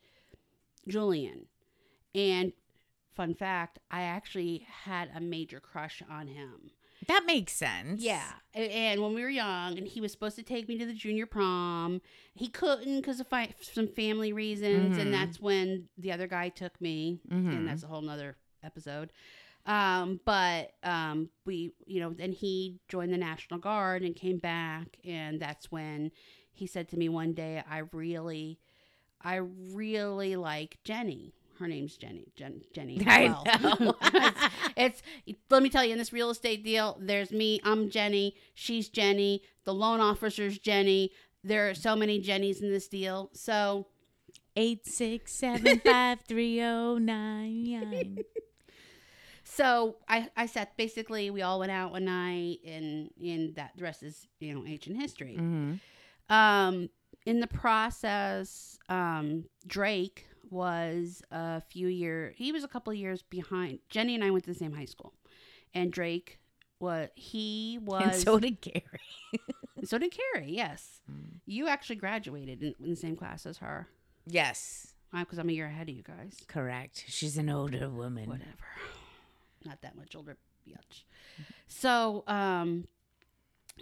julian 0.87 1.45
and 2.13 2.53
fun 3.13 3.33
fact 3.33 3.79
i 3.91 4.01
actually 4.01 4.65
had 4.83 5.09
a 5.15 5.19
major 5.21 5.59
crush 5.59 6.01
on 6.09 6.27
him 6.27 6.69
that 7.07 7.23
makes 7.25 7.53
sense. 7.53 8.01
yeah 8.01 8.31
and 8.53 9.01
when 9.01 9.13
we 9.13 9.21
were 9.21 9.29
young 9.29 9.77
and 9.77 9.87
he 9.87 9.99
was 10.01 10.11
supposed 10.11 10.35
to 10.37 10.43
take 10.43 10.67
me 10.67 10.77
to 10.77 10.85
the 10.85 10.93
junior 10.93 11.25
prom 11.25 12.01
he 12.33 12.47
couldn't 12.47 12.97
because 13.01 13.19
of 13.19 13.27
fi- 13.27 13.53
some 13.61 13.87
family 13.87 14.31
reasons 14.33 14.97
Mhm. 14.97 15.01
and 15.01 15.13
that's 15.13 15.39
when 15.39 15.87
the 15.97 16.11
other 16.11 16.27
guy 16.27 16.49
took 16.49 16.79
me 16.81 17.19
Mhm. 17.29 17.49
and 17.55 17.67
that's 17.67 17.83
a 17.83 17.87
whole 17.87 18.01
nother 18.01 18.37
episode. 18.63 19.11
Um, 19.67 20.19
but 20.25 20.73
um, 20.83 21.29
we, 21.45 21.71
you 21.87 21.99
know, 21.99 22.11
then 22.13 22.31
he 22.31 22.79
joined 22.87 23.11
the 23.11 23.17
National 23.17 23.59
Guard 23.59 24.03
and 24.03 24.15
came 24.15 24.37
back, 24.37 24.97
and 25.03 25.39
that's 25.39 25.71
when 25.71 26.11
he 26.53 26.67
said 26.67 26.87
to 26.89 26.97
me 26.97 27.09
one 27.09 27.33
day, 27.33 27.63
"I 27.67 27.79
really, 27.91 28.59
I 29.21 29.37
really 29.37 30.35
like 30.35 30.77
Jenny." 30.83 31.33
Her 31.59 31.67
name's 31.67 31.95
Jenny. 31.97 32.27
Jen, 32.35 32.61
Jenny. 32.73 33.01
I 33.07 33.25
well. 33.25 33.79
know. 33.79 33.95
it's, 34.77 35.01
it's. 35.25 35.39
Let 35.49 35.63
me 35.63 35.69
tell 35.69 35.83
you, 35.85 35.93
in 35.93 35.97
this 35.97 36.13
real 36.13 36.29
estate 36.29 36.63
deal, 36.63 36.97
there's 36.99 37.31
me. 37.31 37.59
I'm 37.63 37.89
Jeni. 37.89 38.33
She's 38.53 38.89
Jenny. 38.89 39.41
The 39.63 39.73
loan 39.73 39.99
officer's 39.99 40.57
Jenny. 40.59 41.11
There 41.43 41.69
are 41.69 41.75
so 41.75 41.95
many 41.95 42.19
Jennies 42.19 42.61
in 42.61 42.71
this 42.71 42.87
deal. 42.87 43.29
So 43.33 43.87
Eight 44.57 44.85
six 44.87 45.33
seven 45.33 45.79
five 45.85 46.19
three 46.21 46.55
zero 46.55 46.97
nine 46.97 47.71
nine. 47.71 48.17
So 49.43 49.97
I, 50.07 50.29
I 50.37 50.45
said 50.45 50.69
basically 50.77 51.29
we 51.29 51.41
all 51.41 51.59
went 51.59 51.73
out 51.73 51.91
one 51.91 52.05
night 52.05 52.59
and 52.65 53.09
and 53.21 53.55
that 53.55 53.71
the 53.75 53.83
rest 53.83 54.01
is 54.01 54.27
you 54.39 54.55
know 54.55 54.65
ancient 54.65 54.95
history. 54.97 55.35
Mhm. 55.37 55.79
Um, 56.29 56.89
in 57.25 57.41
the 57.41 57.47
process, 57.47 58.77
um, 58.87 59.45
Drake 59.67 60.25
was 60.51 61.21
a 61.31 61.61
few 61.61 61.87
year 61.87 62.33
he 62.35 62.51
was 62.51 62.63
a 62.63 62.67
couple 62.67 62.91
of 62.91 62.97
years 62.97 63.21
behind. 63.23 63.79
Jenny 63.89 64.15
and 64.15 64.23
I 64.23 64.31
went 64.31 64.43
to 64.45 64.51
the 64.53 64.57
same 64.59 64.73
high 64.73 64.85
school, 64.85 65.13
and 65.73 65.91
Drake 65.91 66.39
was 66.79 67.09
he 67.15 67.79
was 67.81 68.03
And 68.05 68.15
so 68.15 68.39
did 68.39 68.61
Keri. 68.61 68.83
so 69.83 69.97
did 69.97 70.11
Keri. 70.15 70.51
Yes, 70.51 71.01
Mm. 71.11 71.39
you 71.45 71.67
actually 71.67 71.95
graduated 71.97 72.61
in, 72.63 72.75
in 72.83 72.89
the 72.91 72.95
same 72.95 73.15
class 73.15 73.45
as 73.45 73.57
her 73.59 73.87
Yes. 74.27 74.93
because 75.11 75.37
I'm 75.37 75.47
a 75.49 75.53
year 75.53 75.67
ahead 75.67 75.87
of 75.87 75.95
you 75.95 76.03
guys. 76.03 76.37
Correct. 76.47 77.05
She's 77.07 77.37
an 77.37 77.49
older 77.49 77.89
woman. 77.89 78.27
whatever. 78.27 78.51
Not 79.65 79.81
that 79.81 79.95
much 79.95 80.15
older, 80.15 80.35
bitch. 80.67 81.03
So, 81.67 82.23
um, 82.27 82.87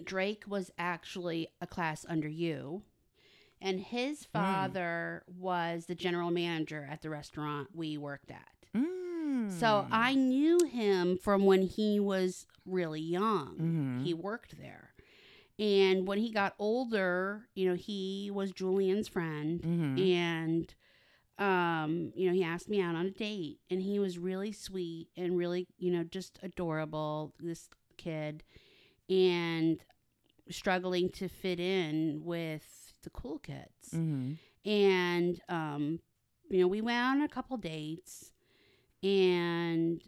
Drake 0.03 0.43
was 0.47 0.69
actually 0.77 1.47
a 1.61 1.67
class 1.67 2.05
under 2.07 2.27
you, 2.27 2.83
and 3.63 3.79
his 3.79 4.25
father 4.25 5.23
was 5.27 5.85
the 5.87 5.95
general 5.95 6.29
manager 6.29 6.87
at 6.91 7.01
the 7.01 7.09
restaurant 7.09 7.69
we 7.73 7.97
worked 7.97 8.29
at. 8.29 8.47
Mm. 8.75 9.51
So 9.51 9.87
I 9.91 10.13
knew 10.13 10.59
him 10.65 11.17
from 11.17 11.45
when 11.45 11.63
he 11.63 11.99
was 11.99 12.45
really 12.65 13.01
young. 13.01 13.57
Mhm. 13.57 14.03
He 14.05 14.13
worked 14.13 14.57
there. 14.59 14.93
And 15.59 16.07
when 16.07 16.17
he 16.19 16.31
got 16.31 16.55
older, 16.59 17.47
you 17.55 17.67
know, 17.69 17.75
he 17.75 18.29
was 18.33 18.51
Julian's 18.51 19.07
friend 19.07 19.61
Mhm. 19.61 19.99
and 20.15 20.75
um 21.39 22.11
you 22.15 22.27
know 22.27 22.33
he 22.33 22.43
asked 22.43 22.69
me 22.69 22.79
out 22.79 22.93
on 22.95 23.07
a 23.07 23.09
date 23.09 23.59
and 23.71 23.81
he 23.81 23.97
was 23.97 24.19
really 24.19 24.51
sweet 24.51 25.07
and 25.17 25.35
really 25.35 25.65
you 25.79 25.89
know 25.91 26.03
just 26.03 26.37
adorable 26.43 27.33
this 27.39 27.69
kid 27.97 28.43
and 29.09 29.83
struggling 30.49 31.09
to 31.09 31.27
fit 31.27 31.59
in 31.59 32.21
with 32.23 32.82
the 33.03 33.09
cool 33.11 33.39
kids 33.39 33.91
Mhm. 33.93 34.37
and 34.65 35.41
um 35.49 35.99
you 36.49 36.59
know 36.59 36.67
we 36.67 36.81
went 36.81 36.99
on 37.03 37.21
a 37.21 37.27
couple 37.27 37.57
dates 37.57 38.31
and 39.01 40.01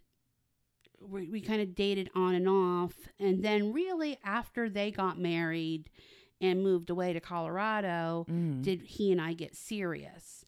we, 1.02 1.30
we 1.30 1.41
kind 1.41 1.62
of 1.62 1.76
dated 1.76 2.10
on 2.16 2.34
and 2.36 2.48
off. 2.48 2.96
And 3.20 3.43
then, 3.43 3.74
really, 3.74 4.18
after 4.24 4.70
they 4.70 4.89
got 4.91 5.20
married 5.20 5.89
and 6.41 6.64
moved 6.64 6.89
away 6.89 7.14
to 7.14 7.20
Colorado, 7.20 8.26
Mhm. 8.30 8.64
did 8.64 8.82
he 8.82 9.12
and 9.12 9.22
I 9.22 9.34
get 9.34 9.56
serious 9.56 10.46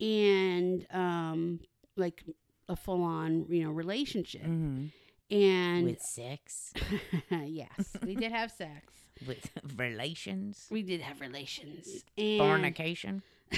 and 0.00 0.86
um, 0.92 1.60
like 1.96 2.24
a 2.68 2.76
full 2.76 3.02
on, 3.02 3.46
you 3.48 3.62
know, 3.64 3.70
relationship. 3.70 4.42
Mhm. 4.44 4.90
And 5.30 5.84
With 5.84 6.02
sex, 6.02 6.72
yes, 7.30 7.96
we 8.04 8.14
did 8.14 8.32
have 8.32 8.50
sex. 8.50 8.92
With 9.26 9.50
relations, 9.76 10.66
We 10.70 10.82
did 10.82 11.00
have 11.00 11.20
relations. 11.20 12.04
And 12.18 12.38
fornication. 12.38 13.22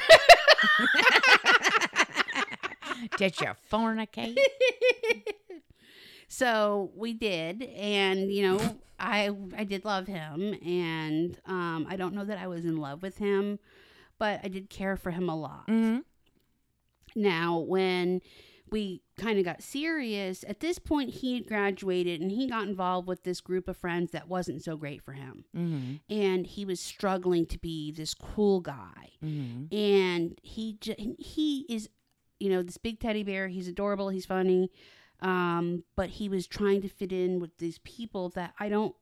Did 3.18 3.40
you 3.40 3.52
fornicate? 3.70 4.36
so 6.28 6.90
we 6.96 7.12
did 7.12 7.62
and 7.62 8.32
you 8.32 8.42
know 8.42 8.76
i 8.98 9.30
i 9.56 9.62
did 9.64 9.84
love 9.84 10.06
him 10.08 10.54
and 10.66 11.38
um 11.46 11.86
i 11.88 11.94
don't 11.96 12.14
know 12.14 12.24
that 12.24 12.36
i 12.38 12.48
was 12.48 12.64
in 12.64 12.76
love 12.78 13.00
with 13.00 13.16
him 13.18 13.60
but 14.18 14.40
i 14.42 14.48
did 14.48 14.68
care 14.68 14.96
for 14.96 15.12
him 15.12 15.28
a 15.28 15.36
lot 15.36 15.62
hmm 15.66 15.98
now 17.14 17.58
when 17.58 18.20
we 18.70 19.02
kind 19.16 19.38
of 19.38 19.44
got 19.44 19.62
serious. 19.62 20.44
At 20.48 20.60
this 20.60 20.78
point 20.78 21.10
he 21.10 21.34
had 21.34 21.46
graduated 21.46 22.20
and 22.20 22.30
he 22.32 22.48
got 22.48 22.66
involved 22.66 23.06
with 23.08 23.22
this 23.22 23.40
group 23.40 23.68
of 23.68 23.76
friends 23.76 24.10
that 24.12 24.28
wasn't 24.28 24.62
so 24.62 24.76
great 24.76 25.02
for 25.02 25.12
him. 25.12 25.44
Hmm 25.54 25.94
and 26.10 26.46
he 26.46 26.64
was 26.64 26.80
struggling 26.80 27.46
to 27.46 27.58
be 27.58 27.92
this 27.92 28.12
cool 28.14 28.60
guy. 28.60 29.10
Hmm 29.20 29.64
and 29.72 30.38
he 30.42 30.76
j- 30.80 31.14
he 31.18 31.66
is 31.68 31.88
you 32.40 32.50
know 32.50 32.62
this 32.62 32.76
big 32.76 33.00
teddy 33.00 33.22
bear. 33.22 33.48
He's 33.48 33.68
adorable. 33.68 34.08
He's 34.10 34.26
funny. 34.26 34.70
Um 35.20 35.84
but 35.96 36.10
he 36.10 36.28
was 36.28 36.46
trying 36.46 36.82
to 36.82 36.88
fit 36.88 37.12
in 37.12 37.38
with 37.40 37.56
these 37.58 37.78
people 37.78 38.28
that 38.30 38.52
i 38.60 38.68
don't 38.68 38.94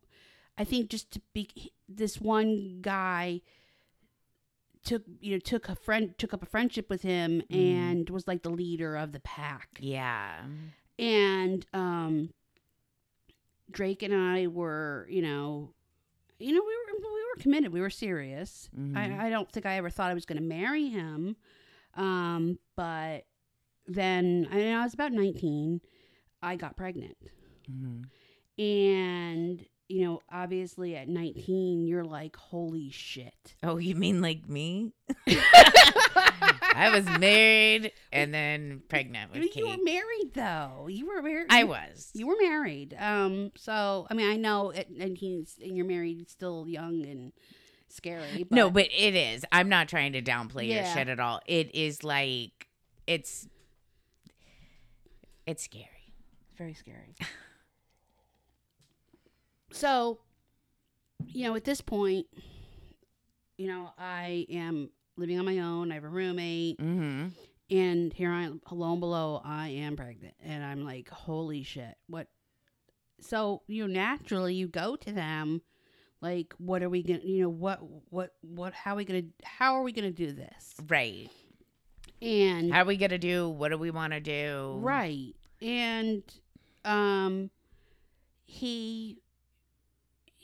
i 0.57 0.63
think 0.63 0.89
just 0.89 1.11
to 1.11 1.21
be 1.33 1.73
this 1.89 2.21
one 2.21 2.79
guy 2.83 3.41
took 4.85 5.03
you 5.21 5.33
know 5.33 5.39
took 5.39 5.69
a 5.69 5.75
friend 5.75 6.15
took 6.19 6.33
up 6.35 6.43
a 6.43 6.47
friendship 6.47 6.89
with 6.91 7.03
him 7.03 7.43
Mhm. 7.51 7.57
and 7.57 8.11
was 8.11 8.27
like 8.29 8.43
the 8.43 8.51
leader 8.51 8.97
of 8.97 9.13
the 9.13 9.21
pack. 9.21 9.69
Yeah. 9.81 10.45
and 10.99 11.67
um 11.75 12.31
drake 13.71 14.03
and 14.03 14.15
i 14.15 14.47
were 14.47 15.07
you 15.11 15.23
know 15.23 15.73
you 16.39 16.53
know 16.55 16.61
we 16.61 16.67
were 16.77 16.99
we 17.01 17.23
were 17.37 17.43
committed. 17.43 17.73
We 17.73 17.81
were 17.81 17.91
serious. 17.91 18.69
Mhm. 18.79 18.97
I, 18.97 19.27
I 19.27 19.31
don't 19.31 19.51
think 19.51 19.67
i 19.67 19.77
ever 19.77 19.91
thought 19.91 20.11
i 20.11 20.15
was 20.15 20.25
going 20.27 20.39
to 20.41 20.45
marry 20.45 20.89
him. 20.89 21.37
Um 21.95 22.59
but 22.77 23.25
then 23.87 24.49
I, 24.53 24.73
I 24.73 24.83
was 24.85 24.95
about 24.95 25.13
19 25.13 25.81
i 26.43 26.57
got 26.57 26.77
pregnant. 26.77 27.17
Hmm 27.67 28.03
and 28.57 29.67
you 29.89 30.05
know 30.05 30.23
obviously 30.33 30.97
at 30.97 31.09
19 31.09 31.87
you're 31.87 32.05
like 32.05 32.37
holy 32.37 32.91
shit 32.91 33.55
Oh, 33.63 33.77
you 33.77 33.95
mean 33.95 34.21
like 34.23 34.49
me? 34.49 34.93
I 36.77 36.91
was 36.93 37.05
married 37.19 37.93
and 38.13 38.33
then 38.35 38.83
pregnant 38.89 39.33
with 39.33 39.57
you 39.57 39.67
were 39.69 39.77
married 39.83 40.33
though 40.35 40.87
you 40.89 41.07
were 41.07 41.23
married 41.23 41.47
I 41.51 41.65
was. 41.65 42.11
You 42.15 42.27
were 42.27 42.37
married. 42.41 42.97
Um, 42.99 43.53
so 43.57 44.07
I 44.11 44.15
mean, 44.15 44.29
I 44.31 44.37
know 44.37 44.73
at 44.73 44.91
19 44.91 45.47
and 45.63 45.77
you're 45.77 45.87
married, 45.87 46.21
it's 46.21 46.33
still 46.33 46.67
young 46.69 47.05
and 47.07 47.33
scary. 47.89 48.45
But 48.45 48.53
no, 48.53 48.71
but 48.71 48.89
it 48.97 49.15
is. 49.15 49.45
I'm 49.53 49.69
not 49.69 49.89
trying 49.89 50.13
to 50.15 50.23
downplay 50.23 50.69
your 50.69 50.85
shit 50.85 51.09
at 51.09 51.21
all. 51.21 51.41
It 51.47 51.75
is 51.75 52.03
like 52.03 52.67
it's 53.07 53.47
it's 55.47 55.63
scary. 55.63 56.13
very 56.57 56.75
scary. 56.75 57.15
so, 59.75 60.19
you 61.27 61.45
know, 61.49 61.55
at 61.57 61.65
this 61.65 61.81
point, 61.81 62.27
you 63.57 63.67
know, 63.69 63.91
I 63.99 64.47
am 64.51 64.91
living 65.17 65.39
on 65.39 65.45
my 65.45 65.59
own. 65.59 65.91
I 65.91 65.95
have 65.95 66.05
a 66.05 66.09
roommate, 66.09 66.79
Mm-hmm. 66.81 67.29
and 67.71 68.13
here 68.13 68.31
I 68.31 68.43
am, 68.45 68.61
alone 68.67 69.01
below, 69.01 69.41
I 69.45 69.69
am 69.69 69.97
pregnant, 69.97 70.35
and 70.45 70.65
I'm 70.65 70.85
like, 70.85 71.09
holy 71.09 71.63
shit, 71.63 71.95
what? 72.09 72.29
So 73.21 73.63
you 73.69 73.87
know, 73.87 73.93
naturally, 73.93 74.55
you 74.55 74.69
go 74.69 74.97
to 74.97 75.13
them, 75.13 75.63
like, 76.21 76.53
what 76.59 76.83
are 76.83 76.89
we 76.91 77.03
gonna, 77.03 77.21
you 77.23 77.43
know, 77.43 77.49
what, 77.49 77.79
what, 78.11 78.35
what, 78.43 78.75
how 78.75 78.95
are 78.95 78.97
we 78.97 79.05
gonna, 79.05 79.23
how 79.45 79.75
are 79.77 79.83
we 79.83 79.93
gonna 79.93 80.11
do 80.11 80.33
this? 80.33 80.75
Right. 80.89 81.31
And 82.23 82.73
How 82.73 82.83
are 82.83 82.87
we 82.87 82.97
gonna 82.97 83.19
do? 83.19 83.49
What 83.51 83.71
do 83.71 83.79
we 83.79 83.91
want 83.91 84.13
to 84.15 84.21
do? 84.21 84.79
right, 84.81 85.35
and 85.63 86.23
um, 86.85 87.51
he, 88.47 89.19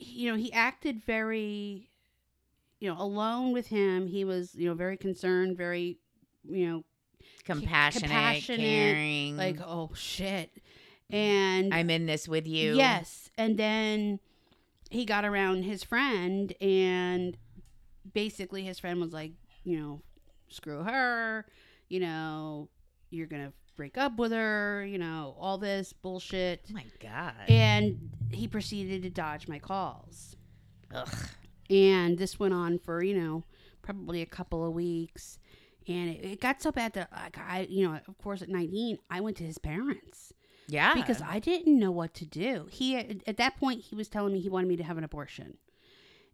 you 0.00 0.30
know, 0.30 0.36
he 0.36 0.52
acted 0.52 1.04
very, 1.04 1.90
you 2.80 2.88
know, 2.92 3.00
alone 3.00 3.52
with 3.52 3.68
him. 3.68 4.06
He 4.08 4.24
was, 4.24 4.54
you 4.54 4.68
know, 4.68 4.74
very 4.74 4.96
concerned, 4.96 5.56
very, 5.56 5.98
you 6.44 6.68
know, 6.68 6.84
Compassionate, 7.44 8.10
compassionate, 8.10 8.60
caring. 8.60 9.36
like 9.36 9.58
oh 9.64 9.90
shit 9.94 10.50
mm. 10.54 11.14
and 11.16 11.74
I'm 11.74 11.90
in 11.90 12.06
this 12.06 12.28
with 12.28 12.46
you. 12.46 12.74
yes 12.76 13.30
and 13.36 13.58
then 13.58 14.20
he 14.90 15.04
got 15.04 15.24
around 15.24 15.62
his 15.64 15.82
friend 15.82 16.52
and 16.60 17.36
basically 18.12 18.62
his 18.62 18.78
friend 18.78 19.00
was 19.00 19.12
like 19.12 19.32
you 19.64 19.78
know 19.78 20.02
screw 20.48 20.82
her 20.82 21.46
you 21.88 22.00
know 22.00 22.68
you're 23.10 23.26
gonna 23.26 23.52
break 23.76 23.96
up 23.96 24.16
with 24.18 24.32
her 24.32 24.84
you 24.84 24.98
know 24.98 25.34
all 25.38 25.58
this 25.58 25.92
bullshit. 25.92 26.62
Oh 26.70 26.74
my 26.74 26.84
god. 27.00 27.34
and 27.48 28.10
he 28.30 28.46
proceeded 28.46 29.02
to 29.02 29.10
dodge 29.10 29.48
my 29.48 29.58
calls. 29.58 30.36
Ugh. 30.94 31.08
and 31.68 32.18
this 32.18 32.38
went 32.38 32.54
on 32.54 32.78
for 32.78 33.02
you 33.02 33.14
know 33.14 33.44
probably 33.82 34.22
a 34.22 34.26
couple 34.26 34.66
of 34.66 34.72
weeks. 34.72 35.38
And 35.88 36.10
it, 36.10 36.24
it 36.24 36.40
got 36.40 36.60
so 36.62 36.70
bad 36.70 36.92
that 36.94 37.10
like 37.12 37.38
i 37.38 37.66
you 37.68 37.88
know 37.88 37.98
of 38.06 38.18
course 38.18 38.42
at 38.42 38.48
19 38.48 38.98
i 39.10 39.20
went 39.20 39.36
to 39.38 39.44
his 39.44 39.58
parents. 39.58 40.32
Yeah. 40.68 40.94
because 40.94 41.20
i 41.22 41.38
didn't 41.38 41.78
know 41.78 41.90
what 41.90 42.14
to 42.14 42.26
do. 42.26 42.66
He 42.70 42.96
at 42.96 43.22
at 43.26 43.36
that 43.38 43.56
point 43.56 43.82
he 43.82 43.96
was 43.96 44.08
telling 44.08 44.32
me 44.32 44.40
he 44.40 44.48
wanted 44.48 44.68
me 44.68 44.76
to 44.76 44.84
have 44.84 44.98
an 44.98 45.04
abortion. 45.04 45.56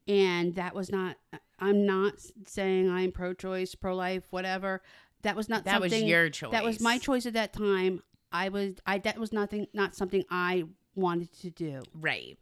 And 0.09 0.55
that 0.55 0.75
was 0.75 0.91
not 0.91 1.17
i'm 1.59 1.87
not 1.87 2.15
saying 2.47 2.91
i'm 2.91 3.11
pro-choice 3.13 3.75
pro-life 3.75 4.25
whatever 4.31 4.83
that 5.27 5.37
was 5.37 5.49
not 5.49 5.65
that 5.65 5.81
was 5.81 5.93
your 6.03 6.31
choice. 6.31 6.53
that 6.53 6.65
was 6.65 6.81
my 6.81 6.99
choice 6.99 7.27
at 7.27 7.35
that 7.35 7.53
time 7.53 8.03
i 8.33 8.49
was 8.49 8.75
i 8.87 8.99
that 8.99 9.19
was 9.19 9.33
nothing 9.33 9.67
not 9.75 9.95
something 9.95 10.25
i 10.31 10.65
wanted 10.95 11.33
to 11.33 11.51
do 11.51 11.83
Right. 11.95 12.39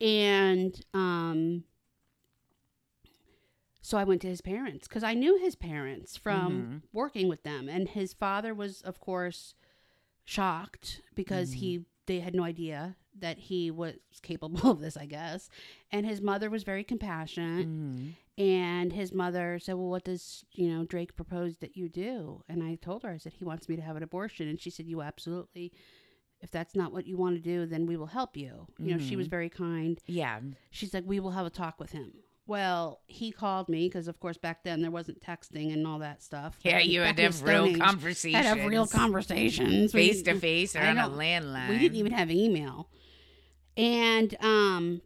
and 0.00 0.78
um 0.94 1.64
so 3.82 3.96
I 3.96 4.02
went 4.04 4.20
to 4.22 4.26
his 4.28 4.40
parents 4.40 4.88
because 4.88 5.04
I 5.04 5.14
knew 5.14 5.38
his 5.38 5.54
parents 5.54 6.16
from 6.16 6.82
Mhm. 6.82 6.88
working 6.92 7.28
with 7.28 7.44
them, 7.44 7.68
and 7.68 7.88
his 7.88 8.12
father 8.12 8.52
was, 8.52 8.82
of 8.82 8.98
course, 8.98 9.54
shocked 10.24 11.02
because 11.14 11.52
he 11.52 11.84
they 12.06 12.18
had 12.20 12.34
no 12.34 12.42
idea 12.42 12.96
that 13.18 13.38
he 13.38 13.70
was 13.70 13.94
capable 14.22 14.70
of 14.72 14.80
this, 14.80 14.96
I 14.96 15.06
guess. 15.06 15.48
And 15.92 16.04
his 16.04 16.20
mother 16.20 16.50
was 16.50 16.64
very 16.64 16.82
compassionate, 16.82 17.68
Mhm. 17.68 18.14
And 18.38 18.92
his 18.92 19.12
mother 19.12 19.58
said, 19.58 19.74
"Well, 19.74 19.88
what 19.88 20.04
does 20.04 20.44
you 20.52 20.68
know 20.68 20.84
Drake 20.84 21.16
propose 21.16 21.56
that 21.58 21.76
you 21.76 21.88
do?" 21.88 22.42
And 22.48 22.62
I 22.62 22.74
told 22.76 23.02
her, 23.02 23.10
I 23.10 23.18
said, 23.18 23.34
"He 23.34 23.44
wants 23.44 23.68
me 23.68 23.76
to 23.76 23.82
have 23.82 23.96
an 23.96 24.02
abortion," 24.02 24.48
and 24.48 24.60
she 24.60 24.70
said, 24.70 24.86
"You 24.86 25.02
absolutely." 25.02 25.72
If 26.42 26.50
that's 26.50 26.76
not 26.76 26.92
what 26.92 27.06
you 27.06 27.16
want 27.16 27.36
to 27.36 27.40
do, 27.40 27.64
then 27.64 27.86
we 27.86 27.96
will 27.96 28.08
help 28.08 28.36
you. 28.36 28.66
You 28.78 28.92
know, 28.92 28.98
she 28.98 29.16
was 29.16 29.26
Mhm. 29.26 29.30
very 29.30 29.48
kind 29.48 29.98
Yeah. 30.06 30.40
she's 30.70 30.92
like, 30.92 31.04
we 31.06 31.18
will 31.18 31.30
have 31.30 31.46
a 31.46 31.50
talk 31.50 31.80
with 31.80 31.92
him. 31.92 32.12
Well, 32.46 33.00
he 33.06 33.32
called 33.32 33.70
me 33.70 33.88
because, 33.88 34.06
of 34.06 34.20
course, 34.20 34.36
back 34.36 34.62
then 34.62 34.82
there 34.82 34.90
wasn't 34.90 35.20
texting 35.20 35.72
and 35.72 35.86
all 35.86 35.98
that 36.00 36.22
stuff. 36.22 36.58
Yeah, 36.62 36.80
you 36.80 37.00
had 37.00 37.16
to 37.16 37.22
have 37.22 37.42
real 37.42 37.64
Age, 37.64 37.78
conversations. 37.78 38.34
Had 38.34 38.54
to 38.54 38.60
have 38.60 38.68
real 38.68 38.86
conversations. 38.86 39.92
face 39.92 40.20
to 40.24 40.38
face 40.38 40.76
or 40.76 40.80
I 40.80 40.90
on 40.90 40.98
a 40.98 41.08
landline. 41.08 41.70
We 41.70 41.78
didn't 41.78 41.96
even 41.96 42.12
have 42.12 42.30
email. 42.30 42.90
And 43.78 44.36
um, 44.40 45.00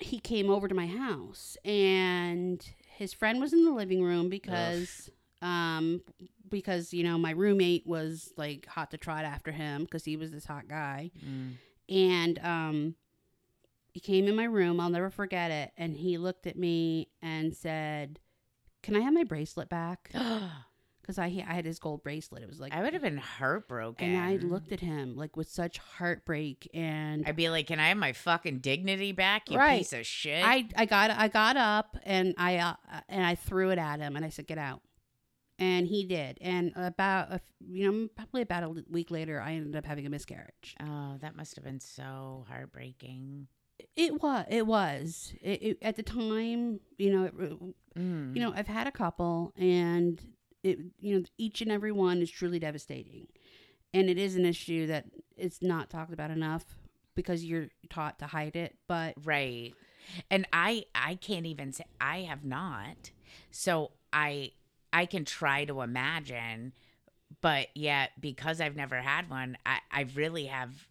he 0.00 0.18
came 0.18 0.50
over 0.50 0.68
to 0.68 0.74
my 0.74 0.86
house, 0.86 1.56
and 1.64 2.64
his 2.96 3.12
friend 3.12 3.40
was 3.40 3.52
in 3.52 3.64
the 3.64 3.72
living 3.72 4.02
room 4.02 4.28
because 4.28 5.10
um 5.42 6.00
because 6.48 6.92
you 6.92 7.02
know 7.02 7.18
my 7.18 7.32
roommate 7.32 7.86
was 7.86 8.32
like 8.36 8.66
hot 8.66 8.90
to 8.90 8.96
trot 8.96 9.24
after 9.24 9.52
him 9.52 9.84
because 9.84 10.04
he 10.04 10.16
was 10.16 10.30
this 10.30 10.46
hot 10.46 10.68
guy. 10.68 11.10
Mm. 11.24 11.52
and 11.88 12.38
um 12.38 12.94
he 13.92 14.00
came 14.00 14.26
in 14.26 14.34
my 14.36 14.44
room 14.44 14.80
i'll 14.80 14.90
never 14.90 15.10
forget 15.10 15.50
it 15.50 15.72
and 15.76 15.96
he 15.96 16.18
looked 16.18 16.46
at 16.46 16.56
me 16.56 17.08
and 17.22 17.54
said 17.54 18.18
can 18.82 18.96
i 18.96 19.00
have 19.00 19.12
my 19.12 19.24
bracelet 19.24 19.68
back 19.68 20.10
because 21.04 21.18
I, 21.18 21.26
I 21.26 21.54
had 21.54 21.64
his 21.64 21.78
gold 21.78 22.02
bracelet 22.02 22.42
it 22.42 22.48
was 22.48 22.58
like 22.60 22.72
I 22.74 22.82
would 22.82 22.92
have 22.94 23.02
been 23.02 23.18
heartbroken. 23.18 24.08
and 24.08 24.18
i 24.18 24.36
looked 24.36 24.72
at 24.72 24.80
him 24.80 25.16
like 25.16 25.36
with 25.36 25.48
such 25.48 25.78
heartbreak 25.78 26.68
and 26.74 27.24
I'd 27.26 27.36
be 27.36 27.48
like, 27.50 27.66
"Can 27.66 27.78
I 27.78 27.88
have 27.88 27.96
my 27.98 28.12
fucking 28.12 28.58
dignity 28.60 29.12
back, 29.12 29.50
you 29.50 29.58
Right. 29.58 29.78
piece 29.78 29.92
of 29.92 30.06
shit?" 30.06 30.42
i 30.44 30.66
i 30.76 30.84
got 30.86 31.10
i 31.10 31.28
got 31.28 31.56
up 31.56 31.96
and 32.04 32.34
i 32.38 32.56
uh, 32.58 32.74
and 33.08 33.24
i 33.24 33.34
threw 33.34 33.70
it 33.70 33.78
at 33.78 34.00
him 34.00 34.16
and 34.16 34.24
i 34.24 34.28
said 34.30 34.46
get 34.46 34.58
out 34.58 34.80
and 35.58 35.86
he 35.86 36.04
did. 36.04 36.36
And 36.40 36.72
about 36.74 37.30
a, 37.30 37.40
you 37.64 37.88
know 37.90 38.08
probably 38.16 38.42
about 38.42 38.64
a 38.64 38.70
week 38.90 39.12
later, 39.12 39.40
I 39.40 39.52
ended 39.52 39.76
up 39.76 39.84
having 39.84 40.04
a 40.04 40.10
miscarriage. 40.10 40.74
Oh, 40.80 41.16
that 41.20 41.36
must 41.36 41.54
have 41.54 41.64
been 41.64 41.78
so 41.78 42.44
heartbreaking. 42.48 43.46
It 43.94 44.20
was. 44.20 44.46
It 44.50 44.66
was. 44.66 45.32
It, 45.40 45.62
it, 45.62 45.78
at 45.82 45.94
the 45.94 46.02
time, 46.02 46.80
you 46.98 47.12
know, 47.12 47.24
it, 47.26 47.58
Mm. 47.96 48.34
you 48.34 48.42
know, 48.42 48.52
I've 48.52 48.66
had 48.66 48.88
a 48.88 48.90
couple, 48.90 49.52
and 49.56 50.20
it, 50.64 50.78
you 51.00 51.18
know, 51.20 51.24
each 51.38 51.60
and 51.60 51.70
every 51.70 51.92
one 51.92 52.20
is 52.22 52.30
truly 52.30 52.58
devastating, 52.58 53.28
and 53.92 54.10
it 54.10 54.18
is 54.18 54.34
an 54.34 54.44
issue 54.44 54.86
that 54.88 55.04
it's 55.36 55.62
not 55.62 55.90
talked 55.90 56.12
about 56.12 56.30
enough 56.32 56.64
because 57.14 57.44
you're 57.44 57.68
taught 57.90 58.18
to 58.18 58.26
hide 58.26 58.56
it. 58.56 58.76
But 58.88 59.14
Right. 59.24 59.74
And 60.30 60.46
I 60.52 60.84
I 60.94 61.14
can't 61.14 61.46
even 61.46 61.72
say 61.72 61.84
I 62.00 62.22
have 62.22 62.44
not. 62.44 63.10
So 63.50 63.92
I 64.12 64.50
I 64.92 65.06
can 65.06 65.24
try 65.24 65.64
to 65.64 65.80
imagine, 65.82 66.72
but 67.40 67.68
yet 67.74 68.12
because 68.20 68.60
I've 68.60 68.76
never 68.76 68.96
had 68.96 69.30
one, 69.30 69.56
I, 69.64 69.78
I 69.90 70.06
really 70.14 70.46
have 70.46 70.86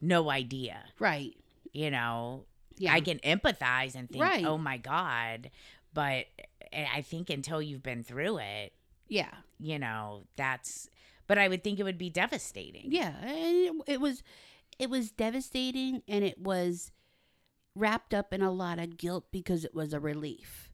no 0.00 0.30
idea. 0.30 0.84
right, 0.98 1.36
You 1.72 1.90
know, 1.90 2.44
yeah, 2.78 2.92
I 2.94 3.00
can 3.00 3.18
empathize 3.20 3.94
and 3.94 4.08
think, 4.10 4.22
Right. 4.24 4.44
oh 4.44 4.58
my 4.58 4.76
God. 4.78 5.50
But 5.94 6.26
eh, 6.72 6.86
I 6.92 7.02
think 7.02 7.30
until 7.30 7.60
you've 7.62 7.82
been 7.82 8.02
through 8.02 8.38
it, 8.38 8.72
yeah, 9.12 9.34
you 9.60 9.78
know, 9.78 10.24
that's 10.36 10.88
but 11.26 11.38
I 11.38 11.48
would 11.48 11.62
think 11.62 11.78
it 11.78 11.84
would 11.84 11.98
be 11.98 12.10
devastating. 12.10 12.90
yeah. 12.90 13.16
And 13.22 13.30
it, 13.66 13.72
it 13.94 14.00
was, 14.00 14.22
it 14.78 14.90
was 14.90 15.10
devastating, 15.10 16.02
and 16.08 16.24
it 16.24 16.38
was 16.38 16.90
wrapped 17.74 18.12
up 18.12 18.32
in 18.34 18.42
a 18.42 18.50
lot 18.50 18.78
of 18.78 18.96
guilt 18.98 19.26
because 19.30 19.64
it 19.64 19.74
was 19.74 19.92
a 19.92 20.00
relief. 20.00 20.70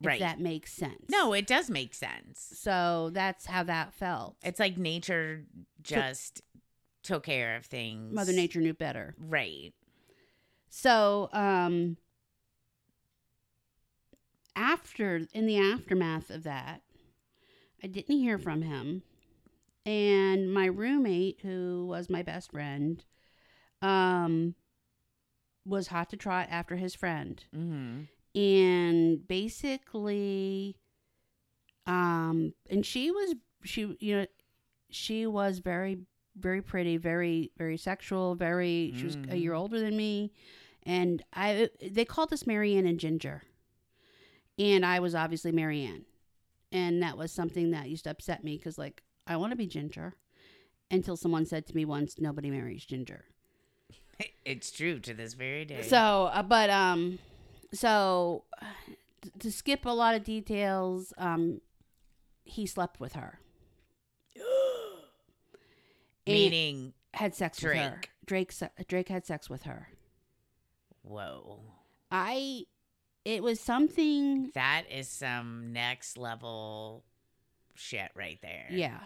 If 0.00 0.06
Right. 0.06 0.20
that 0.20 0.40
makes 0.40 0.72
sense. 0.72 1.04
No, 1.08 1.32
it 1.32 1.46
does 1.46 1.70
make 1.70 1.94
sense. 1.94 2.52
So 2.58 3.10
that's 3.12 3.46
how 3.46 3.62
that 3.64 3.94
felt. 3.94 4.36
It's 4.42 4.60
like 4.60 4.76
nature 4.76 5.44
just 5.82 6.42
took 7.02 7.24
care 7.24 7.56
of 7.56 7.64
things. 7.66 8.12
Mother 8.12 8.32
Nature 8.32 8.60
knew 8.60 8.74
better. 8.74 9.14
Right. 9.18 9.72
So, 10.68 11.30
um, 11.32 11.96
after 14.54 15.22
in 15.32 15.46
the 15.46 15.58
aftermath 15.58 16.30
of 16.30 16.42
that, 16.44 16.82
I 17.86 17.88
didn't 17.88 18.18
hear 18.18 18.36
from 18.36 18.62
him, 18.62 19.02
and 19.84 20.52
my 20.52 20.66
roommate, 20.66 21.38
who 21.42 21.86
was 21.88 22.10
my 22.10 22.24
best 22.24 22.50
friend, 22.50 23.04
um, 23.80 24.56
was 25.64 25.86
hot 25.86 26.10
to 26.10 26.16
trot 26.16 26.48
after 26.50 26.74
his 26.74 26.96
friend, 26.96 27.44
Mm-hmm. 27.54 28.40
and 28.40 29.28
basically, 29.28 30.76
um, 31.86 32.54
and 32.68 32.84
she 32.84 33.12
was 33.12 33.34
she 33.62 33.96
you 34.00 34.16
know 34.16 34.26
she 34.90 35.24
was 35.28 35.60
very 35.60 35.98
very 36.36 36.62
pretty, 36.62 36.96
very 36.96 37.52
very 37.56 37.76
sexual, 37.76 38.34
very 38.34 38.94
she 38.96 39.04
was 39.04 39.16
a 39.28 39.36
year 39.36 39.54
older 39.54 39.78
than 39.78 39.96
me, 39.96 40.32
and 40.82 41.22
I 41.32 41.70
they 41.80 42.04
called 42.04 42.32
us 42.32 42.48
Mary 42.48 42.74
Ann 42.76 42.84
and 42.86 42.98
Ginger, 42.98 43.44
and 44.58 44.84
I 44.84 44.98
was 44.98 45.14
obviously 45.14 45.52
Mary 45.52 45.84
Ann, 45.84 46.04
and 46.76 47.02
that 47.02 47.16
was 47.16 47.32
something 47.32 47.70
that 47.70 47.88
used 47.88 48.04
to 48.04 48.10
upset 48.10 48.44
me 48.44 48.56
because 48.58 48.76
like 48.76 49.02
I 49.26 49.36
want 49.36 49.52
to 49.52 49.56
be 49.56 49.66
Ginger, 49.66 50.14
until 50.90 51.16
someone 51.16 51.46
said 51.46 51.66
to 51.66 51.74
me 51.74 51.84
once, 51.84 52.16
nobody 52.18 52.50
marries 52.50 52.84
Ginger. 52.84 53.24
It's 54.46 54.70
true 54.70 55.00
to 55.00 55.12
this 55.12 55.34
very 55.34 55.64
day. 55.64 55.82
So, 55.82 56.30
uh, 56.32 56.42
but 56.42 56.70
um, 56.70 57.18
so 57.72 58.44
t- 59.22 59.30
to 59.40 59.50
skip 59.50 59.84
a 59.84 59.90
lot 59.90 60.14
of 60.14 60.22
details, 60.22 61.12
um, 61.18 61.60
he 62.44 62.64
slept 62.66 63.00
with 63.00 63.14
her. 63.14 63.40
Meaning, 66.26 66.92
had 67.14 67.34
sex 67.34 67.62
with 67.62 67.74
her. 67.74 67.90
Drake. 67.90 68.10
Drake 68.24 68.52
se- 68.52 68.70
Drake 68.88 69.08
had 69.08 69.26
sex 69.26 69.50
with 69.50 69.64
her. 69.64 69.88
whoa, 71.02 71.60
I 72.10 72.64
it 73.26 73.42
was 73.42 73.58
something 73.58 74.50
that 74.54 74.84
is 74.90 75.08
some 75.08 75.72
next 75.72 76.16
level 76.16 77.02
shit 77.74 78.10
right 78.14 78.38
there. 78.40 78.66
yeah. 78.70 79.00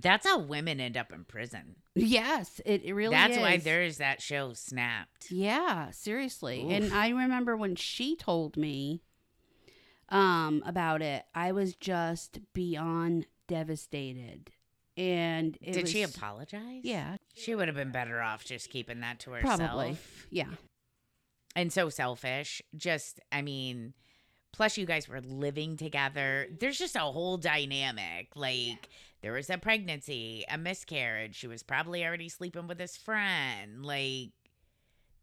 That's 0.00 0.26
how 0.26 0.38
women 0.40 0.78
end 0.80 0.96
up 0.96 1.12
in 1.12 1.24
prison. 1.24 1.74
Yes, 1.94 2.60
it, 2.64 2.82
it 2.84 2.92
really 2.92 3.10
That's 3.16 3.36
why 3.36 3.56
there's 3.56 3.96
that 3.98 4.22
show 4.22 4.52
Snapped. 4.52 5.30
Yeah, 5.30 5.90
seriously. 5.90 6.62
Oof. 6.64 6.70
And 6.70 6.92
I 6.92 7.08
remember 7.08 7.56
when 7.56 7.74
she 7.74 8.14
told 8.14 8.56
me 8.56 9.02
um 10.08 10.62
about 10.66 11.02
it, 11.02 11.24
I 11.34 11.52
was 11.52 11.74
just 11.74 12.38
beyond 12.54 13.26
devastated. 13.48 14.50
And 14.96 15.56
it 15.60 15.72
Did 15.72 15.88
she 15.88 16.02
apologize? 16.02 16.80
Yeah, 16.82 17.16
She 17.34 17.54
would 17.54 17.66
have 17.68 17.76
been 17.76 17.92
better 17.92 18.20
off 18.20 18.44
just 18.44 18.68
keeping 18.70 19.00
that 19.00 19.20
to 19.20 19.30
herself. 19.32 19.58
probably. 19.58 19.96
Yeah. 20.30 20.50
And 21.56 21.72
so 21.72 21.88
selfish. 21.88 22.62
Just, 22.76 23.20
I 23.32 23.42
mean, 23.42 23.94
plus 24.52 24.76
you 24.78 24.86
guys 24.86 25.08
were 25.08 25.20
living 25.20 25.76
together. 25.76 26.46
Mm-hmm. 26.46 26.56
There's 26.60 26.78
just 26.78 26.96
a 26.96 27.00
whole 27.00 27.36
dynamic. 27.36 28.28
Like, 28.34 28.88
there 29.22 29.32
was 29.32 29.50
a 29.50 29.58
pregnancy, 29.58 30.44
a 30.50 30.58
miscarriage. 30.58 31.36
She 31.36 31.46
was 31.46 31.62
probably 31.62 32.04
already 32.04 32.28
sleeping 32.28 32.68
with 32.68 32.78
his 32.78 32.96
friend. 32.96 33.84
Like, 33.84 34.30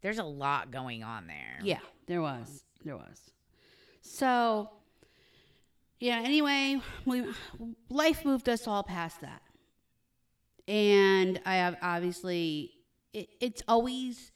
there's 0.02 0.18
a 0.18 0.24
lot 0.24 0.70
going 0.70 1.02
on 1.02 1.26
there. 1.26 1.58
Yeah, 1.62 1.80
there 2.06 2.20
was. 2.20 2.64
There 2.84 2.96
was. 2.96 3.20
So, 4.02 4.70
yeah, 5.98 6.20
anyway, 6.22 6.80
we 7.04 7.24
life 7.88 8.24
moved 8.24 8.48
us 8.48 8.68
all 8.68 8.82
past 8.82 9.22
that. 9.22 9.42
And 10.68 11.40
I 11.46 11.56
have 11.56 11.76
obviously 11.80 12.72
it, 13.12 13.28
it's 13.40 13.62
always, 13.66 14.30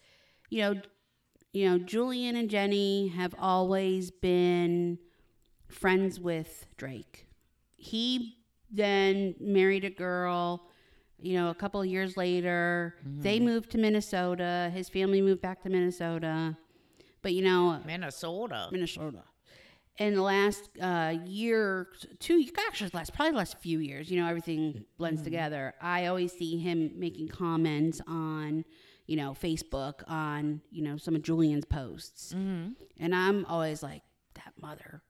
you 0.48 0.62
know, 0.62 0.80
you 1.52 1.68
know, 1.68 1.78
Julian 1.78 2.36
and 2.36 2.48
Jenny 2.48 3.08
have 3.08 3.34
always 3.38 4.10
been 4.10 4.98
friends 5.68 6.20
with 6.20 6.66
Drake. 6.76 7.26
He 7.76 8.36
then 8.70 9.34
married 9.40 9.84
a 9.84 9.90
girl, 9.90 10.68
you 11.18 11.34
know, 11.34 11.50
a 11.50 11.54
couple 11.54 11.80
of 11.80 11.86
years 11.86 12.16
later. 12.16 12.94
They 13.04 13.40
moved 13.40 13.70
to 13.72 13.78
Minnesota. 13.78 14.70
His 14.72 14.88
family 14.88 15.20
moved 15.20 15.40
back 15.40 15.62
to 15.62 15.68
Minnesota. 15.68 16.56
But, 17.22 17.34
you 17.34 17.42
know, 17.42 17.80
Minnesota. 17.84 18.68
Minnesota. 18.70 19.24
In 19.98 20.14
the 20.14 20.22
last 20.22 20.70
uh, 20.80 21.14
year, 21.26 21.88
two, 22.20 22.44
actually, 22.66 22.90
last 22.94 23.12
probably 23.12 23.32
the 23.32 23.38
last 23.38 23.58
few 23.58 23.80
years, 23.80 24.10
you 24.10 24.18
know, 24.18 24.26
everything 24.26 24.84
blends 24.96 25.20
together. 25.20 25.74
I 25.82 26.06
always 26.06 26.32
see 26.32 26.58
him 26.58 26.92
making 26.96 27.28
comments 27.28 28.00
on, 28.06 28.64
you 29.10 29.16
know, 29.16 29.32
Facebook 29.34 30.02
on, 30.06 30.60
you 30.70 30.82
know, 30.84 30.96
some 30.96 31.16
of 31.16 31.22
Julian's 31.22 31.64
posts, 31.64 32.32
Mm-hmm. 32.32 32.72
and 33.00 33.12
I'm 33.14 33.44
always 33.46 33.82
like, 33.82 34.02
that 34.34 34.52
mother. 34.62 35.02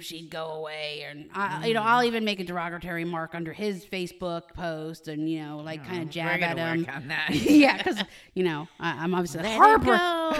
She'd 0.00 0.30
go 0.30 0.46
away, 0.52 1.04
and 1.08 1.28
I, 1.34 1.66
you 1.68 1.74
know, 1.74 1.82
I'll 1.82 2.02
even 2.04 2.24
make 2.24 2.40
a 2.40 2.44
derogatory 2.44 3.04
mark 3.04 3.34
under 3.34 3.52
his 3.52 3.84
Facebook 3.84 4.52
post, 4.54 5.06
and 5.08 5.28
you 5.30 5.42
know, 5.42 5.58
like 5.58 5.84
kind 5.86 6.02
of 6.02 6.10
jab 6.10 6.42
at 6.42 6.56
him. 6.58 6.80
work 6.84 6.94
on 6.96 7.08
that. 7.08 7.30
yeah, 7.32 7.76
because 7.76 8.02
you 8.34 8.42
know, 8.44 8.68
I, 8.80 9.02
I'm 9.04 9.14
obviously 9.14 9.42
Let 9.42 9.56
Harper. 9.56 9.94
it 9.94 9.98
go. 9.98 10.32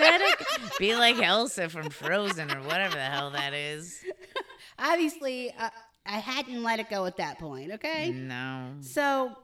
Let 0.00 0.20
it 0.22 0.38
go. 0.38 0.44
Be 0.78 0.94
like 0.96 1.20
Elsa 1.22 1.68
from 1.68 1.90
Frozen 1.90 2.50
or 2.50 2.62
whatever 2.62 2.94
the 2.94 3.00
hell 3.02 3.30
that 3.32 3.52
is. 3.54 4.02
obviously 4.78 5.52
uh, 5.58 5.68
I 6.06 6.18
hadn't 6.18 6.62
let 6.62 6.80
it 6.80 6.88
go 6.90 7.04
at 7.04 7.18
that 7.18 7.38
point, 7.38 7.72
okay? 7.72 8.10
No. 8.10 8.72
So 8.80 9.36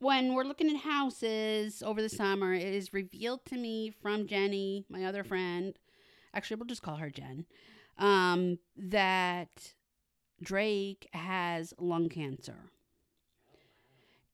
when 0.00 0.34
we're 0.34 0.44
looking 0.44 0.70
at 0.70 0.82
houses 0.82 1.82
over 1.82 2.02
the 2.02 2.08
summer, 2.08 2.52
it 2.54 2.62
is 2.62 2.92
revealed 2.92 3.44
to 3.46 3.56
me 3.56 3.90
from 4.02 4.26
Jenny, 4.26 4.84
my 4.88 5.04
other 5.04 5.22
friend, 5.22 5.78
actually 6.34 6.56
we'll 6.56 6.66
just 6.66 6.82
call 6.82 6.96
her 6.96 7.10
Jen, 7.10 7.44
um, 7.98 8.58
that 8.76 9.74
Drake 10.42 11.08
has 11.12 11.74
lung 11.78 12.08
cancer 12.08 12.70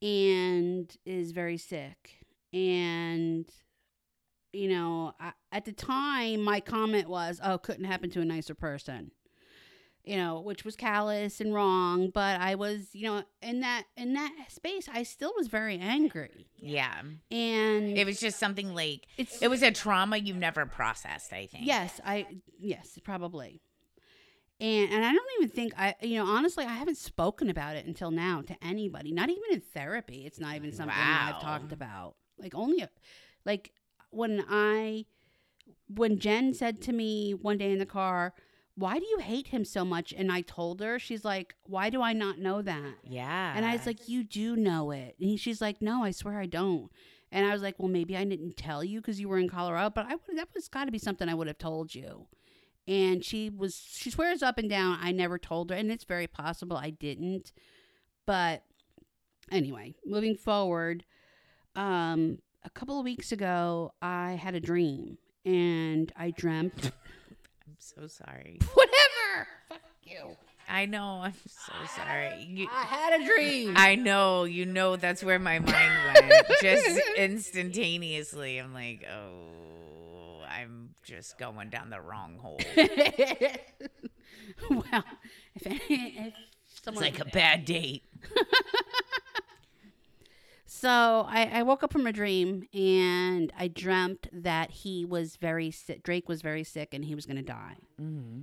and 0.01 0.97
is 1.05 1.33
very 1.33 1.59
sick. 1.59 2.21
And 2.53 3.51
you 4.53 4.69
know, 4.69 5.13
I, 5.21 5.33
at 5.53 5.67
the 5.67 5.73
time, 5.73 6.43
my 6.43 6.61
comment 6.61 7.09
was, 7.09 7.41
"Oh, 7.43 7.59
couldn't 7.59 7.85
happen 7.85 8.09
to 8.11 8.23
a 8.23 8.25
nicer 8.25 8.55
person," 8.55 9.11
you 10.07 10.17
know, 10.17 10.41
which 10.41 10.65
was 10.65 10.77
callous 10.77 11.41
and 11.41 11.53
wrong. 11.53 12.11
But 12.11 12.41
I 12.41 12.55
was, 12.55 12.95
you 12.95 13.07
know, 13.07 13.23
in 13.43 13.61
that 13.61 13.85
in 13.97 14.15
that 14.15 14.33
space, 14.49 14.89
I 14.93 15.03
still 15.03 15.33
was 15.37 15.49
very 15.49 15.79
angry, 15.79 16.47
Yeah. 16.57 17.01
and 17.31 17.99
It 17.99 18.07
was 18.07 18.21
just 18.21 18.39
something 18.39 18.75
like 18.75 19.07
it's 19.19 19.43
it 19.43 19.49
was 19.49 19.63
a 19.63 19.71
trauma 19.73 20.17
you 20.17 20.33
never 20.35 20.65
processed, 20.67 21.33
I 21.33 21.47
think. 21.47 21.67
yes, 21.67 22.01
I 22.05 22.27
yes, 22.59 22.99
probably. 23.03 23.61
And 24.59 24.91
and 24.91 25.05
I 25.05 25.13
don't 25.13 25.27
even 25.39 25.51
think 25.51 25.75
I 25.77 25.95
you 26.01 26.17
know 26.19 26.25
honestly 26.27 26.65
I 26.65 26.73
haven't 26.73 26.97
spoken 26.97 27.51
about 27.51 27.77
it 27.77 27.85
until 27.85 28.11
now 28.11 28.41
to 28.43 28.57
anybody 28.65 29.13
not 29.13 29.29
even 29.29 29.43
in 29.53 29.61
therapy 29.61 30.25
it's 30.25 30.41
not 30.41 30.57
even 30.57 30.73
something 30.73 30.97
that 30.97 31.33
I've 31.35 31.43
talked 31.43 31.73
about 31.73 32.15
like 32.39 32.55
only 32.55 32.81
a, 32.81 32.89
like 33.45 33.73
when 34.11 34.43
I 34.49 35.05
when 35.95 36.19
Jen 36.19 36.55
said 36.55 36.81
to 36.83 36.93
me 36.95 37.33
one 37.35 37.59
day 37.59 37.71
in 37.71 37.79
the 37.79 37.85
car 37.85 38.33
why 38.77 38.99
do 38.99 39.07
you 39.07 39.19
hate 39.19 39.49
him 39.49 39.65
so 39.65 39.85
much? 39.85 40.13
And 40.17 40.31
I 40.31 40.43
told 40.43 40.81
her, 40.81 40.99
she's 40.99 41.25
like, 41.25 41.55
why 41.65 41.89
do 41.89 42.03
I 42.03 42.13
not 42.13 42.39
know 42.39 42.61
that? 42.61 42.95
Yeah. 43.03 43.55
And 43.57 43.65
I 43.65 43.73
was 43.73 43.87
like, 43.87 44.09
you 44.09 44.23
do 44.23 44.55
know 44.55 44.91
it. 44.91 45.17
And 45.19 45.31
he, 45.31 45.37
she's 45.39 45.63
like, 45.63 45.81
no, 45.81 46.05
I 46.05 46.11
swear 46.11 46.39
I 46.39 46.47
don't. 46.47 46.91
And 47.33 47.47
I 47.47 47.53
was 47.53 47.63
like, 47.63 47.77
well, 47.79 47.89
maybe 47.89 48.17
I 48.17 48.25
didn't 48.25 48.57
tell 48.57 48.85
you 48.85 49.01
because 49.01 49.19
you 49.19 49.29
were 49.29 49.39
in 49.39 49.49
Colorado, 49.49 49.91
but 49.91 50.07
I 50.07 50.11
would 50.11 50.39
that 50.39 50.49
was 50.55 50.69
got 50.69 50.85
to 50.85 50.93
be 50.93 50.99
something 50.99 51.29
I 51.29 51.35
would 51.35 51.47
have 51.47 51.59
told 51.59 51.95
you. 51.95 52.27
And 52.87 53.25
she 53.25 53.51
was 53.51 53.75
she 53.75 54.11
swears 54.11 54.43
up 54.43 54.59
and 54.59 54.71
down 54.71 54.99
I 55.01 55.11
never 55.11 55.39
told 55.39 55.71
her, 55.71 55.77
and 55.77 55.91
it's 55.91 56.05
very 56.05 56.27
possible 56.27 56.77
I 56.77 56.91
didn't. 56.91 57.53
But 58.27 58.63
anyway, 59.51 59.97
moving 60.05 60.37
forward, 60.37 61.05
um, 61.75 62.39
a 62.65 62.71
couple 62.71 62.99
of 62.99 63.05
weeks 63.05 63.33
ago, 63.33 63.93
I 64.01 64.33
had 64.33 64.55
a 64.55 64.61
dream, 64.61 65.19
and 65.45 66.13
I 66.17 66.31
dreamt 66.31 66.93
I'm 67.77 67.81
so 67.81 68.07
sorry. 68.07 68.59
whatever. 68.75 69.49
Fuck 69.69 69.81
you. 70.05 70.37
I 70.67 70.87
know. 70.87 71.21
I'm 71.23 71.35
so 71.47 71.73
sorry. 71.95 72.43
You, 72.49 72.69
I 72.73 72.83
had 72.85 73.21
a 73.21 73.27
dream. 73.27 73.75
I 73.77 73.97
know. 73.97 74.45
You 74.45 74.65
know 74.65 74.97
that's 74.97 75.23
where 75.23 75.39
my 75.39 75.59
mind 75.59 75.93
went. 76.15 76.47
just 76.63 77.01
instantaneously. 77.19 78.59
I'm 78.59 78.73
like, 78.73 79.07
oh, 79.13 80.43
I'm 80.49 80.95
just 81.03 81.39
going 81.39 81.69
down 81.69 81.91
the 81.91 82.01
wrong 82.01 82.39
hole. 82.41 82.61
Well, 84.71 85.05
if, 85.57 85.83
if 85.91 86.35
someone 86.83 87.05
like 87.05 87.21
a 87.21 87.25
bad 87.27 87.65
date. 87.65 88.05
So 90.69 91.25
I, 91.29 91.49
I 91.53 91.63
woke 91.63 91.83
up 91.85 91.93
from 91.93 92.07
a 92.07 92.13
dream 92.13 92.67
and 92.75 93.53
I 93.57 93.69
dreamt 93.69 94.27
that 94.33 94.71
he 94.71 95.05
was 95.05 95.37
very 95.37 95.71
sick. 95.71 96.03
Drake 96.03 96.29
was 96.29 96.43
very 96.43 96.65
sick 96.65 96.93
and 96.93 97.05
he 97.05 97.15
was 97.15 97.25
going 97.25 97.37
to 97.37 97.43
die. 97.43 97.77
Mm-hmm. 98.01 98.41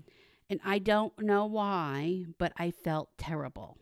And 0.49 0.59
I 0.63 0.79
don't 0.79 1.17
know 1.19 1.45
why, 1.45 2.25
but 2.37 2.53
I 2.57 2.71
felt 2.71 3.09
terrible. 3.17 3.77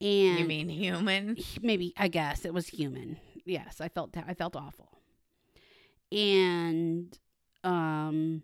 And 0.00 0.38
You 0.40 0.44
mean 0.46 0.68
human? 0.68 1.36
maybe 1.62 1.94
I 1.96 2.08
guess 2.08 2.44
it 2.44 2.52
was 2.52 2.68
human. 2.68 3.18
Yes, 3.44 3.80
I 3.80 3.88
felt 3.88 4.16
I 4.16 4.34
felt 4.34 4.56
awful. 4.56 4.98
And 6.10 7.16
um 7.62 8.42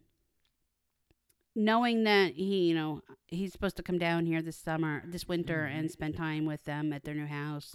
knowing 1.56 2.04
that 2.04 2.34
he, 2.34 2.68
you 2.68 2.74
know, 2.74 3.02
he's 3.26 3.52
supposed 3.52 3.76
to 3.76 3.82
come 3.82 3.98
down 3.98 4.24
here 4.24 4.40
this 4.40 4.56
summer, 4.56 5.02
this 5.06 5.26
winter 5.26 5.68
Mhm. 5.70 5.78
and 5.78 5.90
spend 5.90 6.16
time 6.16 6.46
with 6.46 6.64
them 6.64 6.92
at 6.92 7.02
their 7.04 7.14
new 7.14 7.26
house. 7.26 7.74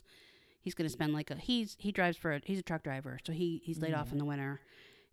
He's 0.66 0.74
going 0.74 0.86
to 0.88 0.92
spend 0.92 1.14
like 1.14 1.32
a 1.32 1.36
he's 1.36 1.78
he 1.80 1.94
drives 1.94 2.18
for 2.18 2.34
a, 2.34 2.42
he's 2.44 2.60
a 2.60 2.64
truck 2.64 2.84
driver, 2.84 3.18
so 3.26 3.32
he 3.32 3.62
he's 3.64 3.80
laid 3.80 3.94
off 3.94 4.10
Mhm. 4.10 4.14
in 4.14 4.18
the 4.18 4.26
winter. 4.26 4.60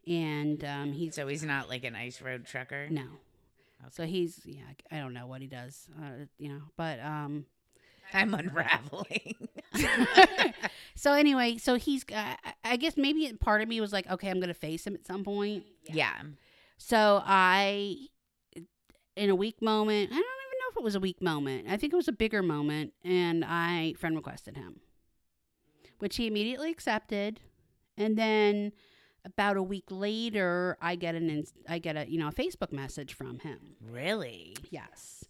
And 0.08 0.64
um 0.64 0.92
he's 0.92 1.14
So 1.14 1.28
he's 1.28 1.44
not 1.44 1.68
like 1.68 1.84
an 1.84 1.94
ice 1.94 2.20
road 2.20 2.44
trucker? 2.46 2.88
no. 2.90 3.04
So 3.90 4.04
he's 4.04 4.40
yeah, 4.44 4.62
I 4.90 4.96
I 4.96 5.00
don't 5.00 5.12
know 5.12 5.26
what 5.28 5.40
he 5.42 5.46
does. 5.46 5.88
Uh, 6.00 6.24
you 6.38 6.48
know, 6.48 6.62
but 6.76 6.98
um 7.00 7.46
I'm 8.14 8.34
unraveling. 8.34 9.48
so 10.94 11.12
anyway, 11.12 11.56
so 11.58 11.76
he's. 11.76 12.04
Uh, 12.12 12.14
I- 12.44 12.52
I 12.64 12.76
guess 12.76 12.96
maybe 12.96 13.30
part 13.38 13.60
of 13.60 13.68
me 13.68 13.80
was 13.80 13.92
like, 13.92 14.08
okay, 14.10 14.28
I'm 14.30 14.40
gonna 14.40 14.54
face 14.54 14.86
him 14.86 14.94
at 14.94 15.04
some 15.06 15.24
point. 15.24 15.64
yeah. 15.90 16.14
So 16.78 17.22
I, 17.24 17.96
in 19.16 19.28
a 19.30 19.34
weak 19.34 19.60
moment, 19.62 20.10
I 20.10 20.14
don't 20.14 20.18
even 20.18 20.58
know 20.58 20.70
if 20.70 20.76
it 20.78 20.82
was 20.82 20.94
a 20.94 21.00
weak 21.00 21.20
moment. 21.22 21.66
I 21.68 21.76
think 21.76 21.92
it 21.92 21.96
was 21.96 22.08
a 22.08 22.12
bigger 22.12 22.42
moment, 22.42 22.92
and 23.04 23.44
I 23.44 23.94
friend 23.98 24.16
requested 24.16 24.56
him, 24.56 24.80
which 25.98 26.16
he 26.16 26.26
immediately 26.26 26.70
accepted, 26.70 27.40
and 27.96 28.16
then 28.16 28.72
about 29.24 29.56
a 29.56 29.62
week 29.62 29.84
later, 29.90 30.76
I 30.80 30.96
get 30.96 31.14
an 31.14 31.30
ins- 31.30 31.52
I 31.68 31.78
get 31.78 31.96
a 31.96 32.10
you 32.10 32.18
know 32.18 32.28
a 32.28 32.32
Facebook 32.32 32.72
message 32.72 33.14
from 33.14 33.38
him. 33.40 33.76
Really? 33.80 34.56
Yes, 34.70 35.24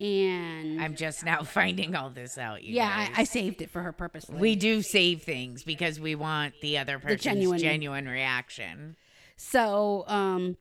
and 0.00 0.80
I'm 0.80 0.94
just 0.94 1.24
now 1.24 1.42
finding 1.44 1.94
all 1.94 2.10
this 2.10 2.36
out. 2.38 2.62
You 2.62 2.74
yeah, 2.74 3.08
I. 3.16 3.22
I 3.22 3.24
saved 3.24 3.62
it 3.62 3.70
for 3.70 3.82
her 3.82 3.92
purposely. 3.92 4.36
we 4.38 4.56
do 4.56 4.82
save 4.82 5.22
things 5.22 5.64
because 5.64 5.98
we 5.98 6.14
want 6.14 6.54
the 6.60 6.78
other 6.78 6.98
person's 6.98 7.22
genuine- 7.22 7.58
genuine, 7.58 8.06
reaction. 8.08 8.96
So, 9.38 10.04
um, 10.06 10.56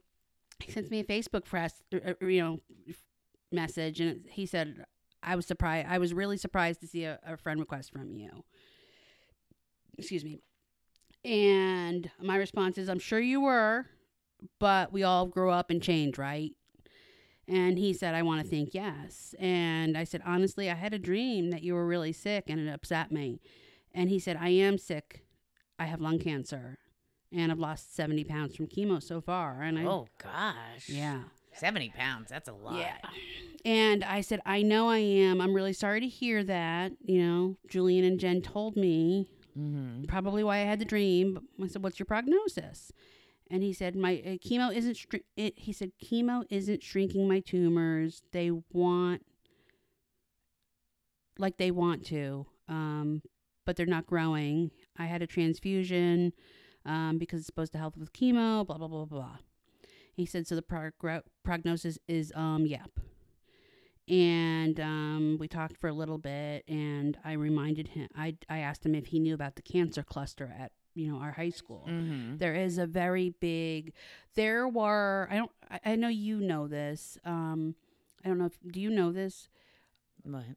he 0.59 0.71
sends 0.71 0.89
me 0.91 0.99
a 0.99 1.03
Facebook 1.03 1.45
press, 1.45 1.82
uh, 1.93 2.11
uh, 2.21 2.26
you 2.26 2.41
know, 2.41 2.59
message, 3.51 3.99
and 4.01 4.26
he 4.30 4.45
said, 4.45 4.86
"I 5.21 5.36
was 5.36 5.45
surprised. 5.45 5.88
I 5.89 5.97
was 5.97 6.13
really 6.13 6.38
surprised 6.38 6.80
to 6.82 6.88
see 6.88 7.03
a, 7.03 7.19
a 7.26 7.38
friend 7.38 7.59
request 7.59 7.91
from 7.91 8.15
you." 8.15 8.43
Excuse 9.97 10.23
me. 10.23 10.39
And 11.23 12.09
my 12.21 12.35
response 12.37 12.77
is, 12.77 12.87
"I'm 12.89 12.99
sure 12.99 13.19
you 13.19 13.41
were, 13.41 13.87
but 14.59 14.91
we 14.93 15.03
all 15.03 15.25
grow 15.25 15.51
up 15.51 15.69
and 15.69 15.81
change, 15.81 16.17
right?" 16.17 16.51
And 17.47 17.77
he 17.77 17.93
said, 17.93 18.15
I 18.15 18.23
want 18.23 18.41
to 18.41 18.47
think 18.47 18.73
yes. 18.73 19.35
And 19.37 19.95
I 19.95 20.03
said, 20.03 20.23
honestly, 20.25 20.67
I 20.71 20.73
had 20.73 20.95
a 20.95 20.99
dream 20.99 21.51
that 21.51 21.61
you 21.61 21.75
were 21.75 21.85
really 21.85 22.11
sick 22.11 22.45
and 22.47 22.59
it 22.59 22.67
upset 22.67 23.11
me. 23.11 23.39
And 23.93 24.09
he 24.09 24.17
said, 24.17 24.35
I 24.41 24.49
am 24.49 24.79
sick. 24.79 25.27
I 25.77 25.85
have 25.85 26.01
lung 26.01 26.17
cancer 26.17 26.79
and 27.31 27.51
I've 27.51 27.59
lost 27.59 27.95
70 27.95 28.23
pounds 28.23 28.55
from 28.55 28.65
chemo 28.65 28.99
so 29.01 29.21
far. 29.21 29.61
And 29.61 29.77
I, 29.77 29.83
Oh 29.85 30.07
gosh. 30.17 30.89
yeah. 30.89 31.19
70 31.53 31.89
pounds. 31.95 32.29
That's 32.31 32.49
a 32.49 32.53
lot. 32.53 32.77
Yeah. 32.79 32.97
And 33.63 34.03
I 34.03 34.21
said, 34.21 34.41
I 34.43 34.63
know 34.63 34.89
I 34.89 34.97
am. 34.97 35.39
I'm 35.39 35.53
really 35.53 35.73
sorry 35.73 35.99
to 35.99 36.07
hear 36.07 36.43
that. 36.45 36.93
You 37.03 37.21
know, 37.21 37.57
Julian 37.69 38.05
and 38.05 38.19
Jen 38.19 38.41
told 38.41 38.75
me 38.75 39.29
Mm-hmm. 39.57 40.05
probably 40.05 40.43
why 40.43 40.57
I 40.57 40.63
had 40.63 40.79
the 40.79 40.85
dream. 40.85 41.39
I 41.63 41.67
said, 41.67 41.83
"What's 41.83 41.99
your 41.99 42.05
prognosis?" 42.05 42.91
And 43.49 43.63
he 43.63 43.73
said, 43.73 43.95
"My 43.95 44.21
uh, 44.25 44.29
chemo 44.45 44.73
isn't." 44.75 44.97
It, 45.37 45.57
he 45.57 45.71
said, 45.71 45.91
"Chemo 46.03 46.43
isn't 46.49 46.83
shrinking 46.83 47.27
my 47.27 47.39
tumors. 47.39 48.21
They 48.31 48.51
want, 48.73 49.25
like 51.37 51.57
they 51.57 51.71
want 51.71 52.05
to, 52.07 52.47
um, 52.67 53.21
but 53.65 53.75
they're 53.75 53.85
not 53.85 54.05
growing. 54.05 54.71
I 54.97 55.05
had 55.05 55.21
a 55.21 55.27
transfusion 55.27 56.33
um, 56.85 57.17
because 57.17 57.39
it's 57.39 57.47
supposed 57.47 57.71
to 57.73 57.77
help 57.77 57.95
with 57.95 58.13
chemo. 58.13 58.65
Blah 58.65 58.77
blah 58.77 58.87
blah 58.87 59.05
blah." 59.05 59.37
He 60.13 60.25
said, 60.25 60.47
"So 60.47 60.55
the 60.55 60.61
prog- 60.61 61.23
prognosis 61.43 61.97
is 62.07 62.33
um, 62.35 62.65
yep." 62.65 62.89
And 64.07 64.79
um, 64.79 65.37
we 65.39 65.47
talked 65.47 65.77
for 65.77 65.87
a 65.87 65.93
little 65.93 66.17
bit 66.17 66.63
and 66.67 67.17
i 67.25 67.31
reminded 67.33 67.87
him 67.89 68.07
I, 68.15 68.35
I 68.49 68.59
asked 68.59 68.85
him 68.85 68.93
if 68.95 69.07
he 69.07 69.19
knew 69.19 69.33
about 69.33 69.55
the 69.55 69.61
cancer 69.63 70.03
cluster 70.03 70.53
at 70.59 70.71
you 70.93 71.11
know 71.11 71.17
our 71.19 71.31
high 71.31 71.49
school 71.49 71.83
Mm-hmm. 71.87 72.37
there 72.37 72.53
is 72.53 72.77
a 72.77 72.85
very 72.85 73.31
big 73.39 73.93
there 74.35 74.67
were 74.67 75.27
i 75.31 75.37
don't 75.37 75.51
i, 75.71 75.79
I 75.85 75.95
know 75.95 76.07
you 76.07 76.39
know 76.39 76.67
this 76.67 77.17
um, 77.25 77.75
i 78.23 78.27
don't 78.29 78.37
know 78.37 78.45
if 78.45 78.57
do 78.71 78.79
you 78.79 78.89
know 78.89 79.11
this 79.11 79.49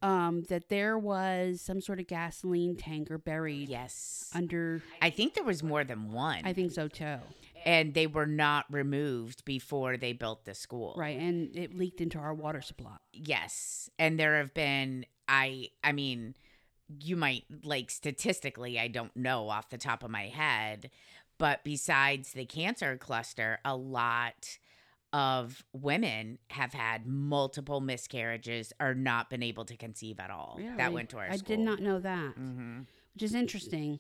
um, 0.01 0.45
that 0.49 0.71
there 0.71 0.97
was 0.99 1.61
some 1.61 1.81
sort 1.83 2.01
of 2.01 2.07
gasoline 2.07 2.75
tanker 2.77 3.19
buried 3.19 3.69
Yes. 3.69 4.31
under 4.35 4.83
I 5.03 5.11
think 5.11 5.35
there 5.35 5.45
was 5.45 5.63
more 5.63 5.85
than 5.85 6.11
one. 6.13 6.41
i 6.45 6.53
think 6.55 6.73
so 6.73 6.89
too 6.89 7.17
and 7.65 7.95
they 7.95 8.07
were 8.07 8.27
not 8.27 8.65
removed 8.71 9.45
before 9.45 9.97
they 9.97 10.13
built 10.13 10.45
the 10.45 10.55
school. 10.55 10.95
right 10.97 11.19
and 11.19 11.57
it 11.57 11.75
leaked 11.77 12.01
into 12.01 12.19
our 12.19 12.35
water 12.35 12.61
supply 12.61 12.97
Yes. 13.13 13.91
And 13.99 14.19
there 14.19 14.37
have 14.39 14.55
been 14.55 15.05
I 15.29 15.69
I 15.85 15.93
mean 15.93 16.35
you 17.01 17.17
might 17.17 17.45
like 17.65 17.91
statistically 17.91 18.79
I 18.79 18.89
don't 18.89 19.15
know 19.17 19.49
off 19.51 19.69
the 19.71 19.79
top 19.79 20.03
of 20.03 20.11
my 20.11 20.29
head, 20.29 20.91
but 21.39 21.63
besides 21.65 22.33
the 22.33 22.45
cancer 22.47 22.97
cluster, 22.97 23.59
a 23.65 23.77
lot 23.77 24.59
of 25.13 25.65
women 25.73 26.39
have 26.51 26.73
had 26.75 27.07
multiple 27.07 27.81
miscarriages 27.81 28.73
or 28.81 28.95
not 28.95 29.31
been 29.31 29.43
able 29.43 29.65
to 29.65 29.77
conceive 29.77 30.21
at 30.21 30.31
all. 30.31 30.61
That 30.77 30.93
went 30.93 31.09
to 31.11 31.19
our 31.19 31.31
i 31.31 31.37
school. 31.37 31.57
did 31.57 31.65
not 31.65 31.81
know 31.81 31.99
that 32.01 32.35
hmm 32.35 32.81
which 33.15 33.23
is 33.23 33.35
interesting 33.35 33.99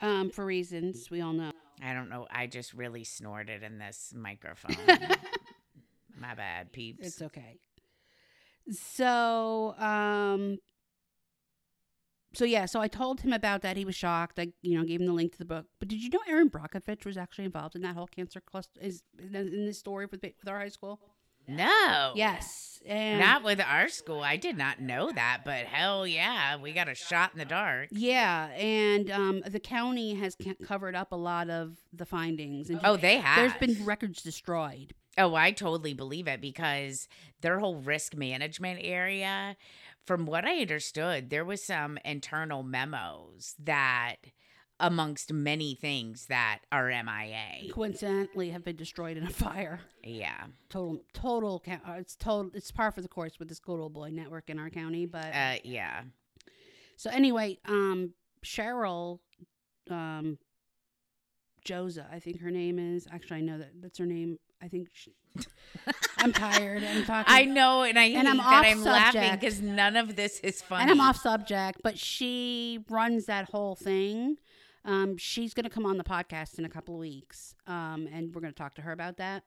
um, 0.00 0.30
for 0.30 0.44
reasons 0.44 1.10
we 1.10 1.20
all 1.20 1.32
know 1.32 1.52
I 1.84 1.94
don't 1.94 2.08
know. 2.08 2.26
I 2.30 2.46
just 2.46 2.72
really 2.74 3.04
snorted 3.04 3.62
in 3.62 3.78
this 3.78 4.12
microphone. 4.16 4.76
My 6.18 6.34
bad, 6.34 6.72
peeps. 6.72 7.06
It's 7.06 7.22
okay. 7.22 7.58
So, 8.70 9.74
um, 9.78 10.58
so 12.34 12.44
yeah, 12.44 12.66
so 12.66 12.80
I 12.80 12.88
told 12.88 13.20
him 13.22 13.32
about 13.32 13.62
that. 13.62 13.76
He 13.76 13.84
was 13.84 13.96
shocked. 13.96 14.38
I, 14.38 14.52
you 14.62 14.78
know, 14.78 14.84
gave 14.84 15.00
him 15.00 15.06
the 15.06 15.12
link 15.12 15.32
to 15.32 15.38
the 15.38 15.44
book. 15.44 15.66
But 15.78 15.88
did 15.88 16.02
you 16.02 16.10
know 16.10 16.20
Erin 16.28 16.50
Brockovich 16.50 17.04
was 17.04 17.16
actually 17.16 17.44
involved 17.44 17.74
in 17.74 17.82
that 17.82 17.94
whole 17.96 18.06
cancer 18.06 18.40
cluster? 18.40 18.80
Is 18.80 19.02
in 19.18 19.34
in 19.34 19.66
this 19.66 19.78
story 19.78 20.06
with 20.06 20.22
with 20.22 20.48
our 20.48 20.58
high 20.58 20.68
school? 20.68 21.00
No. 21.56 22.12
Yes, 22.14 22.80
and 22.86 23.20
Not 23.20 23.44
with 23.44 23.60
our 23.60 23.88
school. 23.88 24.20
I 24.22 24.36
did 24.36 24.56
not 24.58 24.80
know 24.80 25.12
that, 25.12 25.42
but 25.44 25.66
hell 25.66 26.06
yeah, 26.06 26.56
we 26.56 26.72
got 26.72 26.88
a 26.88 26.94
shot 26.94 27.32
in 27.32 27.38
the 27.38 27.44
dark. 27.44 27.88
yeah, 27.92 28.46
and 28.56 29.10
um, 29.10 29.42
the 29.46 29.60
county 29.60 30.14
has 30.14 30.34
ca- 30.34 30.54
covered 30.64 30.94
up 30.96 31.12
a 31.12 31.16
lot 31.16 31.48
of 31.50 31.76
the 31.92 32.04
findings. 32.06 32.70
And 32.70 32.80
Oh, 32.82 32.96
they 32.96 33.18
have. 33.18 33.36
there's 33.36 33.74
been 33.76 33.84
records 33.86 34.22
destroyed. 34.22 34.94
Oh, 35.18 35.34
I 35.34 35.50
totally 35.52 35.92
believe 35.94 36.26
it 36.26 36.40
because 36.40 37.06
their 37.42 37.58
whole 37.58 37.76
risk 37.76 38.16
management 38.16 38.80
area, 38.82 39.56
from 40.06 40.24
what 40.26 40.44
I 40.46 40.60
understood, 40.60 41.28
there 41.30 41.44
was 41.44 41.62
some 41.62 41.98
internal 42.04 42.62
memos 42.62 43.54
that 43.62 44.16
amongst 44.80 45.32
many 45.32 45.74
things 45.74 46.26
that 46.26 46.60
are 46.72 46.88
MIA. 46.88 47.72
Coincidentally, 47.72 48.50
have 48.50 48.64
been 48.64 48.76
destroyed 48.76 49.16
in 49.16 49.24
a 49.24 49.30
fire. 49.30 49.80
Yeah. 50.02 50.46
Total, 50.70 50.98
total. 51.12 51.62
uh, 51.68 51.92
It's 51.98 52.16
total. 52.16 52.50
It's 52.54 52.70
par 52.72 52.90
for 52.90 53.00
the 53.00 53.08
course 53.08 53.38
with 53.38 53.48
this 53.48 53.60
good 53.60 53.78
old 53.80 53.92
boy 53.94 54.10
network 54.10 54.50
in 54.50 54.58
our 54.58 54.70
county. 54.70 55.06
But 55.06 55.34
Uh, 55.34 55.54
yeah. 55.64 56.02
so 56.96 57.10
anyway, 57.10 57.58
um, 57.66 58.14
Cheryl, 58.44 59.20
um, 59.90 60.38
Josa, 61.64 62.12
I 62.12 62.18
think 62.18 62.40
her 62.40 62.50
name 62.50 62.78
is. 62.78 63.06
Actually, 63.12 63.36
I 63.38 63.40
know 63.42 63.58
that 63.58 63.70
that's 63.80 63.98
her 63.98 64.06
name. 64.06 64.38
I 64.60 64.68
think. 64.68 64.88
She, 64.92 65.12
I'm 66.18 66.32
tired. 66.32 66.82
I'm 66.82 67.04
talking. 67.04 67.32
I 67.32 67.44
know, 67.44 67.82
and 67.82 67.98
I 67.98 68.04
And 68.06 68.26
I'm 68.28 68.40
off 68.40 68.64
I'm 68.64 68.82
laughing 68.82 69.20
subject. 69.22 69.40
because 69.40 69.60
none 69.62 69.96
of 69.96 70.16
this 70.16 70.40
is 70.40 70.60
funny. 70.60 70.82
and 70.82 70.90
I'm 70.90 71.00
off 71.00 71.16
subject, 71.18 71.80
but 71.84 71.98
she 71.98 72.80
runs 72.88 73.26
that 73.26 73.50
whole 73.50 73.76
thing. 73.76 74.38
Um, 74.84 75.16
she's 75.16 75.54
going 75.54 75.64
to 75.64 75.70
come 75.70 75.86
on 75.86 75.96
the 75.96 76.04
podcast 76.04 76.58
in 76.58 76.64
a 76.64 76.68
couple 76.68 76.94
of 76.94 77.00
weeks, 77.00 77.54
um, 77.66 78.08
and 78.12 78.34
we're 78.34 78.40
going 78.40 78.52
to 78.52 78.58
talk 78.58 78.74
to 78.74 78.82
her 78.82 78.92
about 78.92 79.16
that. 79.18 79.44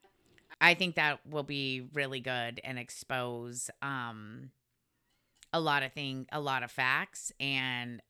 I 0.62 0.74
think 0.76 0.96
that 0.96 1.20
will 1.30 1.44
be 1.44 1.84
really 1.94 2.22
good 2.22 2.62
and 2.64 2.80
expose 2.80 3.70
um 3.82 4.52
a 5.54 5.60
lot 5.60 5.84
of 5.84 5.92
thing, 5.94 6.26
a 6.32 6.40
lot 6.40 6.64
of 6.64 6.72
facts, 6.72 7.32
and 7.40 8.02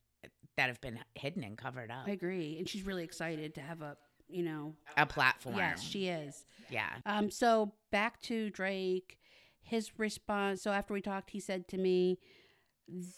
that 0.57 0.67
have 0.67 0.79
been 0.81 0.99
hidden 1.15 1.43
and 1.43 1.57
covered 1.57 1.91
up. 1.91 2.03
I 2.07 2.11
agree, 2.11 2.57
and 2.57 2.67
she's 2.69 2.83
really 2.85 3.03
excited 3.03 3.55
to 3.55 3.61
have 3.61 3.81
a, 3.81 3.97
you 4.27 4.43
know, 4.43 4.73
A 4.97 5.05
platform. 5.05 5.55
yes, 5.57 5.81
she 5.81 6.07
is. 6.07 6.45
yeah. 6.69 6.89
Um, 7.05 7.29
so 7.31 7.73
back 7.91 8.21
to 8.23 8.49
Drake, 8.51 9.17
his 9.61 9.91
response. 9.99 10.61
So 10.61 10.71
after 10.71 10.93
we 10.93 11.01
talked, 11.01 11.31
he 11.31 11.39
said 11.39 11.67
to 11.69 11.77
me, 11.77 12.19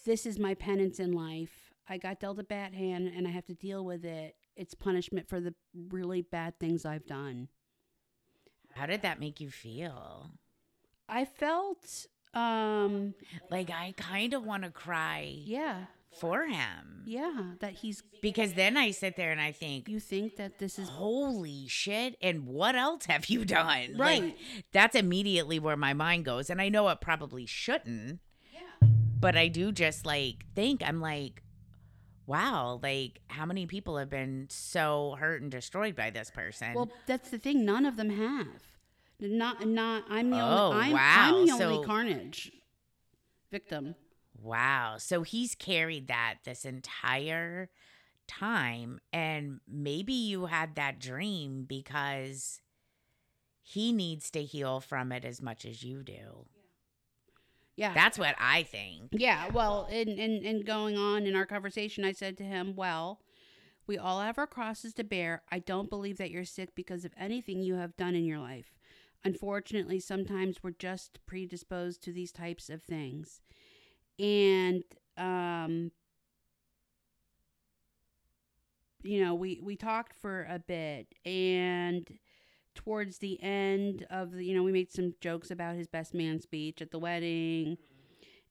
"This 0.05 0.25
is 0.25 0.39
my 0.39 0.53
penance 0.53 0.99
in 0.99 1.11
life. 1.13 1.66
I 1.89 1.97
got 1.97 2.19
dealt 2.19 2.39
a 2.39 2.43
bad 2.43 2.73
hand, 2.73 3.07
and 3.15 3.27
I 3.27 3.31
have 3.31 3.45
to 3.45 3.53
deal 3.53 3.83
with 3.85 4.03
it. 4.05 4.35
It's 4.55 4.73
punishment 4.73 5.27
for 5.29 5.39
the 5.39 5.53
really 5.73 6.21
bad 6.21 6.59
things 6.59 6.85
I've 6.85 7.05
done." 7.05 7.47
How 8.73 8.85
did 8.85 9.01
that 9.01 9.19
make 9.19 9.39
you 9.41 9.49
feel? 9.49 10.31
I 11.09 11.25
felt, 11.25 12.05
um, 12.33 13.13
Like 13.49 13.69
I 13.71 13.93
kind 13.97 14.33
of 14.33 14.43
want 14.45 14.63
to 14.63 14.69
cry 14.69 15.33
yeah, 15.45 15.85
for 16.19 16.45
him. 16.45 17.03
yeah, 17.05 17.53
that 17.59 17.73
he's. 17.73 18.03
Because 18.21 18.53
then 18.53 18.75
I 18.77 18.91
sit 18.91 19.15
there 19.15 19.31
and 19.31 19.39
I 19.41 19.51
think, 19.51 19.87
You 19.87 19.99
think 19.99 20.35
that 20.35 20.59
this 20.59 20.77
is 20.77 20.89
holy 20.89 21.67
shit, 21.67 22.17
and 22.21 22.45
what 22.45 22.75
else 22.75 23.05
have 23.05 23.27
you 23.27 23.45
done? 23.45 23.95
Like, 23.97 24.21
Right. 24.21 24.37
that's 24.73 24.95
immediately 24.95 25.59
where 25.59 25.77
my 25.77 25.93
mind 25.93 26.25
goes. 26.25 26.49
And 26.49 26.61
I 26.61 26.69
know 26.69 26.87
it 26.89 26.99
probably 27.01 27.45
shouldn't, 27.45 28.19
Yeah. 28.53 28.87
but 29.19 29.35
I 29.37 29.47
do 29.47 29.71
just 29.71 30.05
like 30.05 30.45
think, 30.55 30.83
I'm 30.83 30.99
like, 30.99 31.41
wow, 32.27 32.79
like 32.83 33.21
how 33.27 33.45
many 33.45 33.65
people 33.65 33.97
have 33.97 34.09
been 34.09 34.45
so 34.49 35.15
hurt 35.19 35.41
and 35.41 35.49
destroyed 35.49 35.95
by 35.95 36.11
this 36.11 36.29
person? 36.29 36.73
Well, 36.75 36.91
that's 37.07 37.29
the 37.31 37.39
thing. 37.39 37.65
None 37.65 37.85
of 37.85 37.95
them 37.97 38.11
have. 38.11 38.47
Not, 39.19 39.65
not. 39.65 40.03
I'm 40.09 40.29
the 40.29 40.37
Oh, 40.39 40.71
only. 40.73 40.85
I'm, 40.85 40.91
wow. 40.91 40.99
I'm 41.39 41.47
the 41.47 41.57
So- 41.57 41.69
only 41.69 41.85
Carnage 41.85 42.51
victim. 43.51 43.95
wow. 44.39 44.97
So 44.99 45.23
he's 45.23 45.55
carried 45.55 46.07
that 46.09 46.35
this 46.43 46.65
entire 46.65 47.69
time. 48.27 48.99
And 49.11 49.59
maybe 49.67 50.13
you 50.13 50.45
had 50.45 50.75
that 50.75 50.99
dream 50.99 51.63
because 51.67 52.61
he 53.63 53.91
needs 53.91 54.29
to 54.31 54.43
heal 54.43 54.79
from 54.81 55.11
it 55.11 55.25
as 55.25 55.41
much 55.41 55.65
as 55.65 55.81
you 55.83 56.03
do. 56.03 56.45
Yeah, 57.77 57.93
That's 57.93 58.17
what 58.17 58.35
I 58.39 58.63
think. 58.63 59.09
Yeah, 59.11 59.49
well, 59.53 59.87
in, 59.91 60.09
in, 60.09 60.43
in 60.43 60.61
going 60.63 60.97
on 60.97 61.27
in 61.27 61.35
our 61.35 61.45
conversation, 61.45 62.03
I 62.03 62.11
said 62.11 62.35
to 62.37 62.43
him, 62.43 62.75
Well, 62.75 63.21
we 63.85 63.99
all 63.99 64.19
have 64.19 64.39
our 64.39 64.47
crosses 64.47 64.95
to 64.95 65.03
bear. 65.03 65.43
I 65.51 65.59
don't 65.59 65.87
believe 65.89 66.17
that 66.17 66.31
you're 66.31 66.43
sick 66.43 66.73
because 66.73 67.05
of 67.05 67.13
anything 67.17 67.61
you 67.61 67.75
have 67.75 67.95
done 67.95 68.15
in 68.15 68.25
your 68.25 68.39
life. 68.39 68.73
Unfortunately, 69.23 69.99
sometimes 69.99 70.57
we're 70.63 70.71
just 70.71 71.19
predisposed 71.27 72.01
to 72.03 72.11
these 72.11 72.31
types 72.31 72.69
of 72.69 72.81
things. 72.81 73.41
And, 74.17 74.83
um, 75.15 75.91
you 79.03 79.23
know, 79.23 79.35
we, 79.35 79.59
we 79.63 79.75
talked 79.75 80.15
for 80.15 80.47
a 80.49 80.57
bit 80.57 81.13
and 81.25 82.07
towards 82.77 83.17
the 83.17 83.41
end 83.43 84.05
of 84.09 84.31
the, 84.31 84.45
you 84.45 84.55
know, 84.55 84.63
we 84.63 84.71
made 84.71 84.91
some 84.91 85.15
jokes 85.19 85.51
about 85.51 85.75
his 85.75 85.87
best 85.87 86.13
man 86.13 86.39
speech 86.39 86.81
at 86.81 86.91
the 86.91 86.99
wedding. 86.99 87.77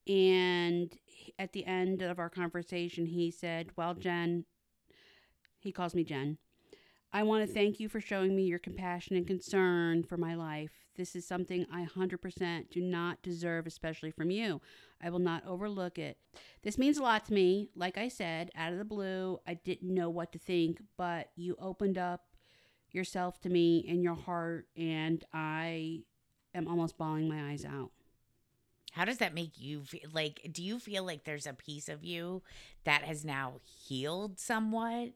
And 0.06 0.94
at 1.38 1.52
the 1.52 1.64
end 1.64 2.02
of 2.02 2.18
our 2.18 2.28
conversation, 2.28 3.06
he 3.06 3.30
said, 3.30 3.70
Well, 3.76 3.94
Jen, 3.94 4.44
he 5.60 5.72
calls 5.72 5.94
me 5.94 6.04
Jen. 6.04 6.38
I 7.12 7.22
want 7.22 7.46
to 7.46 7.52
thank 7.52 7.80
you 7.80 7.88
for 7.88 8.00
showing 8.00 8.36
me 8.36 8.42
your 8.42 8.58
compassion 8.58 9.16
and 9.16 9.26
concern 9.26 10.02
for 10.02 10.16
my 10.16 10.34
life. 10.34 10.72
This 10.96 11.14
is 11.14 11.26
something 11.26 11.64
I 11.72 11.86
100% 11.86 12.70
do 12.70 12.80
not 12.82 13.22
deserve, 13.22 13.66
especially 13.66 14.10
from 14.10 14.30
you. 14.30 14.60
I 15.00 15.10
will 15.10 15.20
not 15.20 15.46
overlook 15.46 15.98
it. 15.98 16.18
This 16.62 16.78
means 16.78 16.98
a 16.98 17.02
lot 17.02 17.24
to 17.26 17.32
me. 17.32 17.70
Like 17.74 17.96
I 17.96 18.08
said, 18.08 18.50
out 18.56 18.72
of 18.72 18.78
the 18.78 18.84
blue, 18.84 19.38
I 19.46 19.54
didn't 19.54 19.94
know 19.94 20.10
what 20.10 20.32
to 20.32 20.38
think, 20.38 20.80
but 20.98 21.30
you 21.36 21.56
opened 21.58 21.96
up 21.96 22.22
yourself 22.92 23.40
to 23.40 23.48
me 23.48 23.84
and 23.88 24.02
your 24.02 24.14
heart, 24.14 24.66
and 24.76 25.24
I 25.32 26.00
am 26.54 26.68
almost 26.68 26.96
bawling 26.98 27.28
my 27.28 27.50
eyes 27.50 27.64
out. 27.64 27.90
How 28.92 29.04
does 29.04 29.18
that 29.18 29.34
make 29.34 29.60
you 29.60 29.82
feel? 29.82 30.08
Like, 30.10 30.48
do 30.52 30.62
you 30.62 30.78
feel 30.78 31.04
like 31.04 31.24
there's 31.24 31.46
a 31.46 31.52
piece 31.52 31.88
of 31.90 32.02
you 32.02 32.42
that 32.84 33.02
has 33.02 33.24
now 33.26 33.60
healed 33.62 34.38
somewhat 34.40 35.10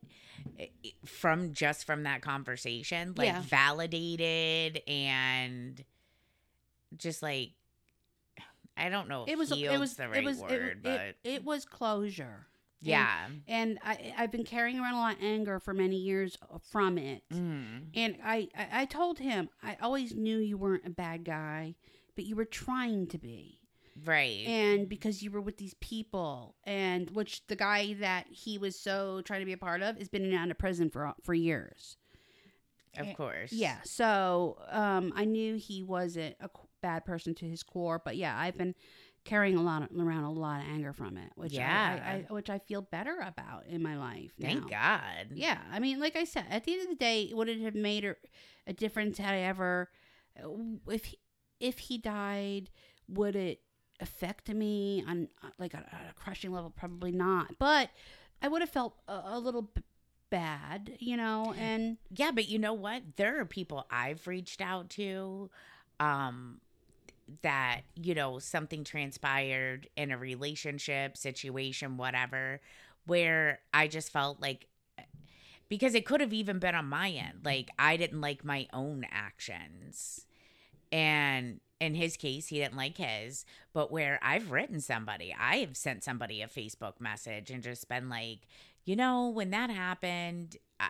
eh, 0.59 0.67
from 1.07 1.53
just 1.55 1.87
from 1.87 2.03
that 2.03 2.21
conversation? 2.21 3.15
Like, 3.17 3.29
Yeah. 3.29 3.41
validated 3.43 4.83
and 4.87 5.83
just 6.95 7.23
like, 7.23 7.53
I 8.77 8.91
don't 8.91 9.09
know 9.09 9.23
if 9.25 9.31
It 9.31 9.39
was 9.39 9.51
it 9.53 9.79
was 9.79 9.95
the 9.95 10.09
right 10.09 10.19
it 10.19 10.25
was 10.25 10.39
word, 10.39 10.53
it, 10.53 10.83
but 10.83 11.01
it, 11.01 11.17
it 11.25 11.45
was 11.45 11.65
closure. 11.65 12.47
Yeah. 12.81 13.27
And 13.47 13.79
I 13.85 14.15
I've 14.17 14.31
been 14.33 14.45
carrying 14.45 14.79
around 14.81 14.95
a 14.95 14.99
lot 14.99 15.17
of 15.17 15.23
anger 15.23 15.61
for 15.61 15.75
many 15.75 15.97
years 15.97 16.37
from 16.71 16.99
it. 16.99 17.23
Mm. 17.33 17.89
And 17.95 18.17
I, 18.25 18.49
I 18.57 18.83
I 18.83 18.85
told 18.87 19.19
him 19.19 19.49
I 19.63 19.77
always 19.83 20.15
knew 20.15 20.39
you 20.39 20.57
weren't 20.57 20.87
a 20.87 20.91
bad 20.91 21.25
guy, 21.25 21.75
but 22.17 22.25
you 22.25 22.37
were 22.37 22.45
trying 22.45 23.07
to 23.09 23.19
be. 23.19 23.59
Right. 24.05 24.47
And 24.47 24.89
because 24.89 25.23
you 25.23 25.31
were 25.31 25.41
with 25.41 25.59
these 25.59 25.75
people, 25.75 26.55
and 26.65 27.11
which 27.11 27.47
the 27.49 27.57
guy 27.57 27.95
that 28.01 28.27
he 28.31 28.57
was 28.57 28.79
so 28.79 29.21
trying 29.23 29.41
to 29.41 29.47
be 29.47 29.53
a 29.53 29.59
part 29.59 29.83
of 29.83 29.99
has 29.99 30.09
been 30.09 30.25
in 30.25 30.31
and 30.33 30.39
out 30.39 30.51
of 30.51 30.59
prison 30.59 30.91
for 30.91 31.13
for 31.23 31.35
years. 31.35 31.97
of 32.97 33.15
course. 33.17 33.53
Yeah, 33.53 33.79
so 33.85 34.59
um, 34.71 35.13
I 35.15 35.25
knew 35.25 35.57
he 35.57 35.83
wasn't 35.83 36.37
a 36.41 36.49
bad 36.83 37.05
person 37.05 37.35
to 37.37 37.45
his 37.47 37.63
core, 37.63 38.01
but 38.03 38.17
yeah, 38.17 38.39
I've 38.39 38.57
been 38.57 38.75
carrying 39.25 39.57
a 39.57 39.63
lot 39.63 39.83
of, 39.83 39.89
around 39.99 40.25
a 40.25 40.31
lot 40.33 40.61
of 40.61 40.67
anger 40.69 40.93
from 40.93 41.17
it, 41.17 41.31
which 41.37 41.53
I- 41.53 41.57
Yeah. 41.57 42.01
I, 42.05 42.11
I, 42.11 42.33
which 42.33 42.49
I 42.51 42.59
feel 42.59 42.83
better 42.83 43.19
about 43.25 43.67
in 43.67 43.83
my 43.83 43.97
life. 43.97 44.33
Thank. 44.41 44.71
God. 44.71 45.29
Yeah, 45.35 45.59
I 45.71 45.79
mean, 45.79 46.01
like 46.01 46.17
I 46.17 46.25
said, 46.25 46.47
at 46.51 46.65
the 46.65 46.73
end 46.73 46.83
of 46.83 46.89
the 46.89 46.95
day, 46.95 47.31
would 47.35 47.49
it 47.49 47.61
have 47.61 47.75
made 47.75 48.05
a, 48.05 48.17
a 48.67 48.73
difference 48.73 49.19
had 49.19 49.35
I 49.35 49.41
ever, 49.41 49.91
if 50.89 51.05
he, 51.07 51.19
if 51.61 51.79
he 51.79 51.99
died, 51.99 52.71
would 53.09 53.37
it 53.37 53.61
affect 54.01 54.49
me 54.49 55.05
on 55.07 55.29
uh, 55.45 55.49
like 55.59 55.75
a, 55.75 55.85
a 56.11 56.15
crushing 56.15 56.53
level? 56.53 56.71
Probably 56.71 57.13
not, 57.13 57.59
but 57.59 57.91
I 58.41 58.49
would 58.49 58.63
have 58.63 58.71
felt 58.71 58.97
a, 59.07 59.21
a 59.27 59.39
little 59.39 59.63
b- 59.63 59.83
bad, 60.31 60.93
you 60.99 61.17
know, 61.19 61.53
and 61.59 61.99
Yeah, 62.11 62.31
but 62.31 62.49
you 62.49 62.59
know 62.59 62.73
what? 62.73 63.03
There 63.17 63.39
are 63.41 63.45
people 63.45 63.85
I've 63.91 64.27
reached 64.27 64.63
out 64.63 64.89
to 64.91 65.51
um 65.99 66.61
that, 67.43 67.83
you 67.95 68.15
know, 68.15 68.39
something 68.39 68.85
transpired 68.85 69.89
in 69.97 70.11
a 70.11 70.19
relationship, 70.19 71.17
situation, 71.17 71.97
whatever, 71.97 72.61
where 73.07 73.61
I 73.73 73.89
just 73.89 74.13
felt 74.13 74.41
like 74.41 74.67
because 75.69 75.95
it 75.95 76.05
could 76.05 76.21
have 76.21 76.33
even 76.33 76.59
been 76.59 76.75
on 76.75 76.87
my 76.87 77.11
end. 77.11 77.41
Like 77.45 77.71
I 77.79 77.97
didn't 77.97 78.21
like 78.21 78.45
my 78.45 78.67
own 78.73 79.07
actions. 79.11 80.27
And 80.93 81.61
in 81.81 81.95
his 81.95 82.17
case, 82.17 82.49
he 82.49 82.59
didn't 82.59 82.77
like 82.77 82.99
his. 82.99 83.47
But 83.73 83.91
where 83.91 84.19
I've 84.23 84.51
written 84.51 84.81
somebody, 84.81 85.35
I 85.39 85.57
have 85.59 85.77
sent 85.77 86.05
somebody 86.05 86.43
a 86.43 86.49
Facebook 86.49 87.01
message 87.01 87.51
and 87.51 87.63
just 87.63 87.89
been 87.89 88.09
like, 88.09 88.41
you 88.85 88.97
know, 88.97 89.29
when 89.29 89.51
that 89.51 89.71
happened, 89.71 90.57
I, 90.81 90.89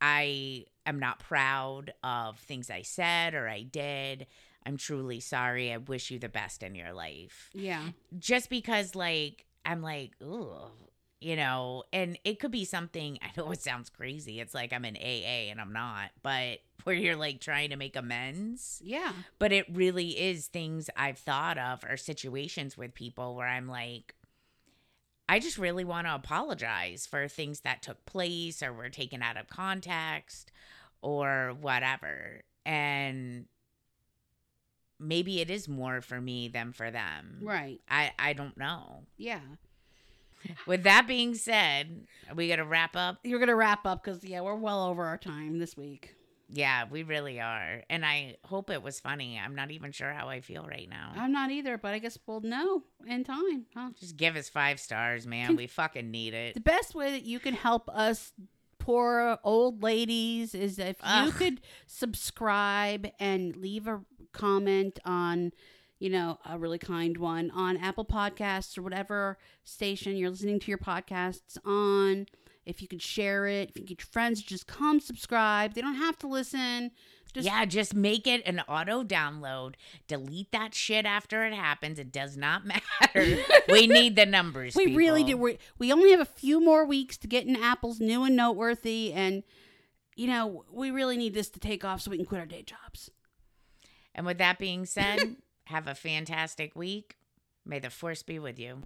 I 0.00 0.64
am 0.86 0.98
not 0.98 1.20
proud 1.20 1.92
of 2.02 2.38
things 2.38 2.70
I 2.70 2.82
said 2.82 3.34
or 3.34 3.48
I 3.48 3.62
did. 3.62 4.26
I'm 4.66 4.76
truly 4.76 5.20
sorry. 5.20 5.72
I 5.72 5.76
wish 5.76 6.10
you 6.10 6.18
the 6.18 6.28
best 6.28 6.62
in 6.62 6.74
your 6.74 6.92
life. 6.92 7.50
yeah, 7.52 7.82
Just 8.18 8.48
because, 8.50 8.94
like, 8.94 9.44
I'm 9.64 9.82
like, 9.82 10.12
ooh, 10.22 10.54
you 11.20 11.36
know, 11.36 11.84
and 11.92 12.18
it 12.24 12.40
could 12.40 12.50
be 12.50 12.64
something. 12.64 13.18
I 13.22 13.28
know 13.36 13.50
it 13.50 13.60
sounds 13.62 13.90
crazy. 13.90 14.40
It's 14.40 14.54
like 14.54 14.72
I'm 14.72 14.84
in 14.84 14.96
AA 14.96 15.50
and 15.50 15.60
I'm 15.60 15.72
not, 15.72 16.10
but 16.22 16.58
where 16.84 16.94
you're 16.96 17.16
like 17.16 17.40
trying 17.40 17.70
to 17.70 17.76
make 17.76 17.96
amends. 17.96 18.80
yeah, 18.84 19.12
But 19.38 19.52
it 19.52 19.66
really 19.72 20.10
is 20.10 20.46
things 20.48 20.90
I've 20.96 21.18
thought 21.18 21.56
of 21.58 21.82
or 21.88 21.96
situations 21.96 22.76
with 22.76 22.94
people 22.94 23.36
where 23.36 23.46
I'm 23.48 23.68
like, 23.68 24.14
I 25.26 25.38
just 25.38 25.56
really 25.56 25.84
want 25.84 26.06
to 26.06 26.14
apologize 26.14 27.06
for 27.06 27.26
things 27.28 27.60
that 27.60 27.80
took 27.80 28.04
place 28.04 28.62
or 28.62 28.72
were 28.74 28.90
taken 28.90 29.22
out 29.22 29.38
of 29.38 29.48
context 29.48 30.52
or 31.00 31.54
whatever. 31.58 32.42
And 32.66 33.46
maybe 34.98 35.40
it 35.40 35.50
is 35.50 35.68
more 35.68 36.00
for 36.00 36.20
me 36.20 36.48
than 36.48 36.72
for 36.72 36.90
them. 36.90 37.38
Right. 37.42 37.80
I, 37.88 38.12
I 38.18 38.32
don't 38.32 38.56
know. 38.56 39.02
Yeah. 39.16 39.40
With 40.66 40.82
that 40.82 41.06
being 41.06 41.34
said, 41.34 42.06
are 42.28 42.34
we 42.34 42.48
to 42.54 42.64
wrap 42.64 42.96
up? 42.96 43.18
You're 43.24 43.40
gonna 43.40 43.56
wrap 43.56 43.86
up 43.86 44.04
because 44.04 44.22
yeah, 44.24 44.42
we're 44.42 44.54
well 44.54 44.86
over 44.86 45.04
our 45.04 45.16
time 45.16 45.58
this 45.58 45.76
week. 45.76 46.14
Yeah, 46.50 46.84
we 46.90 47.02
really 47.02 47.40
are. 47.40 47.82
And 47.88 48.04
I 48.04 48.36
hope 48.44 48.70
it 48.70 48.82
was 48.82 49.00
funny. 49.00 49.40
I'm 49.42 49.54
not 49.54 49.70
even 49.70 49.92
sure 49.92 50.12
how 50.12 50.28
I 50.28 50.40
feel 50.40 50.66
right 50.68 50.88
now. 50.88 51.12
I'm 51.16 51.32
not 51.32 51.50
either, 51.50 51.78
but 51.78 51.94
I 51.94 51.98
guess 51.98 52.18
we'll 52.26 52.42
know 52.42 52.82
in 53.06 53.24
time, 53.24 53.64
huh? 53.74 53.90
Just 53.98 54.16
give 54.16 54.36
us 54.36 54.48
five 54.48 54.78
stars, 54.78 55.26
man. 55.26 55.48
Can- 55.48 55.56
we 55.56 55.66
fucking 55.66 56.10
need 56.10 56.34
it. 56.34 56.54
The 56.54 56.60
best 56.60 56.94
way 56.94 57.10
that 57.12 57.24
you 57.24 57.40
can 57.40 57.54
help 57.54 57.88
us 57.88 58.32
poor 58.78 59.38
old 59.42 59.82
ladies 59.82 60.54
is 60.54 60.78
if 60.78 60.96
you 61.24 61.32
could 61.32 61.62
subscribe 61.86 63.08
and 63.18 63.56
leave 63.56 63.86
a 63.86 64.02
comment 64.34 64.98
on 65.04 65.52
you 65.98 66.10
know 66.10 66.38
a 66.48 66.58
really 66.58 66.78
kind 66.78 67.16
one 67.16 67.50
on 67.52 67.76
apple 67.78 68.04
podcasts 68.04 68.76
or 68.76 68.82
whatever 68.82 69.38
station 69.62 70.16
you're 70.16 70.30
listening 70.30 70.60
to 70.60 70.70
your 70.70 70.78
podcasts 70.78 71.56
on 71.64 72.26
if 72.66 72.82
you 72.82 72.88
could 72.88 73.02
share 73.02 73.46
it 73.46 73.70
if 73.70 73.78
you 73.78 73.84
get 73.84 74.00
your 74.00 74.06
friends 74.06 74.42
just 74.42 74.66
come 74.66 75.00
subscribe 75.00 75.74
they 75.74 75.80
don't 75.80 75.94
have 75.94 76.18
to 76.18 76.26
listen 76.26 76.90
just 77.34 77.46
yeah, 77.46 77.64
just 77.64 77.94
make 77.94 78.28
it 78.28 78.42
an 78.46 78.60
auto 78.60 79.02
download. 79.02 79.74
Delete 80.06 80.52
that 80.52 80.72
shit 80.72 81.04
after 81.04 81.44
it 81.44 81.52
happens. 81.52 81.98
It 81.98 82.12
does 82.12 82.36
not 82.36 82.62
matter. 83.02 83.38
we 83.68 83.86
need 83.88 84.14
the 84.14 84.24
numbers. 84.24 84.76
we 84.76 84.94
really 84.94 85.24
do 85.24 85.32
people. 85.32 85.40
we 85.40 85.58
we 85.78 85.92
only 85.92 86.12
have 86.12 86.20
a 86.20 86.24
few 86.24 86.60
more 86.64 86.86
weeks 86.86 87.16
to 87.18 87.26
get 87.26 87.44
in 87.44 87.56
apple's 87.56 87.98
new 87.98 88.22
and 88.22 88.36
noteworthy 88.36 89.12
and 89.12 89.42
you 90.14 90.28
know 90.28 90.64
we 90.72 90.92
really 90.92 91.16
need 91.16 91.34
this 91.34 91.50
to 91.50 91.58
take 91.58 91.84
off 91.84 92.00
so 92.00 92.10
we 92.10 92.16
can 92.16 92.24
quit 92.24 92.40
our 92.40 92.46
day 92.46 92.62
jobs 92.62 93.10
And 94.14 94.26
with 94.26 94.38
that 94.38 94.58
being 94.58 94.86
said, 94.86 95.36
have 95.66 95.86
a 95.86 95.94
fantastic 95.94 96.76
week. 96.76 97.16
May 97.64 97.78
the 97.78 97.90
force 97.90 98.22
be 98.22 98.38
with 98.38 98.58
you. 98.58 98.82